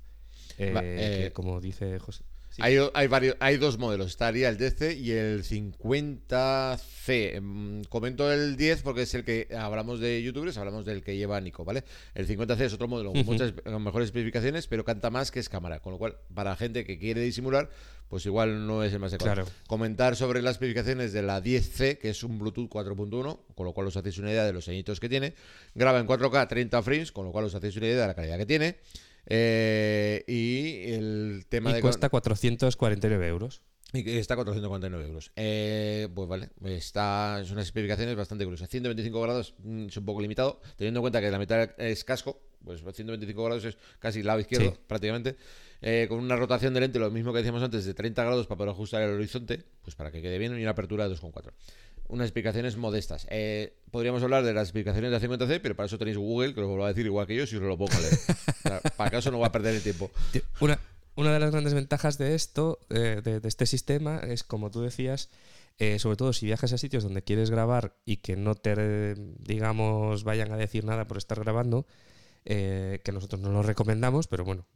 [0.57, 2.25] eh, Va, que, eh, como dice José.
[2.61, 2.67] Sí.
[2.67, 7.41] Hay, hay, varios, hay dos modelos, estaría el DC y el 50C.
[7.41, 11.41] Mm, Comento el 10 porque es el que hablamos de youtubers, hablamos del que lleva
[11.41, 11.85] Nico, ¿vale?
[12.15, 15.49] El 50C es otro modelo con muchas con mejores especificaciones, pero canta más que es
[15.49, 17.71] cámara, con lo cual para gente que quiere disimular,
[18.11, 19.45] pues igual no es el más adecuado.
[19.45, 19.51] Claro.
[19.69, 23.87] Comentar sobre las especificaciones de la 10C, que es un Bluetooth 4.1, con lo cual
[23.87, 25.35] os hacéis una idea de los añitos que tiene.
[25.75, 28.37] Graba en 4K 30 frames, con lo cual os hacéis una idea de la calidad
[28.37, 28.79] que tiene.
[29.27, 33.63] Eh, y el tema Y de cuesta 449 euros.
[33.93, 35.33] y está a 449 euros.
[35.37, 38.69] Eh, pues vale, está, son unas especificaciones bastante curiosas.
[38.69, 42.41] 125 grados mm, es un poco limitado, teniendo en cuenta que la mitad es casco,
[42.65, 44.81] pues 125 grados es casi lado izquierdo Sí.
[44.87, 45.37] prácticamente.
[45.83, 48.59] Eh, con una rotación de lente, lo mismo que decíamos antes, de 30 grados para
[48.59, 51.53] poder ajustar el horizonte, pues para que quede bien, y una apertura de 2,4.
[52.11, 53.27] Unas explicaciones modestas.
[53.31, 56.61] Eh, podríamos hablar de las explicaciones de la 50C, pero para eso tenéis Google, que
[56.61, 58.83] lo va a decir igual que yo, si os lo pongo a leer.
[58.97, 60.11] Para caso no va a perder el tiempo.
[60.61, 60.79] Una,
[61.17, 65.29] una de las grandes ventajas de esto, eh, de, este sistema, es como tú decías,
[65.79, 70.25] eh, sobre todo si viajas a sitios donde quieres grabar y que no te, digamos,
[70.25, 71.87] vayan a decir nada por estar grabando,
[72.45, 74.67] eh, que nosotros no lo recomendamos, pero bueno.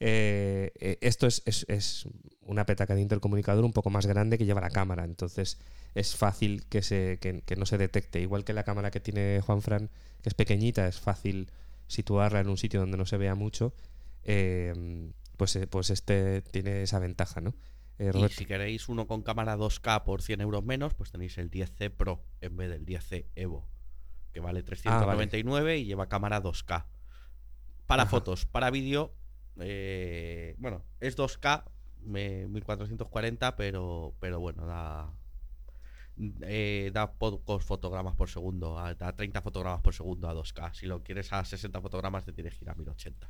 [0.00, 2.08] Eh, eh, esto es, es- es
[2.42, 5.58] una petaca de intercomunicador un poco más grande que lleva la cámara, entonces
[5.94, 8.20] es fácil que, se, que, que no se detecte.
[8.20, 9.90] Igual que la cámara que tiene Juan Fran,
[10.22, 11.50] que es pequeñita, es fácil
[11.86, 13.74] situarla en un sitio donde no se vea mucho.
[14.24, 17.54] eh, pues, pues este tiene esa ventaja, ¿no?
[17.98, 21.90] Y si queréis uno con cámara 2K por 100 euros menos, pues tenéis el 10C
[21.90, 23.66] Pro en vez del 10C Evo,
[24.32, 26.86] que vale 399 y lleva cámara 2K.
[27.86, 28.10] Para Ajá.
[28.10, 29.14] fotos, para vídeo,
[29.58, 31.64] eh, bueno, es 2K,
[32.04, 35.12] me- 1440, pero, pero bueno, da,
[36.42, 40.74] eh, da pocos fotogramas por segundo, a- da 30 fotogramas por segundo a 2K.
[40.74, 43.28] Si lo quieres a 60 fotogramas, te tienes que ir a 1080.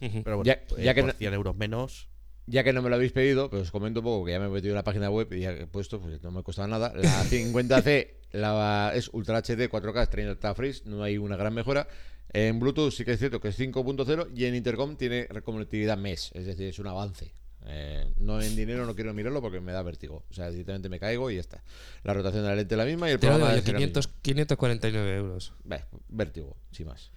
[0.00, 0.22] Ujú.
[0.24, 0.60] Pero bueno, Ya-
[0.90, 2.08] eh, que por no- 100 euros menos,
[2.44, 4.46] Ya que no me lo habéis pedido, pues os comento un poco que ya me
[4.46, 6.66] he metido en la página web y ya que he puesto, pues no me costado
[6.66, 6.92] nada.
[6.96, 11.86] La 50C la, es Ultra HD 4K 30 frames, no hay una gran mejora.
[12.32, 16.30] En Bluetooth sí que es cierto que es 5.0 y en Intercom tiene conectividad MES,
[16.34, 17.34] es decir, es un avance.
[17.64, 20.24] Eh, no en dinero no quiero mirarlo porque me da vértigo.
[20.30, 21.62] O sea, directamente me caigo y ya está.
[22.02, 25.16] La rotación de la lente es la misma y el Te lo programa 500, 549
[25.16, 25.52] euros.
[25.64, 27.12] Beh, vértigo, sin más.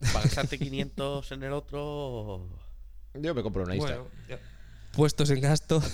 [0.00, 2.48] para gastarte 500 en el otro...
[3.14, 3.98] Yo me compro una Insta.
[3.98, 4.40] Bueno,
[4.92, 5.82] puestos en gasto.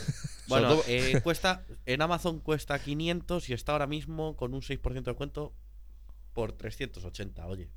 [0.51, 5.01] Bueno, eh, cuesta en Amazon cuesta 500 y está ahora mismo con un 6% de
[5.03, 5.55] descuento
[6.33, 7.71] por 380, oye.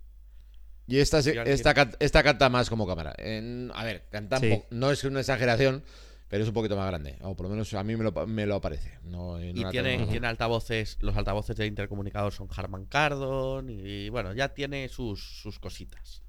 [0.88, 3.14] Y esta, esta, esta canta más como cámara.
[3.18, 4.50] En- a ver, canta un Sí.
[4.50, 5.84] po- no es una exageración,
[6.28, 7.18] pero es un poquito más grande.
[7.22, 9.00] O por lo menos a mí me lo, pa- me lo parece.
[9.04, 14.10] No, no Y tiene, tengo- tiene altavoces, los altavoces de intercomunicador son Harman Kardon y
[14.10, 16.22] bueno, ya tiene sus, sus cositas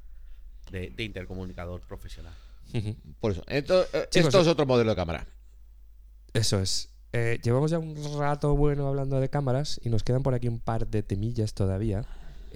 [0.71, 2.35] de, de intercomunicador profesional.
[3.21, 3.43] Por eso.
[3.47, 5.27] Esto, eh, Chicos, esto es otro modelo de cámara.
[6.33, 6.91] Eso es.
[7.13, 10.59] Eh, llevamos ya un rato bueno hablando de cámaras y nos quedan por aquí un
[10.61, 12.05] par de temillas todavía.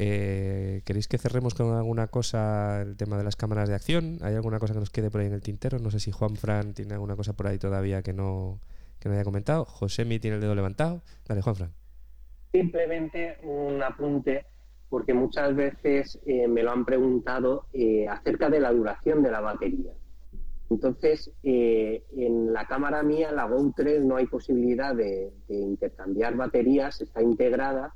[0.00, 4.18] Eh, ¿Queréis que cerremos con alguna cosa el tema de las cámaras de acción?
[4.22, 5.80] ¿Hay alguna cosa que nos quede por ahí en el tintero?
[5.80, 8.60] No sé si Juan Fran tiene alguna cosa por ahí todavía que no,
[9.00, 9.64] que no haya comentado.
[9.64, 11.02] Josemi tiene el dedo levantado.
[11.26, 11.72] Dale, Juan Fran.
[12.52, 14.46] Simplemente un apunte,
[14.88, 19.40] porque muchas veces eh, me lo han preguntado eh, acerca de la duración de la
[19.40, 19.94] batería.
[20.70, 26.36] Entonces, eh, en la cámara mía, la Go 3, no hay posibilidad de, de intercambiar
[26.36, 27.94] baterías, está integrada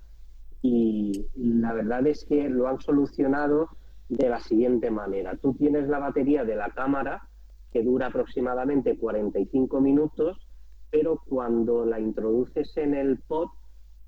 [0.62, 3.68] y la verdad es que lo han solucionado
[4.09, 5.36] de la siguiente manera.
[5.36, 7.28] Tú tienes la batería de la cámara
[7.72, 10.47] que dura aproximadamente 45 minutos,
[10.90, 13.48] pero cuando la introduces en el pod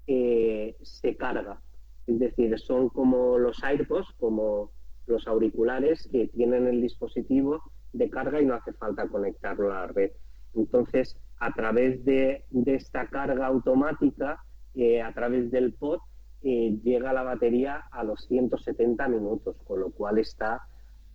[0.07, 1.61] eh, se carga.
[2.07, 4.71] Es decir, son como los AirPods, como
[5.07, 7.63] los auriculares que tienen el dispositivo
[7.93, 10.11] de carga y no hace falta conectarlo a la red.
[10.55, 14.45] Entonces, a través de, esta carga automática,
[14.75, 16.01] eh, a través del pod,
[16.47, 20.69] eh, llega la batería a los 170 minutos, con lo cual está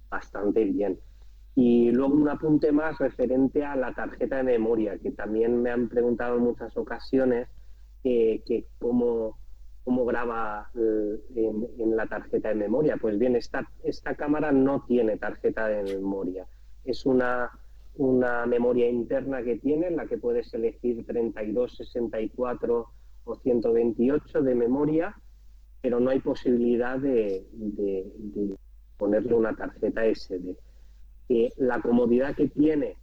[0.10, 0.99] bastante bien.
[1.53, 5.88] Y luego un apunte más referente a la tarjeta de memoria, que también me han
[5.88, 7.47] preguntado en muchas ocasiones
[8.03, 9.38] eh, que cómo,
[9.84, 11.19] cómo graba eh,
[11.77, 12.97] en, la tarjeta de memoria.
[12.97, 16.47] Pues bien, esta, esta cámara no tiene tarjeta de memoria.
[16.84, 17.51] Es una,
[17.97, 22.88] una memoria interna que tiene en la que puedes elegir 32, 64
[23.30, 25.15] o 128 de memoria,
[25.81, 27.45] pero no hay posibilidad de,
[28.97, 30.57] ponerle una tarjeta SD.
[31.30, 32.97] Eh, la comodidad que tiene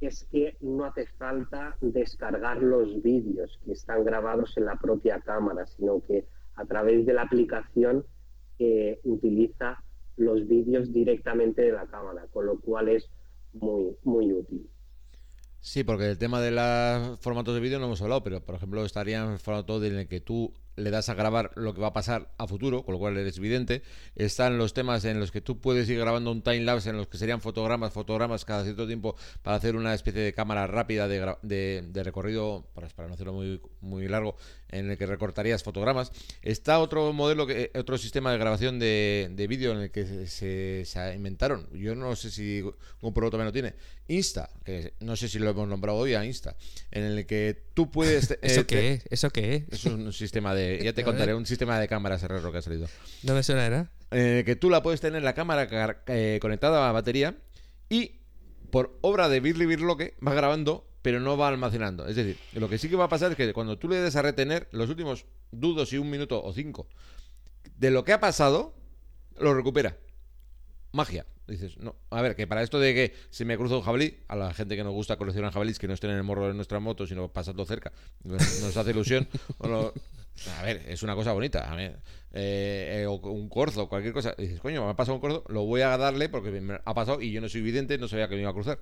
[0.00, 5.66] es que no hace falta descargar los vídeos que están grabados en la propia cámara,
[5.66, 8.04] sino que a través de la aplicación
[8.58, 9.82] eh, utiliza
[10.16, 13.10] los vídeos directamente de la cámara, con lo cual es
[13.52, 14.68] muy, muy útil.
[15.66, 18.84] Sí, porque el tema de los formatos de vídeo no hemos hablado, pero por ejemplo
[18.84, 21.92] estaría en formato en el que tú le das a grabar lo que va a
[21.92, 23.82] pasar a futuro, con lo cual eres evidente.
[24.14, 27.08] Están los temas en los que tú puedes ir grabando un time lapse en los
[27.08, 31.36] que serían fotogramas, fotogramas cada cierto tiempo para hacer una especie de cámara rápida de,
[31.42, 34.36] de, recorrido, para, para, no hacerlo muy, muy largo,
[34.68, 36.12] en el que recortarías fotogramas.
[36.42, 40.84] Está otro modelo, que, otro sistema de grabación de, de vídeo en el que se,
[40.84, 41.68] se, inventaron.
[41.72, 42.62] Yo no sé si
[43.00, 43.74] GoPro también lo tiene.
[44.08, 46.56] Insta, que no sé si lo hemos nombrado hoy a Insta,
[46.90, 48.30] en el que tú puedes...
[48.42, 49.04] ¿Eso eh, qué es?
[49.10, 49.64] ¿Eso qué es?
[49.70, 52.88] Es un sistema de ya te contaré, un sistema de cámaras error que ha salido.
[53.22, 53.90] No me suena, ¿era?
[54.10, 55.68] Eh, que tú la puedes tener la cámara
[56.06, 57.36] eh, conectada a la batería
[57.88, 58.20] y
[58.70, 62.06] por obra de Birly Birloque va grabando, pero no va almacenando.
[62.06, 64.16] Es decir, lo que sí que va a pasar es que cuando tú le des
[64.16, 66.88] a retener los últimos dudos y un minuto o cinco
[67.76, 68.74] de lo que ha pasado,
[69.38, 69.96] lo recupera.
[70.92, 71.26] Magia.
[71.46, 74.34] Dices, no, a ver, que para esto de que se me cruza un jabalí, a
[74.34, 76.80] la gente que nos gusta coleccionar jabalíes que no estén en el morro de nuestra
[76.80, 77.92] moto, sino pasando cerca,
[78.24, 79.28] nos, hace ilusión.
[80.58, 81.70] a ver, es una cosa bonita.
[81.72, 81.98] A ver,
[82.32, 84.34] eh, eh, un corzo, cualquier cosa.
[84.36, 87.20] dices, coño, me ha pasado un corzo, lo voy a darle porque me ha pasado
[87.20, 88.78] y yo no soy vidente, no sabía que me iba a cruzar.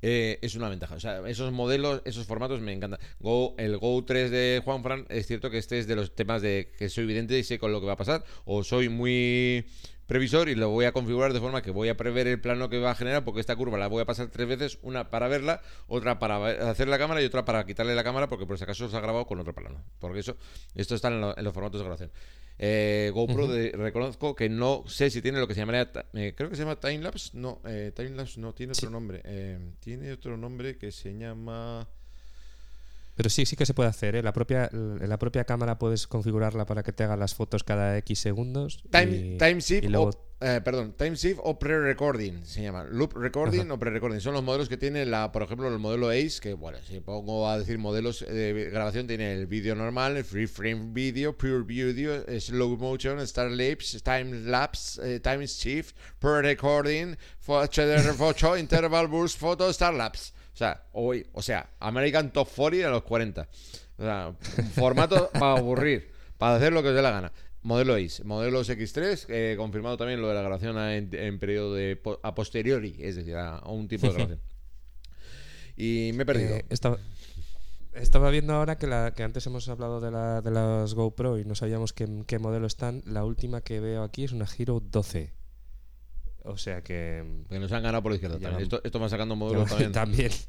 [0.00, 0.94] Eh, es una ventaja.
[0.94, 3.00] O sea, esos modelos, esos formatos me encantan.
[3.58, 6.70] El Go 3 de Juan Fran, es cierto que este es de los temas de
[6.78, 8.24] que soy vidente y sé con lo que va a pasar.
[8.44, 9.66] O soy muy
[10.08, 12.78] previsor y lo voy a configurar de forma que voy a prever el plano que
[12.78, 15.60] va a generar porque esta curva la voy a pasar tres veces, una para verla,
[15.86, 18.88] otra para hacer la cámara y otra para quitarle la cámara porque por si acaso
[18.88, 19.84] se ha grabado con otro plano.
[20.00, 20.36] Porque eso,
[20.74, 22.10] esto está en, los formatos de grabación.
[22.58, 26.56] Eh, GoPro reconozco que no sé si tiene lo que se llamaría, eh, creo que
[26.56, 30.90] se llama Timelapse, no, eh, Timelapse no, tiene otro nombre, eh, tiene otro nombre que
[30.90, 31.86] se llama...
[33.18, 34.14] Pero sí, sí que se puede hacer.
[34.14, 34.22] ¿eh?
[34.22, 38.20] La, propia, la propia cámara puedes configurarla para que te haga las fotos cada X
[38.20, 38.80] segundos.
[38.92, 42.84] Time, time shift o, eh, perdón, time shift o pre-recording se llama.
[42.84, 44.20] Loop recording o pre-recording.
[44.20, 47.48] Son los modelos que tiene, la, por ejemplo, el modelo Ace, que bueno, si pongo
[47.48, 52.22] a decir modelos de grabación, tiene el vídeo normal, el free frame video, pure video,
[52.38, 59.92] slow motion, star lapse, time lapse, eh, time shift, pre-recording, photo, interval burst, photo, star
[59.92, 60.37] lapse.
[60.58, 63.48] O sea, hoy, o sea, American Top 40 a los 40.
[63.96, 64.34] O sea,
[64.74, 67.32] formato para aburrir, para hacer lo que os dé la gana.
[67.62, 72.34] Modelo Ace, modelos X3, eh, confirmado también lo de la grabación en, periodo de a
[72.34, 74.40] posteriori, es decir, a, un tipo de grabación.
[75.76, 76.56] y me he perdido.
[76.56, 76.98] Eh, estaba,
[77.94, 81.44] estaba, viendo ahora que, la, que antes hemos hablado de, la, de las GoPro y
[81.44, 83.04] no sabíamos qué, qué modelo están.
[83.06, 85.37] La última que veo aquí es una Hero 12.
[86.48, 87.24] O sea que.
[87.48, 88.62] Que nos han ganado por la izquierda también.
[88.62, 89.92] Esto, esto va sacando módulos también.
[89.92, 90.30] también.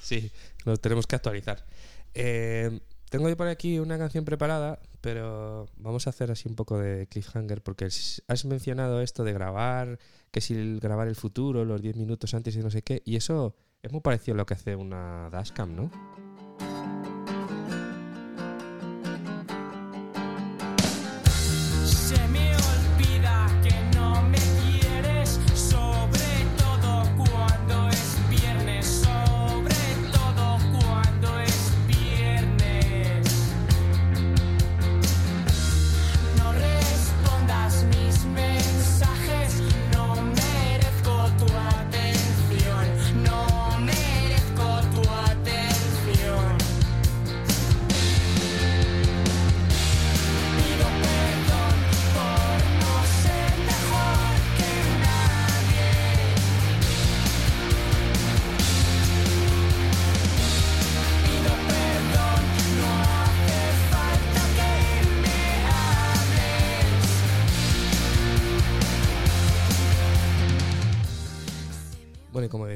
[0.00, 0.30] Sí,
[0.66, 1.64] lo tenemos que actualizar.
[2.12, 2.78] Eh,
[3.08, 7.62] tengo por aquí una canción preparada, pero vamos a hacer así un poco de cliffhanger
[7.62, 9.98] porque has mencionado esto de grabar,
[10.30, 13.56] que si grabar el futuro, los 10 minutos antes y no sé qué, y eso
[13.82, 15.90] es muy parecido a lo que hace una dashcam, ¿no?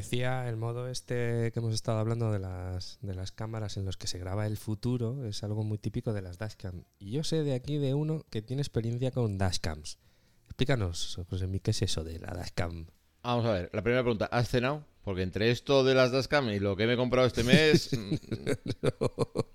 [0.09, 3.99] Decía, el modo este que hemos estado hablando de las, de las cámaras en los
[3.99, 6.85] que se graba el futuro es algo muy típico de las dashcam.
[6.99, 9.99] Y yo sé de aquí de uno que tiene experiencia con dashcams.
[10.47, 12.87] Explícanos, José ¿qué es eso de la dashcam?
[13.35, 14.85] Vamos a ver, la primera pregunta, ¿has cenado?
[15.05, 17.91] Porque entre esto de las Dashcam y lo que me he comprado este mes.
[17.97, 18.15] mm,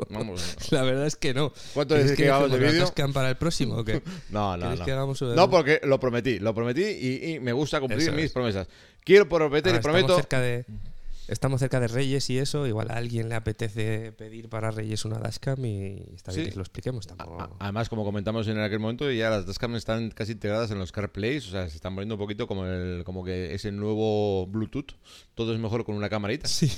[0.09, 0.55] vamos.
[0.71, 1.53] La verdad es que no.
[1.73, 2.81] ¿Cuánto ¿Quieres es que hagamos de vídeo?
[2.85, 4.01] Tascam para el próximo o qué?
[4.31, 4.85] No, no, ¿Quieres no.
[4.85, 8.11] que hagamos un- No, porque lo prometí, lo prometí y, y me gusta cumplir Eso
[8.13, 8.31] mis es.
[8.31, 8.67] promesas.
[9.03, 10.15] Quiero prometer Ahora y prometo.
[10.15, 10.65] cerca de
[11.27, 15.17] estamos cerca de Reyes y eso, igual a alguien le apetece pedir para Reyes una
[15.19, 16.51] dashcam y está bien Sí.
[16.51, 17.55] que lo expliquemos tampoco.
[17.59, 21.47] Además, como comentamos en aquel momento, ya las Dashcam están casi integradas en los CarPlays,
[21.47, 24.91] o sea, se están poniendo un poquito como el, como que ese nuevo Bluetooth.
[25.35, 26.47] Todo es mejor con una camarita.
[26.47, 26.71] Sí.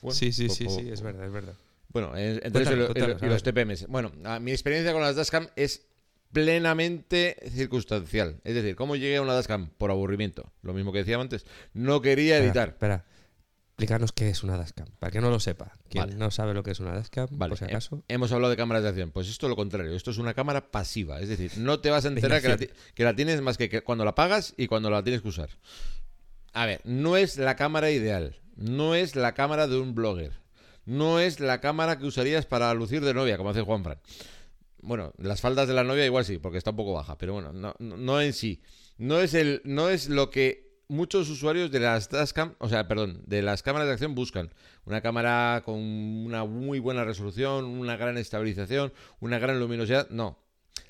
[0.00, 1.54] Bueno, sí, sí, sí, es verdad, es verdad.
[1.88, 3.42] Bueno, eh, entonces Cuéntanos, los.
[3.42, 3.86] TPMs.
[3.88, 5.86] Bueno, mi experiencia con las Dashcam es
[6.32, 8.40] plenamente circunstancial.
[8.44, 9.70] Es decir, ¿cómo llegué a una Dashcam?
[9.78, 10.52] Por aburrimiento.
[10.62, 11.46] Lo mismo que decía antes.
[11.72, 12.68] No quería Espera, editar.
[12.70, 13.04] Espera,
[13.76, 15.70] explícanos qué es una dashcam, para que no lo sepa.
[15.90, 16.16] Quien Vale.
[16.16, 18.02] no sabe lo que es una dashcam, Vale, por si acaso.
[18.08, 19.10] hemos hablado de cámaras de acción.
[19.10, 19.92] Pues esto es lo contrario.
[19.94, 21.20] Esto es una cámara pasiva.
[21.20, 23.68] Es decir, no te vas a enterar que la, ti- que la tienes más que,
[23.68, 25.50] que cuando la pagas y cuando la tienes que usar.
[26.54, 28.40] A ver, no es la cámara ideal.
[28.56, 30.32] No es la cámara de un blogger.
[30.86, 33.98] No es la cámara que usarías para lucir de novia, como hace Juan Fran.
[34.80, 37.52] Bueno, las faldas de la novia igual sí, porque está un poco baja, pero bueno,
[37.52, 38.62] no, no- no en sí.
[38.96, 43.22] No es, el, no es lo que muchos usuarios de las dashcam, o sea, perdón,
[43.26, 44.52] de las cámaras de acción buscan.
[44.84, 50.08] Una cámara con una muy buena resolución, una gran estabilización, una gran luminosidad.
[50.10, 50.38] No.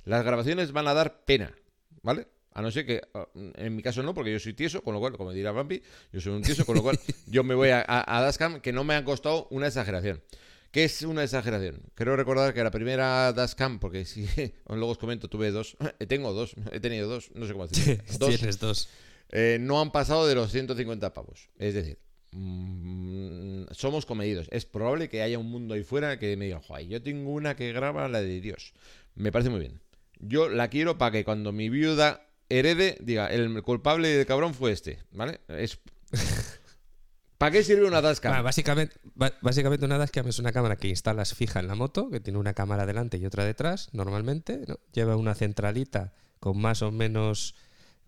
[0.04, 1.54] Las grabaciones van a dar pena,
[2.02, 2.28] ¿vale?
[2.52, 5.00] A no ser que, ah, en mi caso no, porque yo soy tieso, con lo
[5.00, 5.82] cual, como dirá Bambi,
[6.12, 8.72] yo soy un tieso, con lo cual yo me voy a, a, a Dashcam que
[8.72, 10.22] no me han costado una exageración.
[10.70, 11.80] ¿Qué es una exageración?
[11.94, 14.28] Creo recordar que la primera Dashcam, porque si
[14.68, 15.76] luego os comento, tuve dos,
[16.08, 18.02] tengo dos, he tenido dos, no sé cómo decir.
[18.18, 18.88] Tienes dos.
[19.30, 21.50] Eh, no han pasado de los 150 pavos.
[21.58, 21.98] Es decir,
[22.32, 24.48] mm, somos comedidos.
[24.50, 27.56] Es probable que haya un mundo ahí fuera que me diga, "Joder, yo tengo una
[27.56, 28.72] que graba la de Dios.
[29.14, 29.80] Me parece muy bien.
[30.18, 34.72] Yo la quiero para que cuando mi viuda herede, diga, el culpable del cabrón fue
[34.72, 35.40] este, ¿vale?
[37.38, 38.42] ¿Para qué sirve una Dashcam?
[38.42, 38.96] Básicamente,
[39.42, 42.54] básicamente una dashcam es una cámara que instalas fija en la moto, que tiene una
[42.54, 44.62] cámara delante y otra detrás, normalmente.
[44.66, 44.78] ¿no?
[44.92, 47.54] Lleva una centralita con más o menos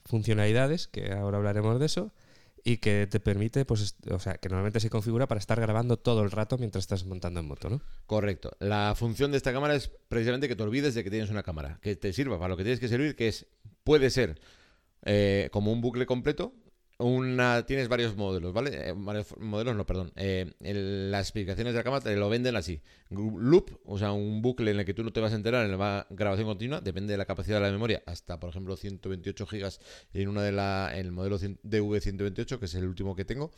[0.08, 2.12] funcionalidades, que ahora hablaremos de eso,
[2.64, 6.22] y que te permite, pues, o sea, que normalmente se configura para estar grabando todo
[6.22, 7.80] el rato mientras estás montando en moto, ¿no?
[8.06, 8.50] Correcto.
[8.58, 11.78] La función de esta cámara es precisamente que te olvides de que tienes una cámara,
[11.82, 13.46] que te sirva para lo que tienes que servir, que es,
[13.84, 14.40] puede ser
[15.04, 16.52] eh, como un bucle completo.
[17.00, 18.88] Una, tienes varios modelos, ¿vale?
[18.88, 20.10] Eh, varios modelos, no, perdón.
[20.16, 22.80] Eh, el- las explicaciones de la cámara te lo venden así.
[23.10, 25.78] Loop, o sea, un bucle en el que tú no te vas a enterar en
[25.78, 29.78] la grabación continua, depende de la capacidad de la memoria, hasta, por ejemplo, 128 gigas
[30.12, 33.52] en una de la, en el modelo 100 DV128, que es el último que tengo.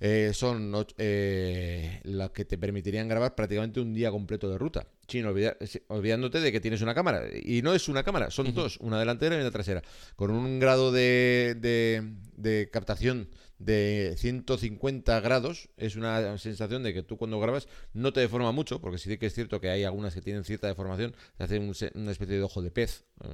[0.00, 5.24] Eh, son eh, las que te permitirían grabar prácticamente un día completo de ruta, sin
[5.26, 5.58] olvidar,
[5.88, 7.24] olvidándote de que tienes una cámara.
[7.42, 9.82] Y no es una cámara, son dos, una delantera y una trasera,
[10.14, 15.68] con un grado de, de- de captación de 150 grados.
[15.76, 19.26] Es una sensación de que tú cuando grabas no te deforma mucho, porque sí que
[19.26, 22.36] es cierto que hay algunas que tienen cierta deformación, se hace un se- una especie
[22.36, 23.04] de ojo de pez.
[23.24, 23.28] eh,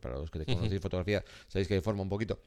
[0.00, 2.38] para los que te conocéis fotografía, sabéis que deforma un poquito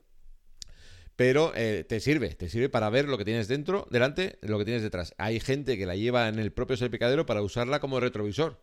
[1.15, 4.65] pero eh, te sirve, te sirve para ver lo que tienes dentro, delante, lo que
[4.65, 5.14] tienes detrás.
[5.18, 8.60] Hay gente que la lleva en el propio salpicadero para usarla como retrovisor.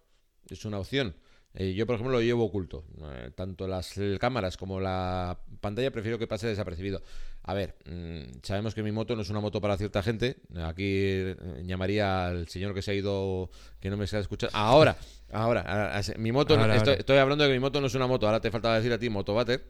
[0.48, 1.14] Es una opción.
[1.54, 2.84] Eh, yo, por ejemplo, lo llevo oculto.
[3.02, 7.02] Eh, tanto las cámaras como la pantalla prefiero que pase desapercibido.
[7.42, 10.36] A ver, mm, sabemos que mi moto no es una moto para cierta gente.
[10.62, 13.50] Aquí eh, llamaría al señor que se ha ido,
[13.80, 14.56] que no me está escuchando.
[14.56, 14.96] Ahora,
[15.32, 17.00] ahora, a- a- mi moto, no- Ahora, estoy, ahora.
[17.00, 18.26] estoy hablando de que mi moto no es una moto.
[18.26, 19.64] Ahora te faltaba decir a ti, motobater.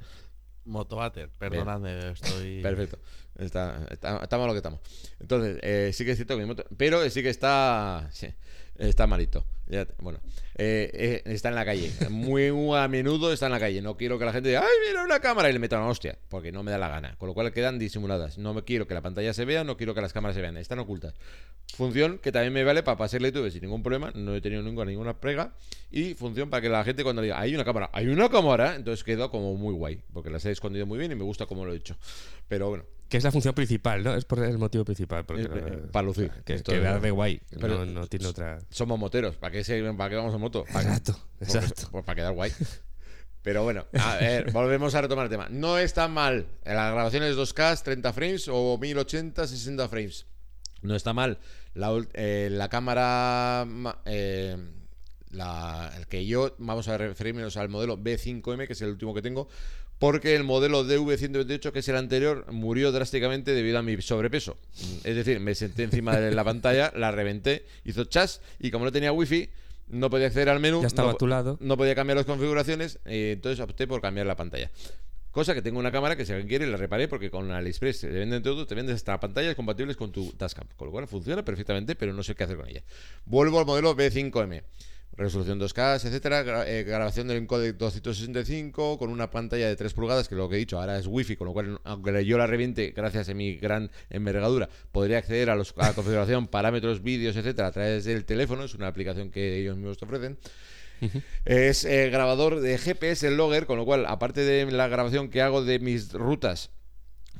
[0.70, 2.60] Motobater, perdonadme, estoy.
[2.62, 2.98] Perfecto.
[3.36, 4.80] Está, está- estamos lo que estamos.
[5.18, 6.64] Entonces, eh, sí que es cierto que mi moto.
[6.76, 8.08] Pero sí que está.
[8.12, 8.28] sí,
[8.88, 9.44] está malito.
[9.98, 10.18] Bueno,
[10.56, 11.92] eh, eh, está en la calle.
[12.10, 13.80] Muy, a menudo está en la calle.
[13.82, 15.48] No quiero que la gente diga, ¡ay, mira una cámara!
[15.48, 16.18] y le meta una hostia.
[16.28, 17.14] Porque no me da la gana.
[17.18, 18.38] Con lo cual quedan disimuladas.
[18.38, 20.56] No me quiero que la pantalla se vea, no quiero que las cámaras se vean.
[20.56, 21.14] Están ocultas.
[21.76, 24.10] Función que también me vale para pasarle YouTube sin ningún problema.
[24.14, 25.54] No he tenido ninguna, ninguna prega.
[25.90, 29.04] Y función para que la gente cuando diga, hay una cámara, hay una cámara, entonces
[29.04, 30.02] queda como muy guay.
[30.12, 31.96] Porque las he escondido muy bien y me gusta cómo lo he hecho.
[32.48, 32.84] Pero bueno.
[33.10, 34.14] Que es la función principal, ¿no?
[34.14, 35.26] Es por el motivo principal.
[35.26, 36.30] Porque, Eh, eh, para lucir.
[36.44, 37.40] Que, Esto que es- de guay.
[37.60, 38.60] Pero- no, no tiene otra.
[38.70, 39.34] Somos moteros.
[39.36, 40.64] ¿Para qué, se- para qué vamos en moto?
[40.72, 41.88] ¿Para Exacto, exacto.
[41.90, 42.52] pues para quedar guay.
[43.42, 45.48] Pero bueno, a ver, volvemos a retomar el tema.
[45.50, 46.46] No está mal.
[46.64, 50.26] La grabación es 2K, 30 frames o 1080, 60 frames.
[50.82, 51.38] No está mal.
[51.74, 53.64] La, eh, la cámara.
[53.66, 54.56] ma- eh,
[55.30, 56.54] la, el que yo.
[56.58, 59.48] Vamos a referirnos al modelo B5M, que es el último que tengo.
[60.00, 64.56] Porque el modelo DV128, que es el anterior, murió drásticamente debido a mi sobrepeso.
[65.04, 68.92] Es decir, me senté encima de la pantalla, la reventé, hizo chas, y como no
[68.92, 69.50] tenía wifi,
[69.88, 70.80] no podía acceder al menú.
[70.80, 71.58] Ya estaba no, a tu lado.
[71.60, 74.70] no podía cambiar las configuraciones, eh, entonces opté por cambiar la pantalla.
[75.32, 78.08] Cosa que tengo una cámara que si alguien quiere la reparé porque con AliExpress te
[78.08, 80.66] venden todo, te venden hasta pantallas compatibles con tu Tascam.
[80.76, 82.82] Con lo cual funciona perfectamente, pero no sé qué hacer con ella.
[83.26, 84.62] Vuelvo al modelo B5M.
[85.16, 90.28] Resolución 2K, etcétera, gra- eh, grabación del encodec 265 con una pantalla de 3 pulgadas,
[90.28, 92.92] que lo que he dicho ahora es wifi, con lo cual, aunque yo la reviente
[92.96, 97.68] gracias a mi gran envergadura, podría acceder a, los, a la configuración, parámetros, vídeos, etcétera,
[97.68, 98.64] a través del teléfono.
[98.64, 100.38] Es una aplicación que ellos mismos te ofrecen.
[101.44, 105.64] Es eh, grabador de GPS logger, con lo cual, aparte de la grabación que hago
[105.64, 106.70] de mis rutas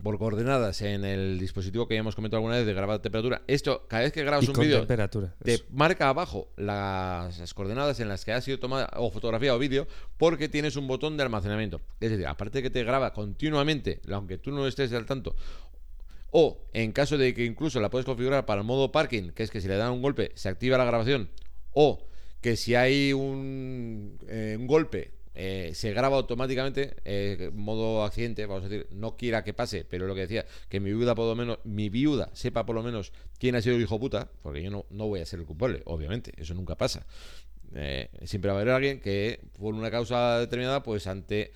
[0.03, 3.87] por coordenadas en el dispositivo que ya hemos comentado alguna vez de grabar temperatura, esto,
[3.89, 5.65] cada vez que grabas Y un vídeo, te eso.
[5.71, 9.87] marca abajo las, las coordenadas en las que ha sido tomada o fotografía o vídeo,
[10.17, 11.81] porque tienes un botón de almacenamiento.
[12.01, 15.35] Es decir, aparte de que te graba continuamente, aunque tú no estés al tanto,
[16.31, 19.51] o en caso de que incluso la puedes configurar para el modo parking, que es
[19.51, 21.31] que si le dan un golpe se activa la grabación,
[21.73, 22.07] o
[22.41, 28.65] que si hay un, eh, un golpe eh, se graba automáticamente, eh, modo accidente, vamos
[28.65, 31.35] a decir, no quiera que pase, pero lo que decía, que mi viuda por lo
[31.35, 34.71] menos, mi viuda sepa por lo menos quién ha sido el hijo puta, porque yo
[34.71, 37.07] no, no voy a ser el culpable, obviamente, eso nunca pasa.
[37.75, 41.53] Eh, siempre va a haber alguien que por una causa determinada, pues ante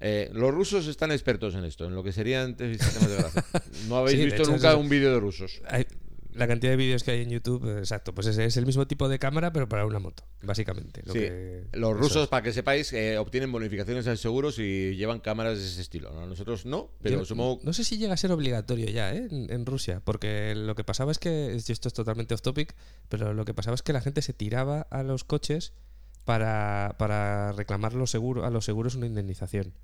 [0.00, 3.44] eh, los rusos están expertos en esto, en lo que serían te- sistemas de gracia.
[3.88, 5.60] No habéis Sí, visto hecho, nunca un vídeo de rusos.
[5.68, 5.86] Hay-
[6.38, 9.08] la cantidad de vídeos que hay en YouTube, exacto, pues ese es el mismo tipo
[9.08, 11.02] de cámara, pero para una moto, básicamente.
[11.04, 12.28] lo Sí, que- los rusos, es.
[12.28, 16.12] para que sepáis, eh, obtienen bonificaciones al seguro si llevan cámaras de ese estilo.
[16.12, 16.26] ¿no?
[16.26, 19.28] Nosotros no, pero Yo supongo No sé si llega a ser obligatorio ya, ¿eh?
[19.30, 22.74] En, en Rusia, porque lo que pasaba es que, esto es totalmente off topic,
[23.08, 25.72] pero lo que pasaba es que la gente se tiraba a los coches
[26.24, 29.74] para, para reclamar los seguro- a los seguros una indemnización.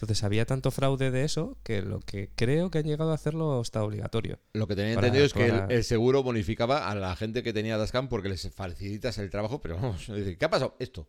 [0.00, 3.60] Entonces había tanto fraude de eso que lo que creo que han llegado a hacerlo
[3.60, 4.38] está obligatorio.
[4.52, 8.08] Lo que tenía entendido es que el, seguro bonificaba a la gente que tenía Dascam
[8.08, 10.76] porque les facilitas el trabajo, pero vamos, es ¿qué ha pasado?
[10.78, 11.08] Esto.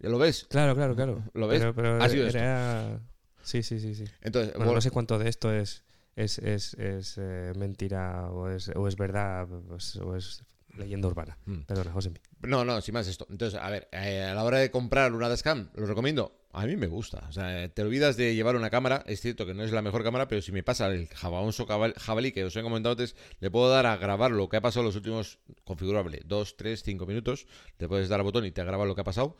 [0.00, 0.46] ¿Ya lo ves?
[0.50, 1.22] Claro, claro, claro.
[1.32, 1.60] ¿Lo ves?
[1.60, 2.38] Pero, pero ha sido esto.
[2.38, 3.00] era...
[3.42, 4.04] Sí, sí, sí, sí.
[4.20, 5.84] Entonces, Bueno, bueno- no sé cuánto de esto es,
[6.14, 10.42] es, es, es, eh, mentira o es, o es verdad pues, o es
[10.76, 11.38] leyenda urbana.
[11.46, 11.60] Hmm.
[11.62, 12.12] Perdona, José.
[12.42, 13.26] No, no, sin más esto.
[13.30, 16.45] Entonces, a ver, eh, a la hora de comprar una Dashcam, ¿lo recomiendo?
[16.56, 17.22] A mí me gusta.
[17.28, 19.04] O sea, te olvidas de llevar una cámara.
[19.06, 22.44] Es cierto que no es la mejor cámara, pero si me pasa el jabalí que
[22.44, 25.38] os he comentado antes, le puedo dar a grabar lo que ha pasado los últimos,
[25.64, 27.46] configurable, 2, 3, 5 minutos.
[27.78, 29.36] Le puedes dar al botón y te graba lo que ha pasado.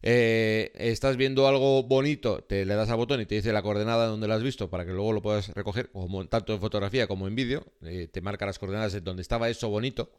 [0.00, 4.06] Eh, estás viendo algo bonito, te le das al botón y te dice la coordenada
[4.06, 5.90] donde lo has visto para que luego lo puedas recoger,
[6.30, 7.66] tanto en fotografía como en vídeo.
[7.82, 10.12] Eh, te marca las coordenadas de donde estaba eso bonito.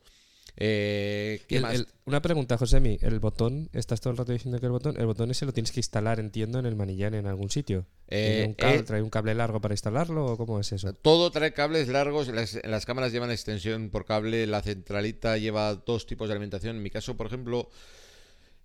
[0.58, 1.76] Eh, ¿Qué El- más?
[1.76, 2.98] el- una pregunta, Josemi.
[3.02, 5.72] El botón, estás todo el rato diciendo que el botón, el botón ese lo tienes
[5.72, 7.86] que instalar, entiendo, en el manillar en algún sitio.
[8.08, 10.94] ¿Tiene Eh, un cable, eh, ¿Trae un cable largo para instalarlo o cómo es eso?
[10.94, 16.06] Todo trae cables largos, las, las cámaras llevan extensión por cable, la centralita lleva dos
[16.06, 16.76] tipos de alimentación.
[16.78, 17.70] En mi caso, por ejemplo,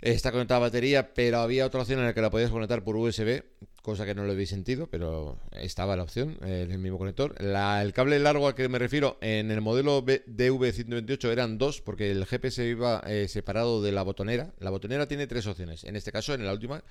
[0.01, 2.97] está conectada a batería, pero había otra opción en la que la podías conectar por
[2.97, 3.43] USB,
[3.83, 7.35] cosa que no le vi sentido, pero estaba la opción, eh, el mismo conector.
[7.43, 11.81] La- el cable largo al que me refiero, en el modelo B- DV128 eran dos,
[11.81, 14.53] porque el GPS iba eh, separado de la botonera.
[14.59, 15.85] La botonera tiene tres opciones.
[15.85, 16.85] En este caso, en la última,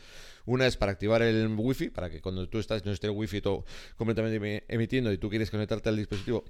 [0.45, 3.41] una es para activar el wifi, para que cuando tú estás no esté el wifi
[3.41, 3.65] todo
[3.95, 6.43] completamente emi- emitiendo y tú quieres conectarte al dispositivo,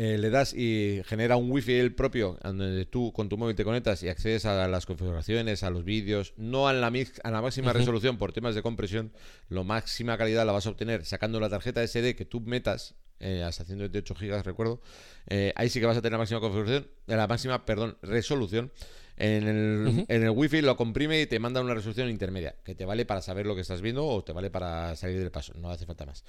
[0.00, 3.64] eh, le das y genera un wifi el propio donde tú con tu móvil te
[3.64, 7.42] conectas y accedes a las configuraciones, a los vídeos, no a la, mix- a la
[7.42, 9.12] máxima resolución por temas de compresión,
[9.48, 13.42] la máxima calidad la vas a obtener sacando la tarjeta SD que tú metas eh,
[13.42, 14.80] hasta 128 gigas, recuerdo.
[15.26, 18.70] Eh, ahí sí que vas a tener la máxima configuración, eh, la máxima, perdón, resolución.
[19.16, 20.04] En el, Ujú.
[20.06, 23.20] en el wifi lo comprime y te manda una resolución intermedia, que te vale para
[23.20, 26.06] saber lo que estás viendo o te vale para salir del paso, no hace falta
[26.06, 26.22] más.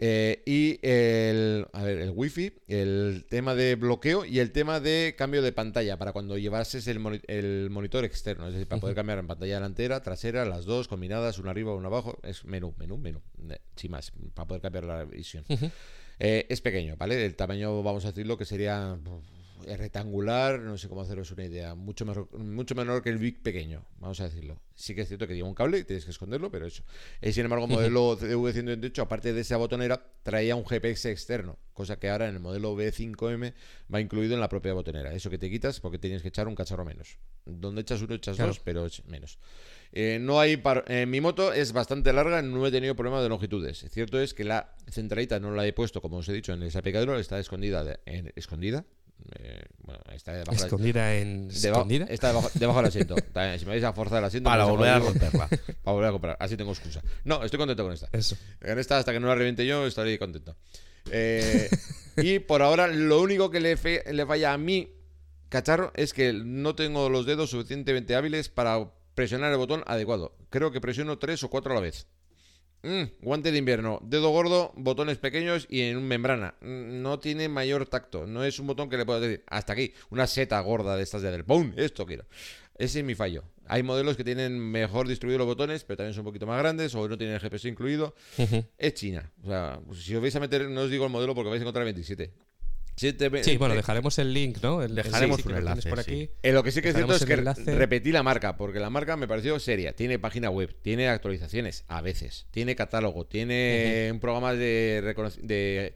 [0.00, 5.14] Eh, y el, a ver, el wifi, el tema de bloqueo y el tema de
[5.16, 8.96] cambio de pantalla para cuando llevases el, moni- el monitor externo, es decir, para poder
[8.96, 12.98] cambiar en pantalla delantera, trasera, las dos combinadas, una arriba, una abajo, es menú, menú,
[12.98, 15.44] menú, eh, sin más, para poder cambiar la visión.
[16.18, 17.24] Eh, es pequeño, ¿vale?
[17.24, 18.98] El tamaño, vamos a decirlo, que sería
[19.64, 23.84] rectangular, no sé cómo haceros una idea, mucho, mejor, mucho menor que el Big pequeño,
[23.98, 24.58] vamos a decirlo.
[24.74, 26.82] Sí que es cierto que lleva un cable y tienes que esconderlo, pero eso.
[27.20, 31.98] Eh, sin embargo, el modelo V128, aparte de esa botonera, traía un GPS externo, cosa
[31.98, 33.54] que ahora en el modelo V5M
[33.92, 35.12] va incluido en la propia botonera.
[35.14, 37.18] Eso que te quitas porque tienes que echar un cacharro menos.
[37.44, 38.48] Donde echas uno, echas Claro.
[38.50, 39.38] dos, pero menos.
[39.92, 43.28] Eh, no hay par- eh, mi moto es bastante larga, no he tenido problema de
[43.28, 43.86] longitudes.
[43.90, 46.82] Cierto es que la centralita no la he puesto, como os he dicho, en esa
[46.82, 47.84] picadura, está escondida.
[47.84, 48.84] de- en- escondida.
[49.38, 51.48] Eh, bueno, está debajo de la- Escondida en.
[51.48, 52.06] Debajo- ¿Escondida?
[52.08, 53.14] Está debajo, debajo del asiento.
[53.58, 55.48] Si me vais a forzar el asiento, Para vais volver a romperla.
[55.82, 56.36] Para volver a comprar.
[56.40, 57.02] Así tengo excusa.
[57.24, 58.08] No, estoy contento con esta.
[58.12, 58.36] Eso.
[58.60, 60.56] En esta, hasta que no la reviente yo, estaré contento.
[61.10, 61.68] Eh,
[62.18, 64.90] y por ahora, lo único que le, fe- le falla a mi
[65.48, 70.36] cacharro es que no tengo los dedos suficientemente hábiles para presionar el botón adecuado.
[70.50, 72.06] Creo que presiono tres o cuatro a la vez.
[72.84, 76.54] Mm, guante de invierno, dedo gordo, botones pequeños y en membrana.
[76.60, 78.26] Mm, No tiene mayor tacto.
[78.26, 81.22] No es un botón que le puedas decir, hasta aquí, una seta gorda de estas
[81.22, 81.72] de del ¡pum!
[81.76, 82.26] Esto quiero.
[82.76, 83.44] Ese es mi fallo.
[83.66, 86.94] Hay modelos que tienen mejor distribuidos los botones, pero también son un poquito más grandes
[86.94, 88.14] o no tienen el GPS incluido.
[88.76, 89.32] Es China.
[89.42, 91.64] O sea, si os vais a meter, no os digo el modelo porque vais a
[91.64, 92.30] encontrar el 27.
[92.94, 94.80] Te- Sí, bueno, eh, dejaremos el link, ¿no?
[94.82, 96.10] El, Dejaremos que un enlace, por sí.
[96.12, 96.30] aquí.
[96.42, 97.74] Eh, lo que sí que es cierto es que enlace.
[97.74, 99.94] repetí la marca, porque la marca me pareció seria.
[99.94, 105.02] Tiene página web, tiene actualizaciones a veces, tiene catálogo, tiene un programa de,
[105.42, 105.94] de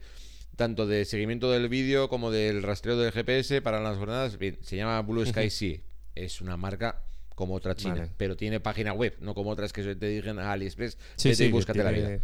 [0.57, 4.37] tanto de seguimiento del vídeo como del rastreo del GPS para las jornadas.
[4.37, 5.77] Bien, se llama Blue Sky Sea.
[6.15, 7.01] Es una marca
[7.33, 8.09] como otra china, Vale.
[8.17, 10.97] pero tiene página web, no como otras que te dirigen a AliExpress.
[11.15, 12.19] Sí, vete sí, búscate la tiene- vida.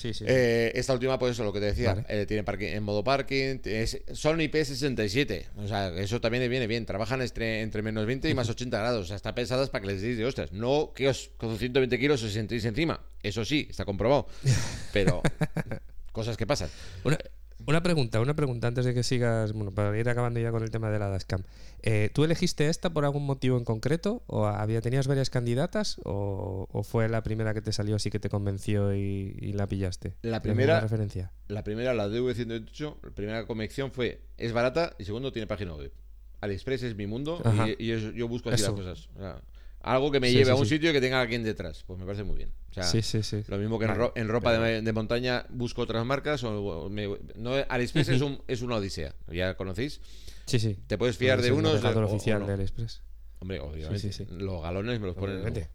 [0.00, 0.24] Sí, sí.
[0.26, 2.06] Eh, esta última, pues eso, lo que te decía, Vale.
[2.08, 6.86] eh, tiene parking, en modo parking, es, son IP67, o sea, eso también viene bien,
[6.86, 9.88] trabajan entre, entre menos 20 y más 80 grados, o sea, está pensadas para que
[9.88, 13.66] les deis de ostras, no que os con 120 kilos os sentéis encima, eso sí,
[13.68, 14.26] está comprobado,
[14.94, 15.20] pero
[16.12, 16.70] cosas que pasan.
[17.04, 17.18] Una,
[17.66, 20.70] una pregunta, una pregunta antes de que sigas, bueno, para ir acabando ya con el
[20.70, 21.42] tema de la Dashcam.
[21.82, 24.22] Eh, ¿Tú elegiste esta por algún motivo en concreto?
[24.26, 26.00] ¿O había, tenías varias candidatas?
[26.04, 29.66] ¿O, o fue la primera que te salió así que te convenció y, y la
[29.66, 30.14] pillaste?
[30.22, 31.32] La ¿Tienes primera, alguna referencia?
[31.48, 35.92] la primera, la DV128, la primera convicción fue, es barata y segundo, tiene página web.
[36.40, 37.68] AliExpress es mi mundo Ajá.
[37.68, 38.72] y, y es- yo busco así Eso.
[38.72, 39.08] las cosas.
[39.16, 39.40] O sea,
[39.82, 40.74] algo que me Sí, lleve sí, a un sí.
[40.74, 41.84] sitio y que tenga alguien detrás.
[41.86, 42.52] Pues me parece muy bien.
[42.70, 43.42] O sea, Sí, sí, sí.
[43.48, 46.44] Lo mismo que en, Vale, ro- en ropa pero- de, de montaña busco otras marcas.
[46.44, 46.52] O,
[46.84, 49.14] o me- no, AliExpress es, un, es una odisea.
[49.28, 50.00] ¿Ya conocéis?
[50.46, 50.78] Sí, sí.
[50.86, 51.82] Te puedes fiar Es de el unos.
[51.82, 52.46] o- o oficial no.
[52.46, 53.02] de AliExpress.
[53.40, 54.26] Hombre, obviamente.
[54.30, 55.36] Los galones me los ponen.
[55.36, 55.70] Obviamente.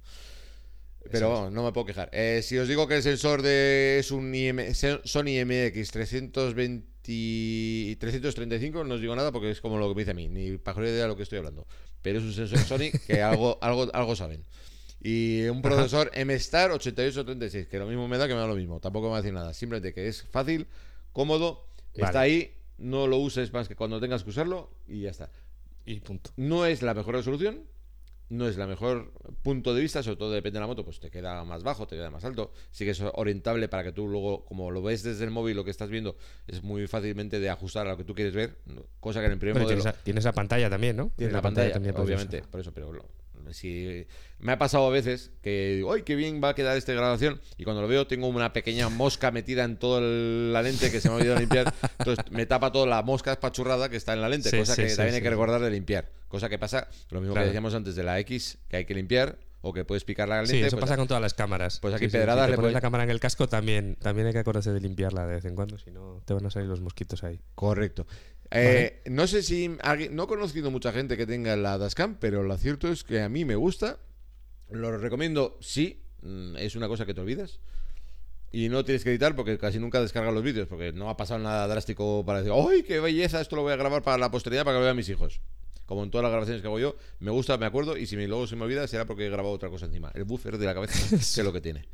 [1.11, 2.09] Pero vamos, no me puedo quejar.
[2.13, 4.73] Eh, si os digo que el sensor de es un IM,
[5.03, 10.01] Sony MX 320 y 335, no os digo nada porque es como lo que me
[10.01, 11.67] dice a mí, ni para idea de lo que estoy hablando.
[12.01, 14.43] Pero es un sensor Sony que algo, algo, algo saben.
[15.01, 18.79] Y un procesor M-Star 8836, que lo mismo me da que me da lo mismo.
[18.79, 19.53] Tampoco me va a decir nada.
[19.53, 20.67] Simplemente que es fácil,
[21.11, 25.29] cómodo, está ahí, no lo uses más que cuando tengas que usarlo y ya está.
[25.85, 26.31] Y punto.
[26.37, 27.65] No es la mejor resolución,
[28.29, 31.11] no es la mejor punto de vista, sobre todo depende de la moto, pues te
[31.11, 32.51] queda más bajo, te queda más alto.
[32.71, 35.63] Sí que es orientable para que tú luego, como lo ves desde el móvil, lo
[35.63, 36.15] que estás viendo,
[36.47, 38.57] es muy fácilmente de ajustar a lo que tú quieres ver,
[38.99, 41.11] cosa que en el primer Bueno, modelo tienes, la, tienes la pantalla también, ¿no?
[41.15, 43.05] tiene la pantalla, también puedes obviamente, por eso, pero lo-
[43.51, 44.05] si
[44.39, 47.39] me ha pasado a veces que digo, ¡ay, qué bien va a quedar esta grabación!
[47.57, 51.09] Y cuando lo veo tengo una pequeña mosca metida en toda la lente que se
[51.09, 54.29] me ha olvidado limpiar, entonces me tapa toda la mosca espachurrada que está en la
[54.29, 56.87] lente, Sí, cosa sí, que sí, también hay que recordar de limpiar, cosa que pasa,
[57.09, 57.45] lo mismo Claro.
[57.45, 60.37] que decíamos antes de la X, que hay que limpiar o que puedes picar la
[60.43, 60.51] lente.
[60.51, 61.79] Sí, eso pues, pasa con todas las cámaras.
[61.79, 64.27] pues aquí Sí, sí, pedradas Si le pones la cámara en el casco también, también
[64.27, 66.69] hay que acordarse de limpiarla de vez en cuando, si no te van a salir
[66.69, 67.39] los mosquitos ahí.
[67.55, 68.05] Correcto.
[68.51, 72.57] Eh, No sé si no he conocido mucha gente que tenga la Dashcam, pero lo
[72.57, 73.99] cierto es que a mí me gusta.
[74.69, 76.01] Lo recomiendo, sí.
[76.21, 77.59] mm, Es una cosa que te olvidas.
[78.51, 81.41] Y no tienes que editar porque casi nunca descargas los vídeos, porque no ha pasado
[81.41, 83.41] nada drástico para decir, ¡ay, qué belleza!
[83.41, 85.41] Esto lo voy a grabar para la posteridad para que lo vean mis hijos.
[85.85, 88.27] Como en todas las grabaciones que hago yo, me gusta, me acuerdo, y si me,
[88.27, 90.09] luego se me olvida será porque he grabado otra cosa encima.
[90.15, 91.85] El buffer de la cabeza, es lo que tiene.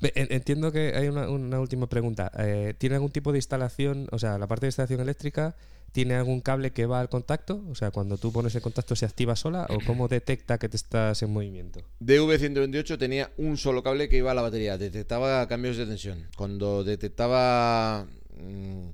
[0.00, 2.30] Entiendo que hay una, última pregunta.
[2.38, 5.54] Eh, ¿Tiene algún tipo de instalación, o sea, la parte de instalación eléctrica,
[5.92, 7.64] tiene algún cable que va al contacto?
[7.70, 10.76] O sea, cuando tú pones el contacto se activa sola o cómo detecta que te
[10.76, 11.80] estás en movimiento?
[12.00, 16.26] DV128 tenía un solo cable que iba a la batería, detectaba cambios de tensión.
[16.36, 18.06] Cuando detectaba
[18.36, 18.88] mm,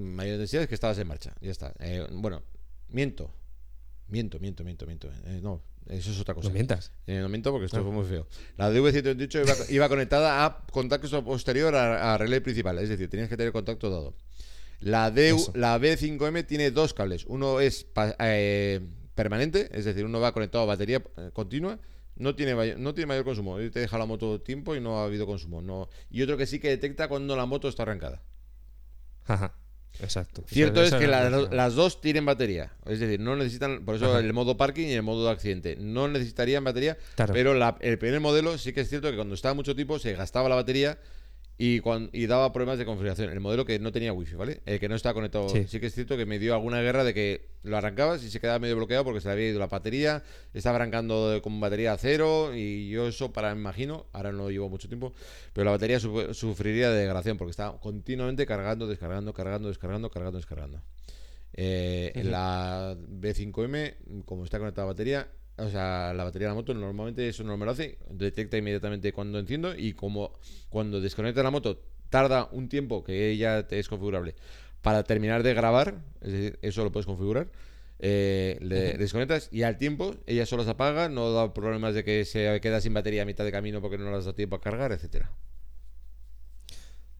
[0.00, 1.74] mayor densidad es que estabas en marcha, ya está.
[1.80, 2.42] Eh, bueno,
[2.88, 3.30] miento,
[4.08, 5.08] miento, miento, miento, miento.
[5.26, 6.48] Eh, no, eso es otra cosa.
[6.48, 6.92] No mientas.
[7.06, 7.84] Eh, no miento porque esto No.
[7.84, 8.26] fue muy feo.
[8.56, 13.28] La DV128 iba, iba conectada a contacto posterior a, a relé principal, es decir, tenías
[13.28, 14.14] que tener contacto dado.
[14.80, 15.52] La, D, Eso.
[15.56, 17.24] la B5M tiene dos cables.
[17.26, 18.80] Uno es pa- eh,
[19.14, 21.78] permanente, es decir, uno va conectado a batería eh, continua.
[22.14, 23.56] No tiene, no tiene mayor consumo.
[23.58, 25.62] Te deja la moto tiempo y no ha habido consumo.
[25.62, 25.88] No.
[26.10, 28.22] Y otro que sí que detecta cuando la moto está arrancada.
[29.26, 29.54] Ajá,
[30.02, 30.42] exacto.
[30.46, 32.70] Cierto es que la- las dos tienen batería.
[32.86, 33.84] Es decir, no necesitan.
[33.84, 34.20] Por eso Ajá.
[34.20, 35.76] el modo parking y el modo de accidente.
[35.78, 36.96] No necesitarían batería.
[37.16, 37.32] Claro.
[37.34, 40.12] Pero la- el primer modelo sí que es cierto que cuando estaba mucho tiempo se
[40.14, 40.98] gastaba la batería
[41.60, 43.30] y, cuan- y daba problemas de configuración.
[43.30, 44.60] El modelo que no tenía wifi, ¿vale?
[44.64, 45.48] El que no estaba conectado.
[45.48, 45.66] Sí.
[45.66, 45.80] Sí.
[45.80, 48.60] que es cierto que me dio alguna guerra de que lo arrancabas y se quedaba
[48.60, 50.22] medio bloqueado porque se le había ido la batería.
[50.54, 52.52] Estaba arrancando con batería a cero.
[52.54, 54.06] Y yo eso para me imagino.
[54.12, 55.12] Ahora no llevo mucho tiempo.
[55.52, 60.38] Pero la batería su- sufriría de degradación porque estaba continuamente cargando, descargando, cargando, descargando, cargando,
[60.38, 60.82] descargando.
[61.54, 62.28] Eh, Ujú.
[62.28, 65.28] La B5M, como está conectada a batería,
[65.58, 69.12] o sea, la batería de la moto normalmente eso no me lo hace, detecta inmediatamente
[69.12, 70.32] cuando enciendo y como
[70.68, 74.34] cuando desconecta la moto tarda un tiempo que ya te es configurable
[74.82, 77.50] para terminar de grabar, es decir, eso lo puedes configurar.
[77.98, 82.24] eh, le desconectas y al tiempo ella solo se apaga, no da problemas de que
[82.24, 84.92] se queda sin batería a mitad de camino porque no las da tiempo a cargar,
[84.92, 85.32] etcétera.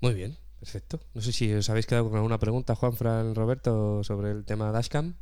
[0.01, 1.01] Muy bien, perfecto.
[1.15, 4.71] No sé si os habéis quedado con alguna pregunta, Juan, Fran, Roberto, sobre el tema
[4.71, 5.17] Dashcam.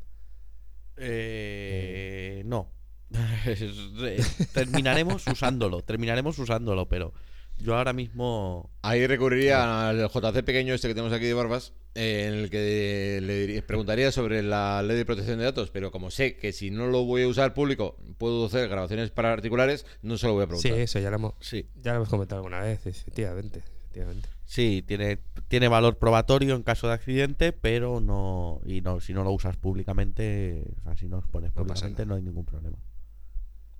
[0.96, 2.75] Eh, no.
[4.52, 7.12] Terminaremos usándolo, terminaremos usándolo, pero
[7.58, 8.70] yo ahora mismo...
[8.82, 13.20] Ahí recurriría al JC pequeño este que tenemos aquí de Barbas, eh, en el que
[13.22, 16.70] le diría- preguntaría sobre la ley de protección de datos, pero como sé que si
[16.70, 20.46] no lo voy a usar público puedo hacer grabaciones particulares, no se lo voy a
[20.46, 20.78] Sí, preguntar.
[20.80, 23.60] eso ya lo hemos, Sí, ya lo hemos comentado alguna vez, efectivamente.
[23.60, 24.28] efectivamente.
[24.44, 25.18] sí, tiene,
[25.48, 28.60] tiene valor probatorio en caso de accidente, pero no...
[28.66, 31.86] Y no, si no lo usas públicamente, o sea, si no lo pones No pasa
[31.86, 32.08] públicamente nada.
[32.10, 32.76] no hay ningún problema.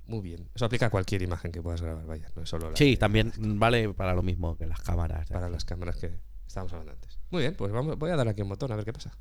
[0.07, 0.49] Muy bien.
[0.55, 2.97] Eso aplica a cualquier imagen que puedas grabar, vaya, no es solo la Sí, de-
[2.97, 5.29] también vale para lo mismo que las cámaras.
[5.29, 7.19] para las cámaras que estábamos hablando antes.
[7.31, 9.13] Muy bien, pues vamos, voy a dar aquí un botón a ver qué pasa.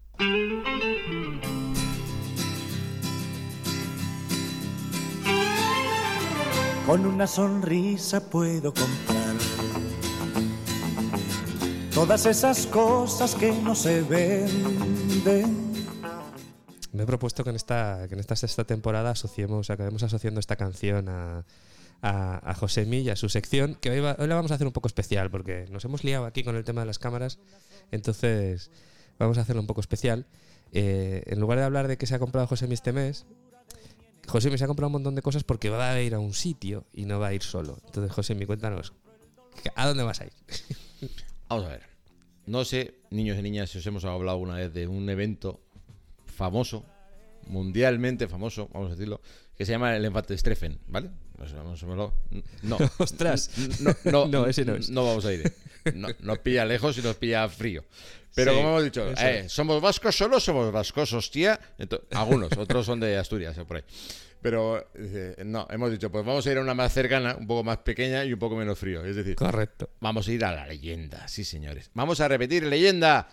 [6.85, 9.35] Con una sonrisa puedo comprar
[11.93, 15.64] todas esas cosas que no se venden.
[16.95, 20.55] Me he propuesto que en esta, que en esta sexta temporada asociemos, acabemos asociando esta
[20.55, 21.45] canción a,
[22.01, 24.65] a, a Josemi y a su sección, que hoy, va- hoy la vamos a hacer
[24.67, 27.39] un poco especial, porque nos hemos liado aquí con el tema de las cámaras,
[27.91, 28.71] entonces
[29.19, 30.25] vamos a hacerlo un poco especial.
[30.71, 33.25] Eh, en lugar de hablar de que se ha comprado Josemi este mes,
[34.27, 36.85] Josemi se ha comprado un montón de cosas porque va a ir a un sitio
[36.93, 37.77] y no va a ir solo.
[37.85, 38.93] Entonces, Josemi, cuéntanos,
[39.75, 40.33] ¿a dónde vas a ir?
[41.49, 41.83] Vamos a ver.
[42.47, 45.61] No sé, niños y niñas, si os hemos hablado alguna vez de un evento
[46.35, 46.85] famoso,
[47.47, 49.21] mundialmente famoso, vamos a decirlo,
[49.57, 51.09] que se llama el Enfante Streffen, ¿vale?
[51.37, 52.13] Pues verlo.
[52.63, 52.77] No.
[52.97, 53.51] Ostras.
[53.81, 54.89] No, no, No, ese no es.
[54.89, 55.51] No vamos a ir.
[55.93, 57.83] No, nos pilla lejos y nos pilla frío.
[58.33, 61.57] Pero Sí, como hemos dicho, eh, somos vascos, solo somos vascos, hostia.
[61.79, 63.83] Ento- algunos, otros son de Asturias, o por ahí.
[64.41, 67.63] Pero eh, no, hemos dicho, pues vamos a ir a una más cercana, un poco
[67.63, 69.05] más pequeña y un poco menos frío.
[69.05, 69.89] Es decir, Correcto.
[70.01, 71.89] vamos a ir a la leyenda, sí, señores.
[71.93, 73.27] Vamos a repetir leyenda.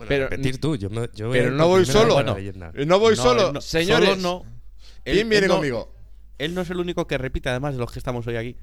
[0.00, 2.22] Bueno, Pero- repetir tú, yo, me- yo voy a Pero ir no voy solo.
[2.22, 2.34] No,
[2.86, 4.08] no voy No, solo, no- señores.
[4.08, 4.42] solo no.
[5.04, 5.94] ¿Quién Él- viene él no- conmigo?
[6.38, 8.56] Él no es el único que repite, además, de los que estamos hoy aquí.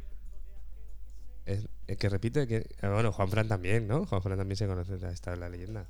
[1.45, 2.65] El, el que repite que.
[2.81, 4.05] ah, Bueno, Juan Fran también, ¿no?
[4.05, 5.87] Juan Fran también se conoce esta la leyenda.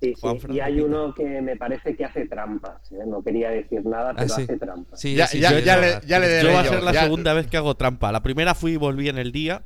[0.00, 2.90] Sí, sí, Juanfran y hay uno que me parece que hace trampas.
[2.90, 2.96] ¿eh?
[3.06, 4.42] No quería decir nada, pero Ah, sí.
[4.42, 4.98] hace trampas.
[5.00, 7.34] Sí, Ya- sí, ya- ya le- ya le Yo va a ser la ya- segunda
[7.34, 8.10] vez que hago trampa.
[8.10, 9.62] La primera fui y volví en el día.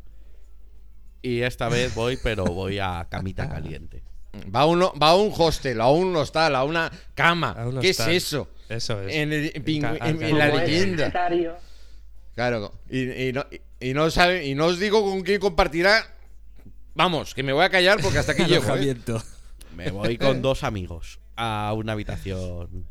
[1.22, 4.02] Y esta vez voy, pero voy a camita caliente.
[4.54, 7.52] Va, uno, va a un hostel, a un hostal, a una cama.
[7.58, 8.48] A un ¿Qué es eso?
[8.68, 9.14] Eso es.
[9.14, 11.10] En, el- en en la leyenda.
[12.34, 13.44] Claro, y, y no,
[13.80, 16.04] y, no sabe, y no os digo con quién compartirá.
[16.94, 18.76] Vamos, que me voy a callar porque hasta aquí llego.
[18.76, 18.96] ¿eh?
[19.74, 22.86] Me voy con dos amigos a una habitación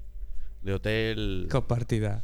[0.62, 1.48] de hotel.
[1.52, 2.24] Compartida.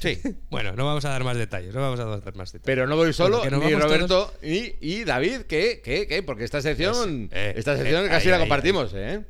[0.00, 0.18] Sí.
[0.50, 2.62] Bueno, no vamos a dar más detalles, no vamos a dar más detalles.
[2.64, 5.80] Pero no voy solo, Bueno, que ni Roberto, ni y David, ¿qué?
[5.84, 6.06] ¿Qué?
[6.06, 6.22] ¿Qué?
[6.22, 9.24] Porque esta sección, eh, esta sección eh, casi ahí, la ahí, compartimos, ¿eh?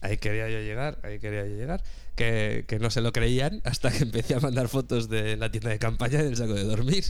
[0.00, 1.82] Ahí quería yo llegar, ahí quería yo llegar.
[2.14, 5.70] Que, que no se lo creían hasta que empecé a mandar fotos de la tienda
[5.70, 7.04] de campaña y del saco de dormir.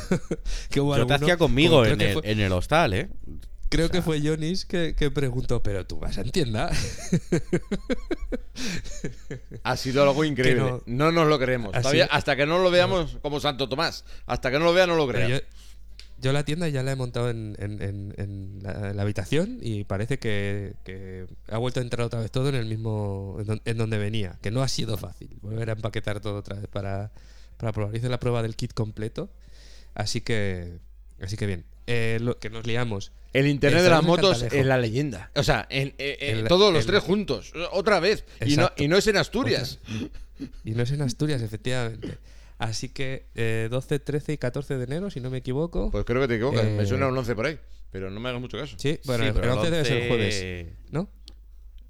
[0.70, 3.08] que hubo Yo te alguno- hacía conmigo en que el, fue- en el hostal, ¿eh?
[3.76, 6.70] Creo que fue Jonis que, que preguntó, pero tú vas a tienda.
[9.62, 10.60] Ha sido algo increíble.
[10.62, 11.72] no- no, nos lo creemos.
[11.72, 14.04] Todavía, hasta que no lo veamos como Santo Tomás.
[14.26, 15.42] Hasta que no lo vea, no lo Pero crea.
[16.20, 18.58] yo, la tienda ya la he montado en, en- en- en
[18.96, 22.66] la, habitación y parece que, que ha vuelto a entrar otra vez todo en el
[22.66, 26.36] mismo en, don- en donde venía, que no ha sido fácil volver a empaquetar todo
[26.38, 27.12] otra vez para,
[27.58, 27.94] para probar.
[27.94, 29.28] Hice la prueba del kit completo,
[29.94, 30.78] así que
[31.20, 31.64] así que bien.
[31.86, 33.12] Eh, lo que nos liamos.
[33.34, 35.30] El internet de las motos en la leyenda.
[35.34, 37.52] O sea, en, en- en El- todos los el- tres juntos.
[37.72, 38.24] Otra vez.
[38.40, 38.82] Y no, Exacto.
[38.82, 39.78] y no es en Asturias.
[40.64, 42.16] Y no es en Asturias, efectivamente.
[42.58, 45.90] Así que eh, 12, 13 y 14 de enero, si no me equivoco.
[45.90, 46.64] Pues creo que te equivocas.
[46.64, 47.58] Me Eh, suena un 11 por ahí.
[47.90, 48.76] Pero no me hagas mucho caso.
[48.78, 51.08] Sí, bueno, Sí, el, pero el 11 debe ser el 11 jueves, ¿no?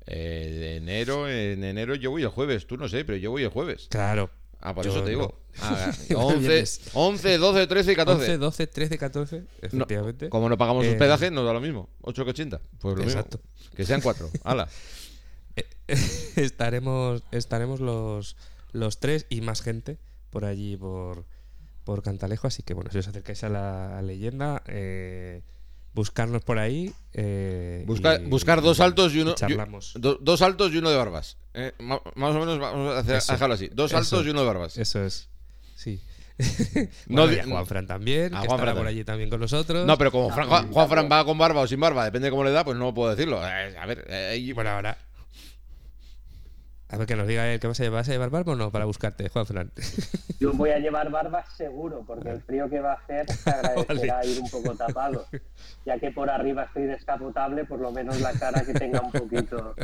[0.07, 2.67] Eh, de enero, en enero yo voy el jueves.
[2.67, 3.87] Tú no sé, pero yo voy el jueves.
[3.91, 4.31] Claro.
[4.67, 5.19] Ah, por Yo eso te no.
[5.19, 5.41] digo.
[5.61, 6.81] Ah, El 11, viernes.
[6.95, 8.23] 11, 12, 13 y 14.
[8.25, 10.29] 11, 12, 13, 14, No, efectivamente.
[10.31, 11.91] como no pagamos Eh, hospedaje, nos da lo mismo.
[12.01, 12.61] 8 que 80.
[12.81, 13.41] Pues lo Exacto.
[13.55, 13.71] mismo.
[13.77, 14.31] Que sean 4.
[14.45, 14.69] Hala.
[16.37, 18.37] estaremos estaremos los,
[18.73, 19.99] los tres y más gente
[20.31, 21.27] por allí, por,
[21.85, 22.47] por Cantalejo.
[22.47, 25.43] Así que bueno, si os acercáis a la leyenda, eh,
[25.93, 26.93] buscarnos por ahí.
[27.13, 29.35] eh, Busca- y- buscar dos altos y uno.
[29.35, 29.95] charlamos.
[29.97, 31.37] y- do- dos altos y uno de barbas.
[31.55, 33.33] Eh, más o menos vamos a, hacer- a Eso.
[33.33, 33.69] dejarlo así.
[33.73, 33.99] Dos Eso.
[33.99, 34.77] altos y uno de barbas.
[34.77, 35.29] Eso es.
[35.77, 36.01] Sí.
[37.07, 39.05] No bueno, di- y a Juan Fran también, a que Juan estará Fran por allí
[39.05, 39.87] también con nosotros.
[39.87, 42.31] No, pero como Fran- Juan, Juan Fran va con barba o sin barba, depende de
[42.33, 43.41] cómo le da, pues no puedo decirlo.
[43.47, 44.99] Eh, a ver, eh, Bueno, ahora.
[46.89, 48.57] A ver, que nos diga él que vas a llevar, ¿vas a llevar barba o
[48.57, 49.73] no para buscarte, Juan Fran.
[50.41, 54.25] Yo voy a llevar barba seguro, porque el frío que va a hacer se agradecerá
[54.27, 55.27] ir un poco tapado.
[55.87, 59.75] Ya que por arriba estoy descapotable, por lo menos la cara que tenga un poquito.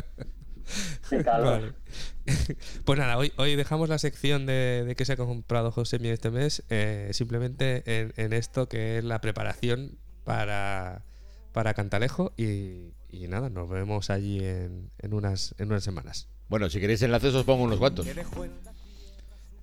[1.11, 1.73] Vale.
[2.85, 6.09] Pues nada, hoy, hoy dejamos la sección de, de que se ha comprado José Mi
[6.09, 11.03] este mes eh, simplemente en, en esto que es la preparación para,
[11.51, 16.27] para Cantalejo y, y nada, nos vemos allí en, en unas, en unas semanas.
[16.47, 18.05] Bueno, si queréis enlaces os pongo unos cuantos.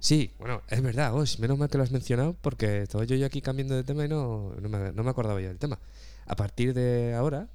[0.01, 3.27] Sí, bueno, es verdad, Osh, menos mal que lo has mencionado porque estaba yo, yo
[3.27, 5.79] aquí cambiando de tema y no, no, me, no me acordaba ya del tema.
[6.27, 7.49] A partir de ahora,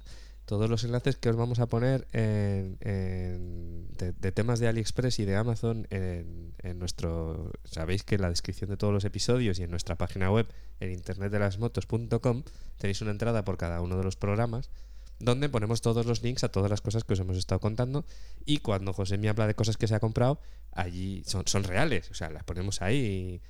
[0.46, 5.24] todos los enlaces que os vamos a poner en, en- de, temas de AliExpress y
[5.24, 7.50] de Amazon en, en nuestro...
[7.64, 10.46] Sabéis que en la descripción de todos los episodios y en nuestra página web,
[10.80, 12.42] en internetdelasmotos.com,
[12.78, 14.70] tenéis una entrada por cada uno de los programas
[15.20, 18.04] donde ponemos todos los links a todas las cosas que os hemos estado contando
[18.44, 20.40] y cuando José me habla de cosas que se ha comprado,
[20.72, 23.40] allí son, son reales, o sea, las ponemos ahí.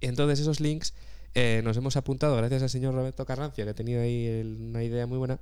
[0.00, 0.94] Y entonces esos links
[1.34, 5.06] eh, nos hemos apuntado, gracias al señor Roberto Carrancia, que ha tenido ahí una idea
[5.06, 5.38] muy buena,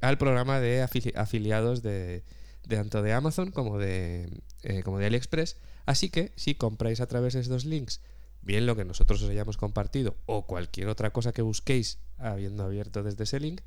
[0.00, 2.24] al programa de afili- afiliados de,
[2.68, 5.56] tanto de Amazon como de, eh, como de AliExpress.
[5.86, 8.00] Así que si compráis a través de esos links,
[8.42, 13.02] bien lo que nosotros os hayamos compartido o cualquier otra cosa que busquéis habiendo abierto
[13.02, 13.60] desde ese link,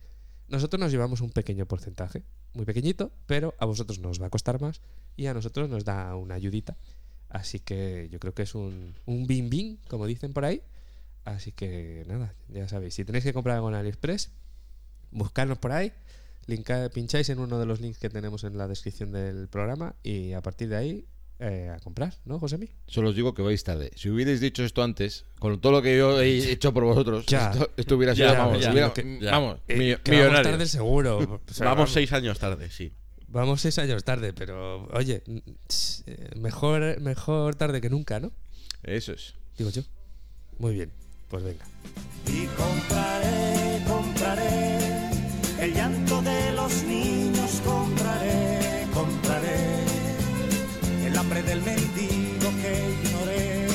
[0.48, 2.24] nosotros nos llevamos un pequeño porcentaje,
[2.54, 4.82] muy pequeñito, pero a vosotros nos va a costar más
[5.16, 6.78] y a nosotros nos da una ayudita.
[7.30, 10.64] Así que yo creo que es un, un bin, como dicen por ahí.
[11.26, 14.32] Así que nada, ya sabéis, si tenéis que comprar algo en AliExpress,
[15.12, 15.94] buscarnos por ahí,
[16.48, 20.34] linka- pincháis en uno de los links que tenemos en la descripción del programa y
[20.34, 21.06] a partir de ahí
[21.42, 22.68] eh, a comprar, ¿no, Josemi?
[22.88, 23.92] Solo os digo que vais tarde.
[23.96, 27.52] Si hubierais dicho esto antes, con todo lo que yo he hecho por vosotros, Ya.
[27.52, 29.32] esto, esto hubiera sido, Ya, vamos, ya, hubiera- lo que- ya.
[29.32, 31.18] vamos, Eh, vamos tarde seguro.
[31.50, 32.92] O sea, vamos seis años tarde, sí.
[33.30, 35.38] Vamos seis años tarde, pero oye, mm,
[36.08, 38.32] eh, mejor, mejor tarde que nunca, ¿no?
[38.84, 39.36] Eso es.
[39.58, 39.84] Digo yo.
[40.58, 40.92] Muy bien,
[41.30, 41.64] pues venga.
[42.28, 44.59] Y compraré, compraré
[51.30, 53.68] el hambre del mendigo que ignoré.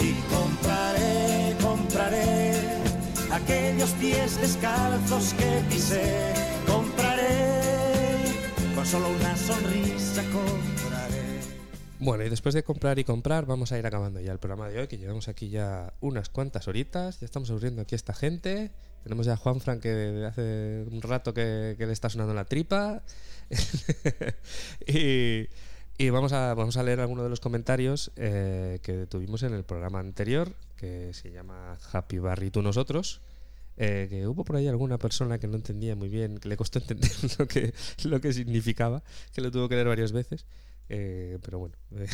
[0.00, 2.52] Y compraré, compraré
[3.30, 6.34] aquellos pies descalzos que pisé,
[6.66, 7.62] compraré
[8.74, 11.40] con solo una sonrisa, compraré.
[12.00, 14.80] Bueno, y después de comprar y comprar, vamos a ir acabando ya el programa de
[14.80, 17.20] hoy, que llevamos aquí ya unas cuantas horitas.
[17.20, 18.72] Ya estamos aburriendo aquí a esta gente.
[19.04, 22.44] Tenemos ya a Juan Fran que hace un rato que, que le está sonando la
[22.44, 23.02] tripa.
[24.86, 25.48] y
[25.98, 29.64] y vamos, a, vamos a leer algunos de los comentarios eh, que tuvimos en el
[29.64, 33.20] programa anterior, que se llama Happy Barry tú nosotros.
[33.76, 36.78] eh, que hubo por ahí alguna persona que no entendía muy bien, que le costó
[36.80, 37.72] entender lo que,
[38.04, 39.02] lo que significaba,
[39.32, 40.46] que lo tuvo que leer varias veces.
[40.90, 41.74] Eh, pero bueno.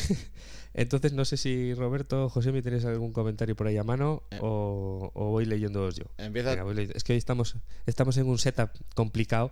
[0.74, 5.10] Entonces no sé si Roberto, José, ¿me tenéis algún comentario por ahí a mano o,
[5.14, 6.04] o voy leyéndoos yo?
[6.18, 6.96] Empieza- Venga, voy leyendo.
[6.96, 9.50] Es que hoy estamos, estamos en un setup complicado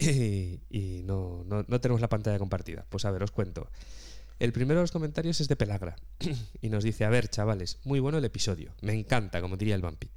[0.70, 2.86] y, no, no, no tenemos la pantalla compartida.
[2.88, 3.68] Pues a ver, os cuento.
[4.38, 5.96] El primero de los comentarios es de Pelagra
[6.62, 8.72] y nos dice, a ver, chavales, muy bueno el episodio.
[8.80, 10.10] Me encanta, como diría el vampi.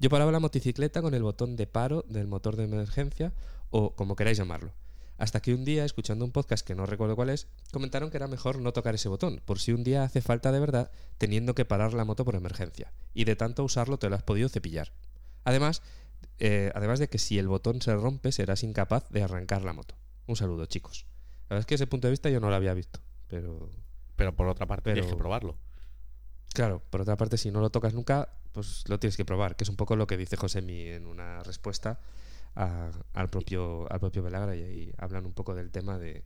[0.00, 3.34] Yo paraba la motocicleta con el botón de paro del motor de emergencia
[3.70, 4.72] o como queráis llamarlo.
[5.18, 8.28] Hasta que un día, escuchando un podcast que no recuerdo cuál es, comentaron que era
[8.28, 11.64] mejor no tocar ese botón, por si un día hace falta de verdad teniendo que
[11.66, 12.92] parar la moto por emergencia.
[13.12, 14.92] Y de tanto usarlo te lo has podido cepillar.
[15.44, 15.82] Además,
[16.38, 19.94] eh, además de que si el botón se rompe serás incapaz de arrancar la moto.
[20.26, 21.06] Un saludo, chicos.
[21.48, 23.70] La verdad es que ese punto de vista yo no lo había visto, pero...
[24.16, 25.56] Pero por otra parte tienes que probarlo.
[26.54, 29.64] Claro, por otra parte, si no lo tocas nunca, pues lo tienes que probar, que
[29.64, 32.00] es un poco lo que dice Josemi en una respuesta
[32.54, 36.24] a- al propio al propio Velagra y ahí hablan un poco del tema de,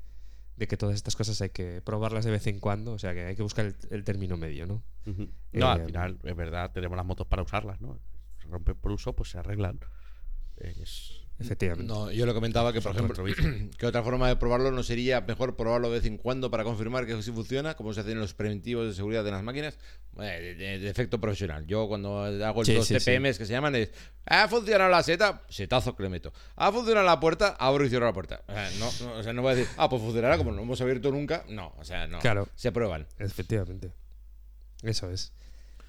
[0.57, 3.25] de que todas estas cosas hay que probarlas de vez en cuando, o sea que
[3.27, 4.83] hay que buscar el, el término medio, ¿no?
[5.07, 5.29] Ujú.
[5.53, 7.99] No, al Eh, final, es verdad, tenemos las motos para usarlas, ¿no?
[8.51, 9.81] Rompen por uso, pues se arreglan.
[10.57, 11.17] Es...
[11.39, 11.91] Efectivamente.
[11.91, 13.25] No, yo le comentaba que, por ejemplo,
[13.79, 17.07] que otra forma de probarlo no sería mejor probarlo de vez en cuando para confirmar
[17.07, 19.79] que sí funciona, como se hacen los preventivos de seguridad de las máquinas,
[20.19, 21.67] eh, de, de- de efecto profesional.
[21.67, 23.11] Yo cuando hago Sí, los sí, sí.
[23.11, 23.91] TPMs que se llaman es,
[24.27, 26.31] ha funcionado la seta, setazo que le meto.
[26.57, 28.43] Ha funcionado la puerta, abro y cierro la puerta.
[28.47, 30.61] O sea, no, no, o sea, no voy a decir, ah, pues funcionará como no
[30.61, 31.47] hemos abierto nunca.
[31.49, 32.19] No, o sea, no.
[32.19, 32.49] Claro.
[32.55, 33.07] Se prueban.
[33.19, 33.93] Efectivamente.
[34.83, 35.33] Eso es.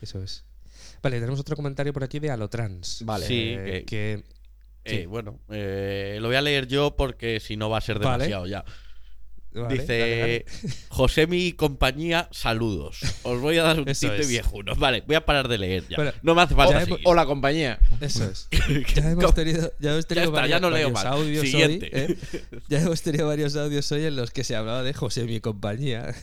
[0.02, 0.46] Eso es.
[1.02, 3.04] Vale, tenemos otro comentario por aquí de Alotrans.
[3.06, 3.26] Vale.
[3.26, 4.24] Sí, Eh, que-
[4.84, 5.02] que...
[5.04, 8.24] Eh, bueno, eh, lo voy a leer yo porque si no va a ser Vale.
[8.26, 8.64] demasiado ya.
[9.54, 10.46] Vale, Dice dale, dale.
[10.90, 13.00] Josemi y compañía, saludos.
[13.24, 14.76] Os voy a dar un tip viejuno.
[14.76, 15.98] Vale, voy a parar de leer ya.
[15.98, 17.08] Bueno, no me hace falta ya hemos- seguir.
[17.08, 17.80] O la compañía.
[18.00, 18.48] Eso es.
[18.96, 21.06] Ya hemos tenido, ya hemos tenido está, ya varios, no leo varios más.
[21.06, 21.92] audios Siguiente.
[21.94, 22.02] hoy.
[22.02, 22.18] ¿eh?
[22.70, 26.16] Ya hemos tenido varios audios hoy en los que se hablaba de José mi compañía.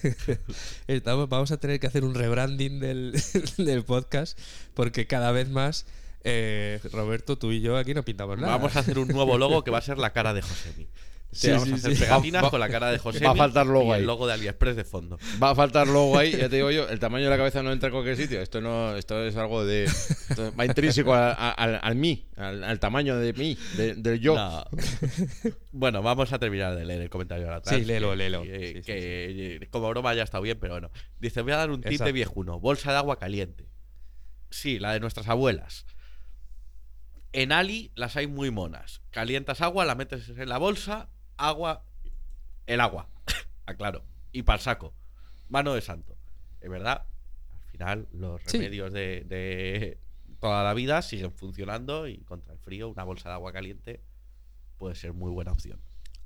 [0.87, 3.21] Estamos, vamos a tener que hacer un rebranding del,
[3.59, 4.39] del podcast
[4.75, 5.87] porque cada vez más
[6.25, 8.57] eh, Roberto, tú y yo aquí no pintamos nada.
[8.57, 10.87] Vamos a hacer un nuevo logo que va a ser la cara de Josemi.
[11.31, 12.01] Sí, vamos sí, a hacer sí.
[12.03, 13.27] pegatinas Va- con la cara de Josemi.
[13.27, 14.01] va a faltar logo y ahí.
[14.01, 15.19] el logo de AliExpress de fondo.
[15.43, 17.71] Va a faltar luego ahí, ya te digo yo, el tamaño de la cabeza no
[17.71, 18.41] entra en cualquier sitio.
[18.41, 19.85] Esto no, esto es algo de.
[19.85, 24.35] esto va intrínseco al, al- al mí, al, al tamaño de mí, de- del yo.
[24.37, 24.65] No.
[25.73, 27.77] bueno, vamos a terminar de leer el comentario de atrás.
[27.77, 28.43] Sí, léelo, léelo.
[28.45, 28.49] Sí,
[28.83, 30.91] que, eh, como broma ya está bien, pero bueno.
[31.21, 32.59] Dice, voy a dar un tip de viejuno.
[32.59, 33.69] Bolsa de agua caliente.
[34.51, 35.85] Sí, la de nuestras abuelas.
[37.33, 39.03] En Ali las hay muy monas.
[39.11, 41.85] Calientas agua, la metes en la bolsa, agua,
[42.67, 43.09] el agua.
[43.67, 44.05] Aclaro.
[44.33, 44.93] Y para el saco.
[45.49, 46.17] Mano de santo.
[46.61, 47.07] Es verdad.
[47.55, 48.59] Al final, los Sí.
[48.59, 49.99] remedios de, de
[50.41, 54.03] toda la vida siguen funcionando y contra el frío, una bolsa de agua caliente
[54.77, 55.81] puede ser muy buena opción.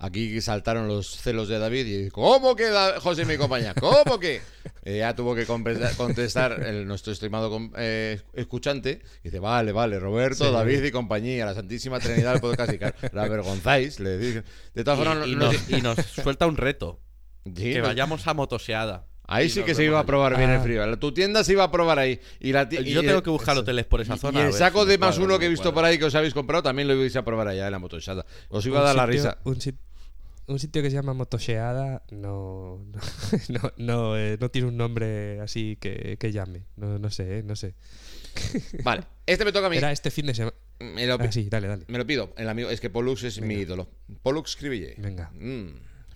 [0.05, 3.73] Aquí saltaron los celos de David y ¿cómo que Da- José mi compañía?
[3.79, 4.41] ¿Cómo que?
[4.85, 9.01] Eh, ya tuvo que contestar el- nuestro estimado eh, escuchante.
[9.23, 10.53] Y dice, vale, vale, Roberto, Sí.
[10.53, 12.73] David y compañía, la Santísima Trinidad del podcast.
[13.13, 14.43] La avergonzáis, le dije.
[14.75, 17.01] De todas Y, formas, y no- no nos, sé- y nos suelta un reto.
[17.45, 19.07] Sí, que vayamos a motoseada.
[19.25, 20.63] Ahí sí que se iba a probar bien el Ah.
[20.63, 20.99] frío.
[20.99, 22.21] Tu tienda se iba a probar ahí.
[22.41, 25.17] Y la Yo tengo que buscar hoteles por esa zona, Y el saco de más
[25.19, 27.25] uno no que he visto por ahí que os habéis comprado también lo ibais a
[27.25, 28.27] probar allá en la motosada.
[28.49, 29.39] Os iba a dar la sitio- risa.
[29.45, 29.79] Un, sit-
[30.53, 33.01] un sitio que se llama Motosheada no, no,
[33.49, 36.65] no, no, eh, no tiene un nombre así que, que llame.
[36.77, 37.75] No, no sé, eh, no sé.
[38.85, 39.77] Vale, este me toca a mí.
[39.77, 40.57] Era este fin de semana.
[40.81, 41.85] Me lo, Ah, sí, dale, dale.
[41.89, 42.33] me lo pido.
[42.37, 43.89] El amigo, es que Pollux es mi ídolo.
[44.23, 44.95] Pollux Cribille.
[44.99, 45.31] Venga.
[45.35, 45.69] Mm,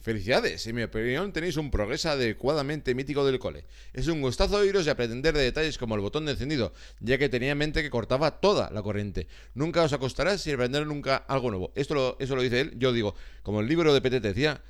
[0.07, 3.65] Felicidades, en mi opinión tenéis un progreso adecuadamente mítico del cole.
[3.93, 7.28] Es un gustazo oíros y aprender de detalles como el botón de encendido, ya que
[7.28, 9.27] tenía en mente que cortaba toda la corriente.
[9.55, 11.73] Nunca os acostarás sin aprender nunca algo nuevo.
[11.74, 12.74] Esto lo, eso lo dice él.
[12.78, 14.62] Yo digo, como el libro de PTT decía,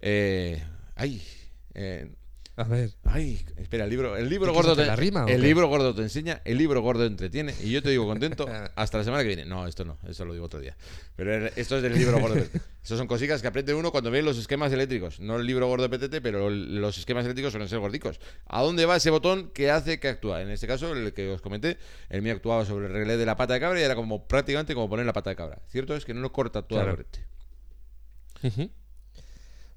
[0.00, 0.60] eh,
[0.96, 1.22] ay,
[1.74, 2.10] eh,
[2.60, 2.90] A ver.
[3.04, 5.94] Ay, espera, el libro, el libro ¿Te quieres gordo te, la rima el libro gordo
[5.94, 8.46] te enseña, el libro gordo entretiene y yo te digo contento
[8.76, 9.46] hasta la semana que viene.
[9.46, 10.76] No, esto no, eso lo digo otro día.
[11.16, 12.36] Pero esto es del libro gordo.
[12.36, 15.20] Estos son cositas que aprende uno cuando ve los esquemas eléctricos.
[15.20, 18.20] No el libro gordo de PTT, pero los esquemas eléctricos suelen ser gordicos.
[18.46, 20.42] ¿A dónde va ese botón que hace que actúa?
[20.42, 21.78] En este caso, el que os comenté,
[22.10, 24.74] el mío actuaba sobre el relé de la pata de cabra y era como prácticamente
[24.74, 25.62] como poner la pata de cabra.
[25.68, 27.04] Cierto es que no lo corta toda Claro.
[28.42, 28.48] la.
[28.48, 28.70] Ujú.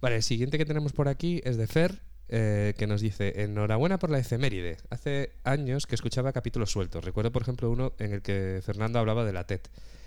[0.02, 2.02] Vale, el siguiente que tenemos por aquí es de Fer,
[2.36, 4.78] eh, que nos dice, enhorabuena por la efeméride.
[4.90, 7.06] Hace años que escuchaba capítulos sueltos.
[7.06, 9.62] Recuerdo, por ejemplo, uno en el que Fernando hablaba de la TED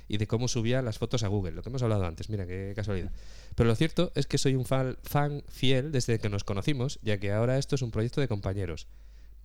[0.09, 2.73] y de cómo subía las fotos a Google, lo que hemos hablado antes, mira qué
[2.75, 3.13] casualidad.
[3.55, 7.19] Pero lo cierto es que soy un fan, fan fiel desde que nos conocimos, ya
[7.19, 8.89] que ahora esto es un proyecto de compañeros.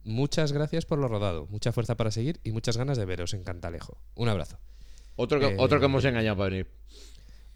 [0.03, 3.43] Muchas gracias por lo rodado, mucha fuerza para seguir y muchas ganas de veros en
[3.43, 3.99] Cantalejo.
[4.15, 4.57] Un abrazo.
[5.15, 6.67] Otro que, Eh, otro que hemos engañado para venir.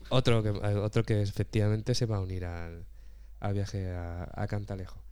[0.09, 2.85] Otro que, eh, otro que efectivamente se va a unir al,
[3.39, 5.04] al viaje a, a Cantalejo.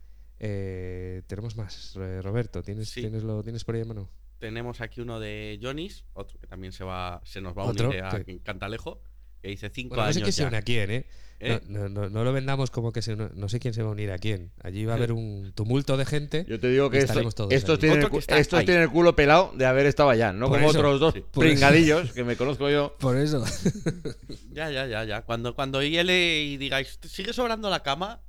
[0.45, 1.95] Eh, tenemos más.
[1.95, 2.99] Eh, Roberto, ¿tienes, Sí.
[3.01, 4.09] ¿tienes, lo, ¿tienes por ahí a mano?
[4.39, 8.03] Tenemos aquí uno de Jonis, otro que también se va se nos va a unir
[8.03, 9.01] a que- Cantalejo,
[9.41, 10.47] que dice cinco Bueno, no sé años quién se ya.
[10.49, 11.05] une a quién, ¿eh?
[11.39, 11.61] ¿Eh?
[11.67, 13.89] No, no- no- no lo vendamos como que se, no, no sé quién se va
[13.89, 14.51] a unir a quién.
[14.61, 16.45] Allí va a haber un tumulto de gente.
[16.47, 19.53] Yo te digo que esto- estaremos todos estos, tienen el, estos tienen el culo pelado
[19.55, 22.69] de haber estado allá, no Por como eso, otros dos sí, pringadillos que me conozco
[22.69, 22.97] yo.
[22.99, 23.43] Por eso.
[24.51, 25.21] Ya, ya, ya, ya.
[25.23, 28.21] Cuando, cuando hiele y digáis, ¿sigue sobrando la cama?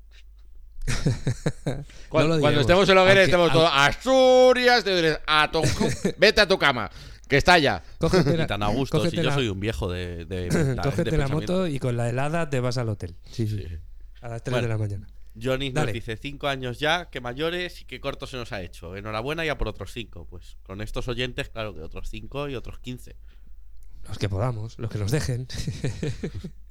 [2.09, 5.63] Cuando, No estemos en la hoguera estemos todos Asturias, te diré, a tu
[6.19, 6.91] vete a tu cama,
[7.29, 7.83] que está allá.
[7.99, 10.77] Cógete Y la, tan a gusto, si yo la- soy un viejo de, de, de
[10.77, 13.17] cógete la moto y con la helada te vas al hotel.
[13.31, 13.67] Sí, sí.
[14.21, 14.69] A las 3 Bueno.
[14.69, 15.07] de la mañana.
[15.43, 15.93] Johnny nos Dale.
[15.93, 18.95] dice cinco años ya, que mayores y qué corto se nos ha hecho.
[18.95, 20.27] Enhorabuena ya por otros cinco.
[20.31, 23.17] Pues con estos oyentes, claro que otros cinco y otros 15.
[24.07, 25.49] Los que podamos, los que nos dejen.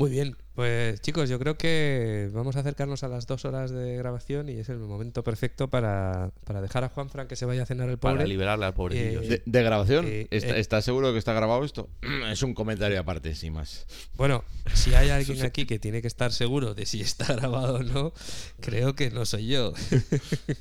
[0.00, 3.96] Muy bien, pues chicos, yo creo que vamos a acercarnos a las dos horas de
[3.96, 7.66] grabación y es el momento perfecto para, para dejar a Juanfran que se vaya a
[7.66, 8.16] cenar el pobre.
[8.16, 9.20] Para liberarle al pobrecillo.
[9.20, 9.28] Eh.
[9.28, 10.60] De, de grabación, Eh, ¿Está, eh.
[10.60, 11.88] ¿estás seguro que está grabado esto?
[12.32, 13.86] Es un comentario aparte, sin más.
[14.16, 14.42] Bueno,
[14.74, 18.12] si hay alguien aquí que tiene que estar seguro de si está grabado o no,
[18.60, 19.72] creo que no soy yo.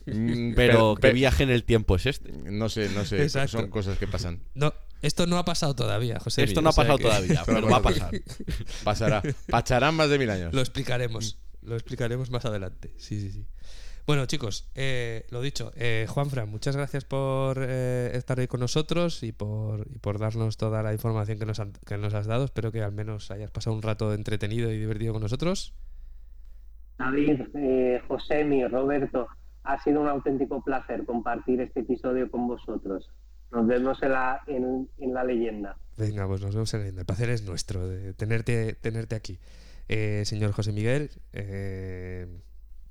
[0.06, 2.32] Mm, Pero pe- qué viaje en el tiempo es este.
[2.32, 3.60] No sé, no sé, Exacto.
[3.60, 4.41] son cosas que pasan.
[4.53, 6.44] No, esto no ha pasado todavía, José.
[6.44, 8.12] Esto no ha pasado todavía, pero va a pasar.
[8.84, 9.22] Pasará.
[9.50, 10.54] Pasarán más de mil años.
[10.54, 11.38] Lo explicaremos.
[11.62, 12.94] Lo explicaremos más adelante.
[12.98, 13.46] Sí, sí, sí.
[14.08, 19.22] Bueno, chicos, eh, lo dicho, eh, Juanfran, muchas gracias por eh, estar hoy con nosotros
[19.22, 22.46] y por, y por darnos toda la información que nos, han- que nos has dado.
[22.46, 25.76] Espero que al menos hayas pasado un rato entretenido y divertido con nosotros.
[26.98, 29.28] David, eh, Josemi, Roberto,
[29.64, 33.10] ha sido un auténtico placer compartir este episodio con vosotros.
[33.52, 35.78] Nos vemos en la, en, en la leyenda.
[35.98, 37.02] Venga, pues nos vemos en la leyenda.
[37.02, 39.40] El placer es nuestro de tenerte, tenerte aquí.
[39.88, 42.28] Eh, señor José Miguel, eh,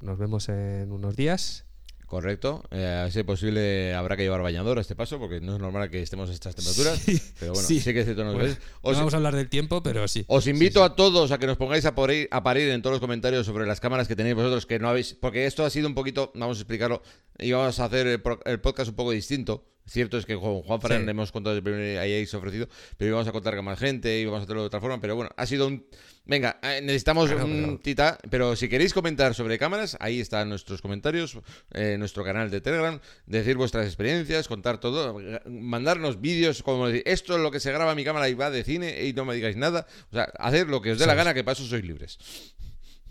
[0.01, 1.65] nos vemos en unos días.
[2.07, 2.65] Correcto.
[2.71, 5.91] Eh, a es posible habrá que llevar bañador a este paso, porque no es normal
[5.91, 7.03] que estemos a estas temperaturas.
[7.39, 8.25] pero bueno, sí, que es cierto.
[8.25, 8.59] Nos Bueno, ves.
[8.83, 10.25] no Os- vamos a hablar del tiempo, pero sí.
[10.27, 12.95] Os invito a todos a que nos pongáis a, por ahí- a parir en todos
[12.95, 15.13] los comentarios sobre las cámaras que tenéis vosotros, que no habéis.
[15.15, 17.03] Porque esto ha sido un poquito, vamos a explicarlo,
[17.39, 19.67] íbamos a hacer el, pro- el podcast un poco distinto.
[19.89, 21.11] Cierto es que con Juan Fran Sí.
[21.11, 24.21] hemos contado el primer ahí se ha ofrecido, pero íbamos a contar con más gente,
[24.21, 25.87] íbamos a hacerlo de otra forma, pero bueno, ha sido un.
[26.27, 30.83] Venga, eh, necesitamos Claro, un tita, pero si queréis comentar sobre cámaras, ahí están nuestros
[30.83, 31.39] comentarios,
[31.73, 37.37] eh, nuestro canal de Telegram, decir vuestras experiencias, contar todo, mandarnos vídeos como decir, esto
[37.37, 39.35] es lo que se graba en mi cámara y va de cine y no me
[39.35, 41.83] digáis nada, o sea, hacer lo que os dé la gana, que para eso sois
[41.83, 42.19] libres.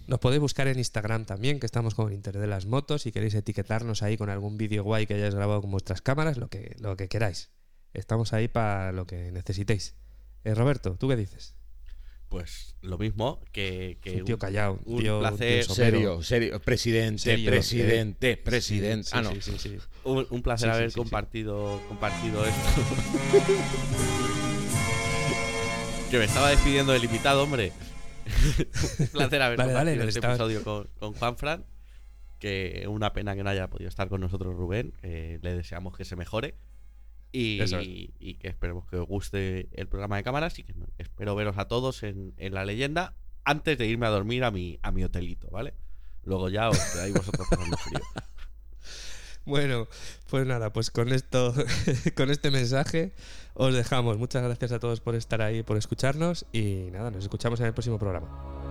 [0.08, 3.02] Nos podéis buscar en Instagram también, que estamos con Inter de las Motos.
[3.02, 6.48] Si queréis etiquetarnos ahí con algún vídeo guay que hayáis grabado con vuestras cámaras, lo
[6.48, 7.52] que, lo que queráis.
[7.94, 9.96] Estamos ahí para lo que necesitéis.
[10.46, 11.56] Eh, Roberto, ¿tú qué dices?
[12.30, 15.76] Pues lo mismo que, que Un tío callado, un un tío- placer, tío.
[15.76, 18.38] Serio, serio, presidente, Serio, presidente, eh.
[18.38, 19.10] presidente.
[19.10, 19.42] Sí, ah, sí, no.
[19.42, 19.78] sí, sí, sí.
[20.06, 21.00] un, un placer haber sí, sí.
[21.00, 22.62] compartido compartido esto.
[26.12, 27.72] que me estaba despidiendo del invitado, hombre.
[29.00, 31.66] Un placer haber dale, compartido este episodio con, con Juan Fran.
[32.40, 34.94] Que una pena que no haya podido estar con nosotros Rubén.
[35.02, 36.56] le deseamos que se mejore.
[37.32, 37.88] Y, Eso es.
[37.88, 41.68] y que esperemos que os guste el programa de cámaras y que espero veros a
[41.68, 45.50] todos en, en la leyenda antes de irme a dormir a mi, a mi hotelito,
[45.50, 45.74] ¿vale?
[46.24, 48.00] Luego ya os quedáis vosotros pasando frío.
[49.48, 49.88] Bueno,
[50.30, 51.54] pues nada, pues con esto,
[52.18, 53.14] con este mensaje
[53.54, 54.18] os dejamos.
[54.18, 57.74] Muchas gracias a todos por estar ahí, por escucharnos y nada, nos escuchamos en el
[57.74, 58.67] próximo programa.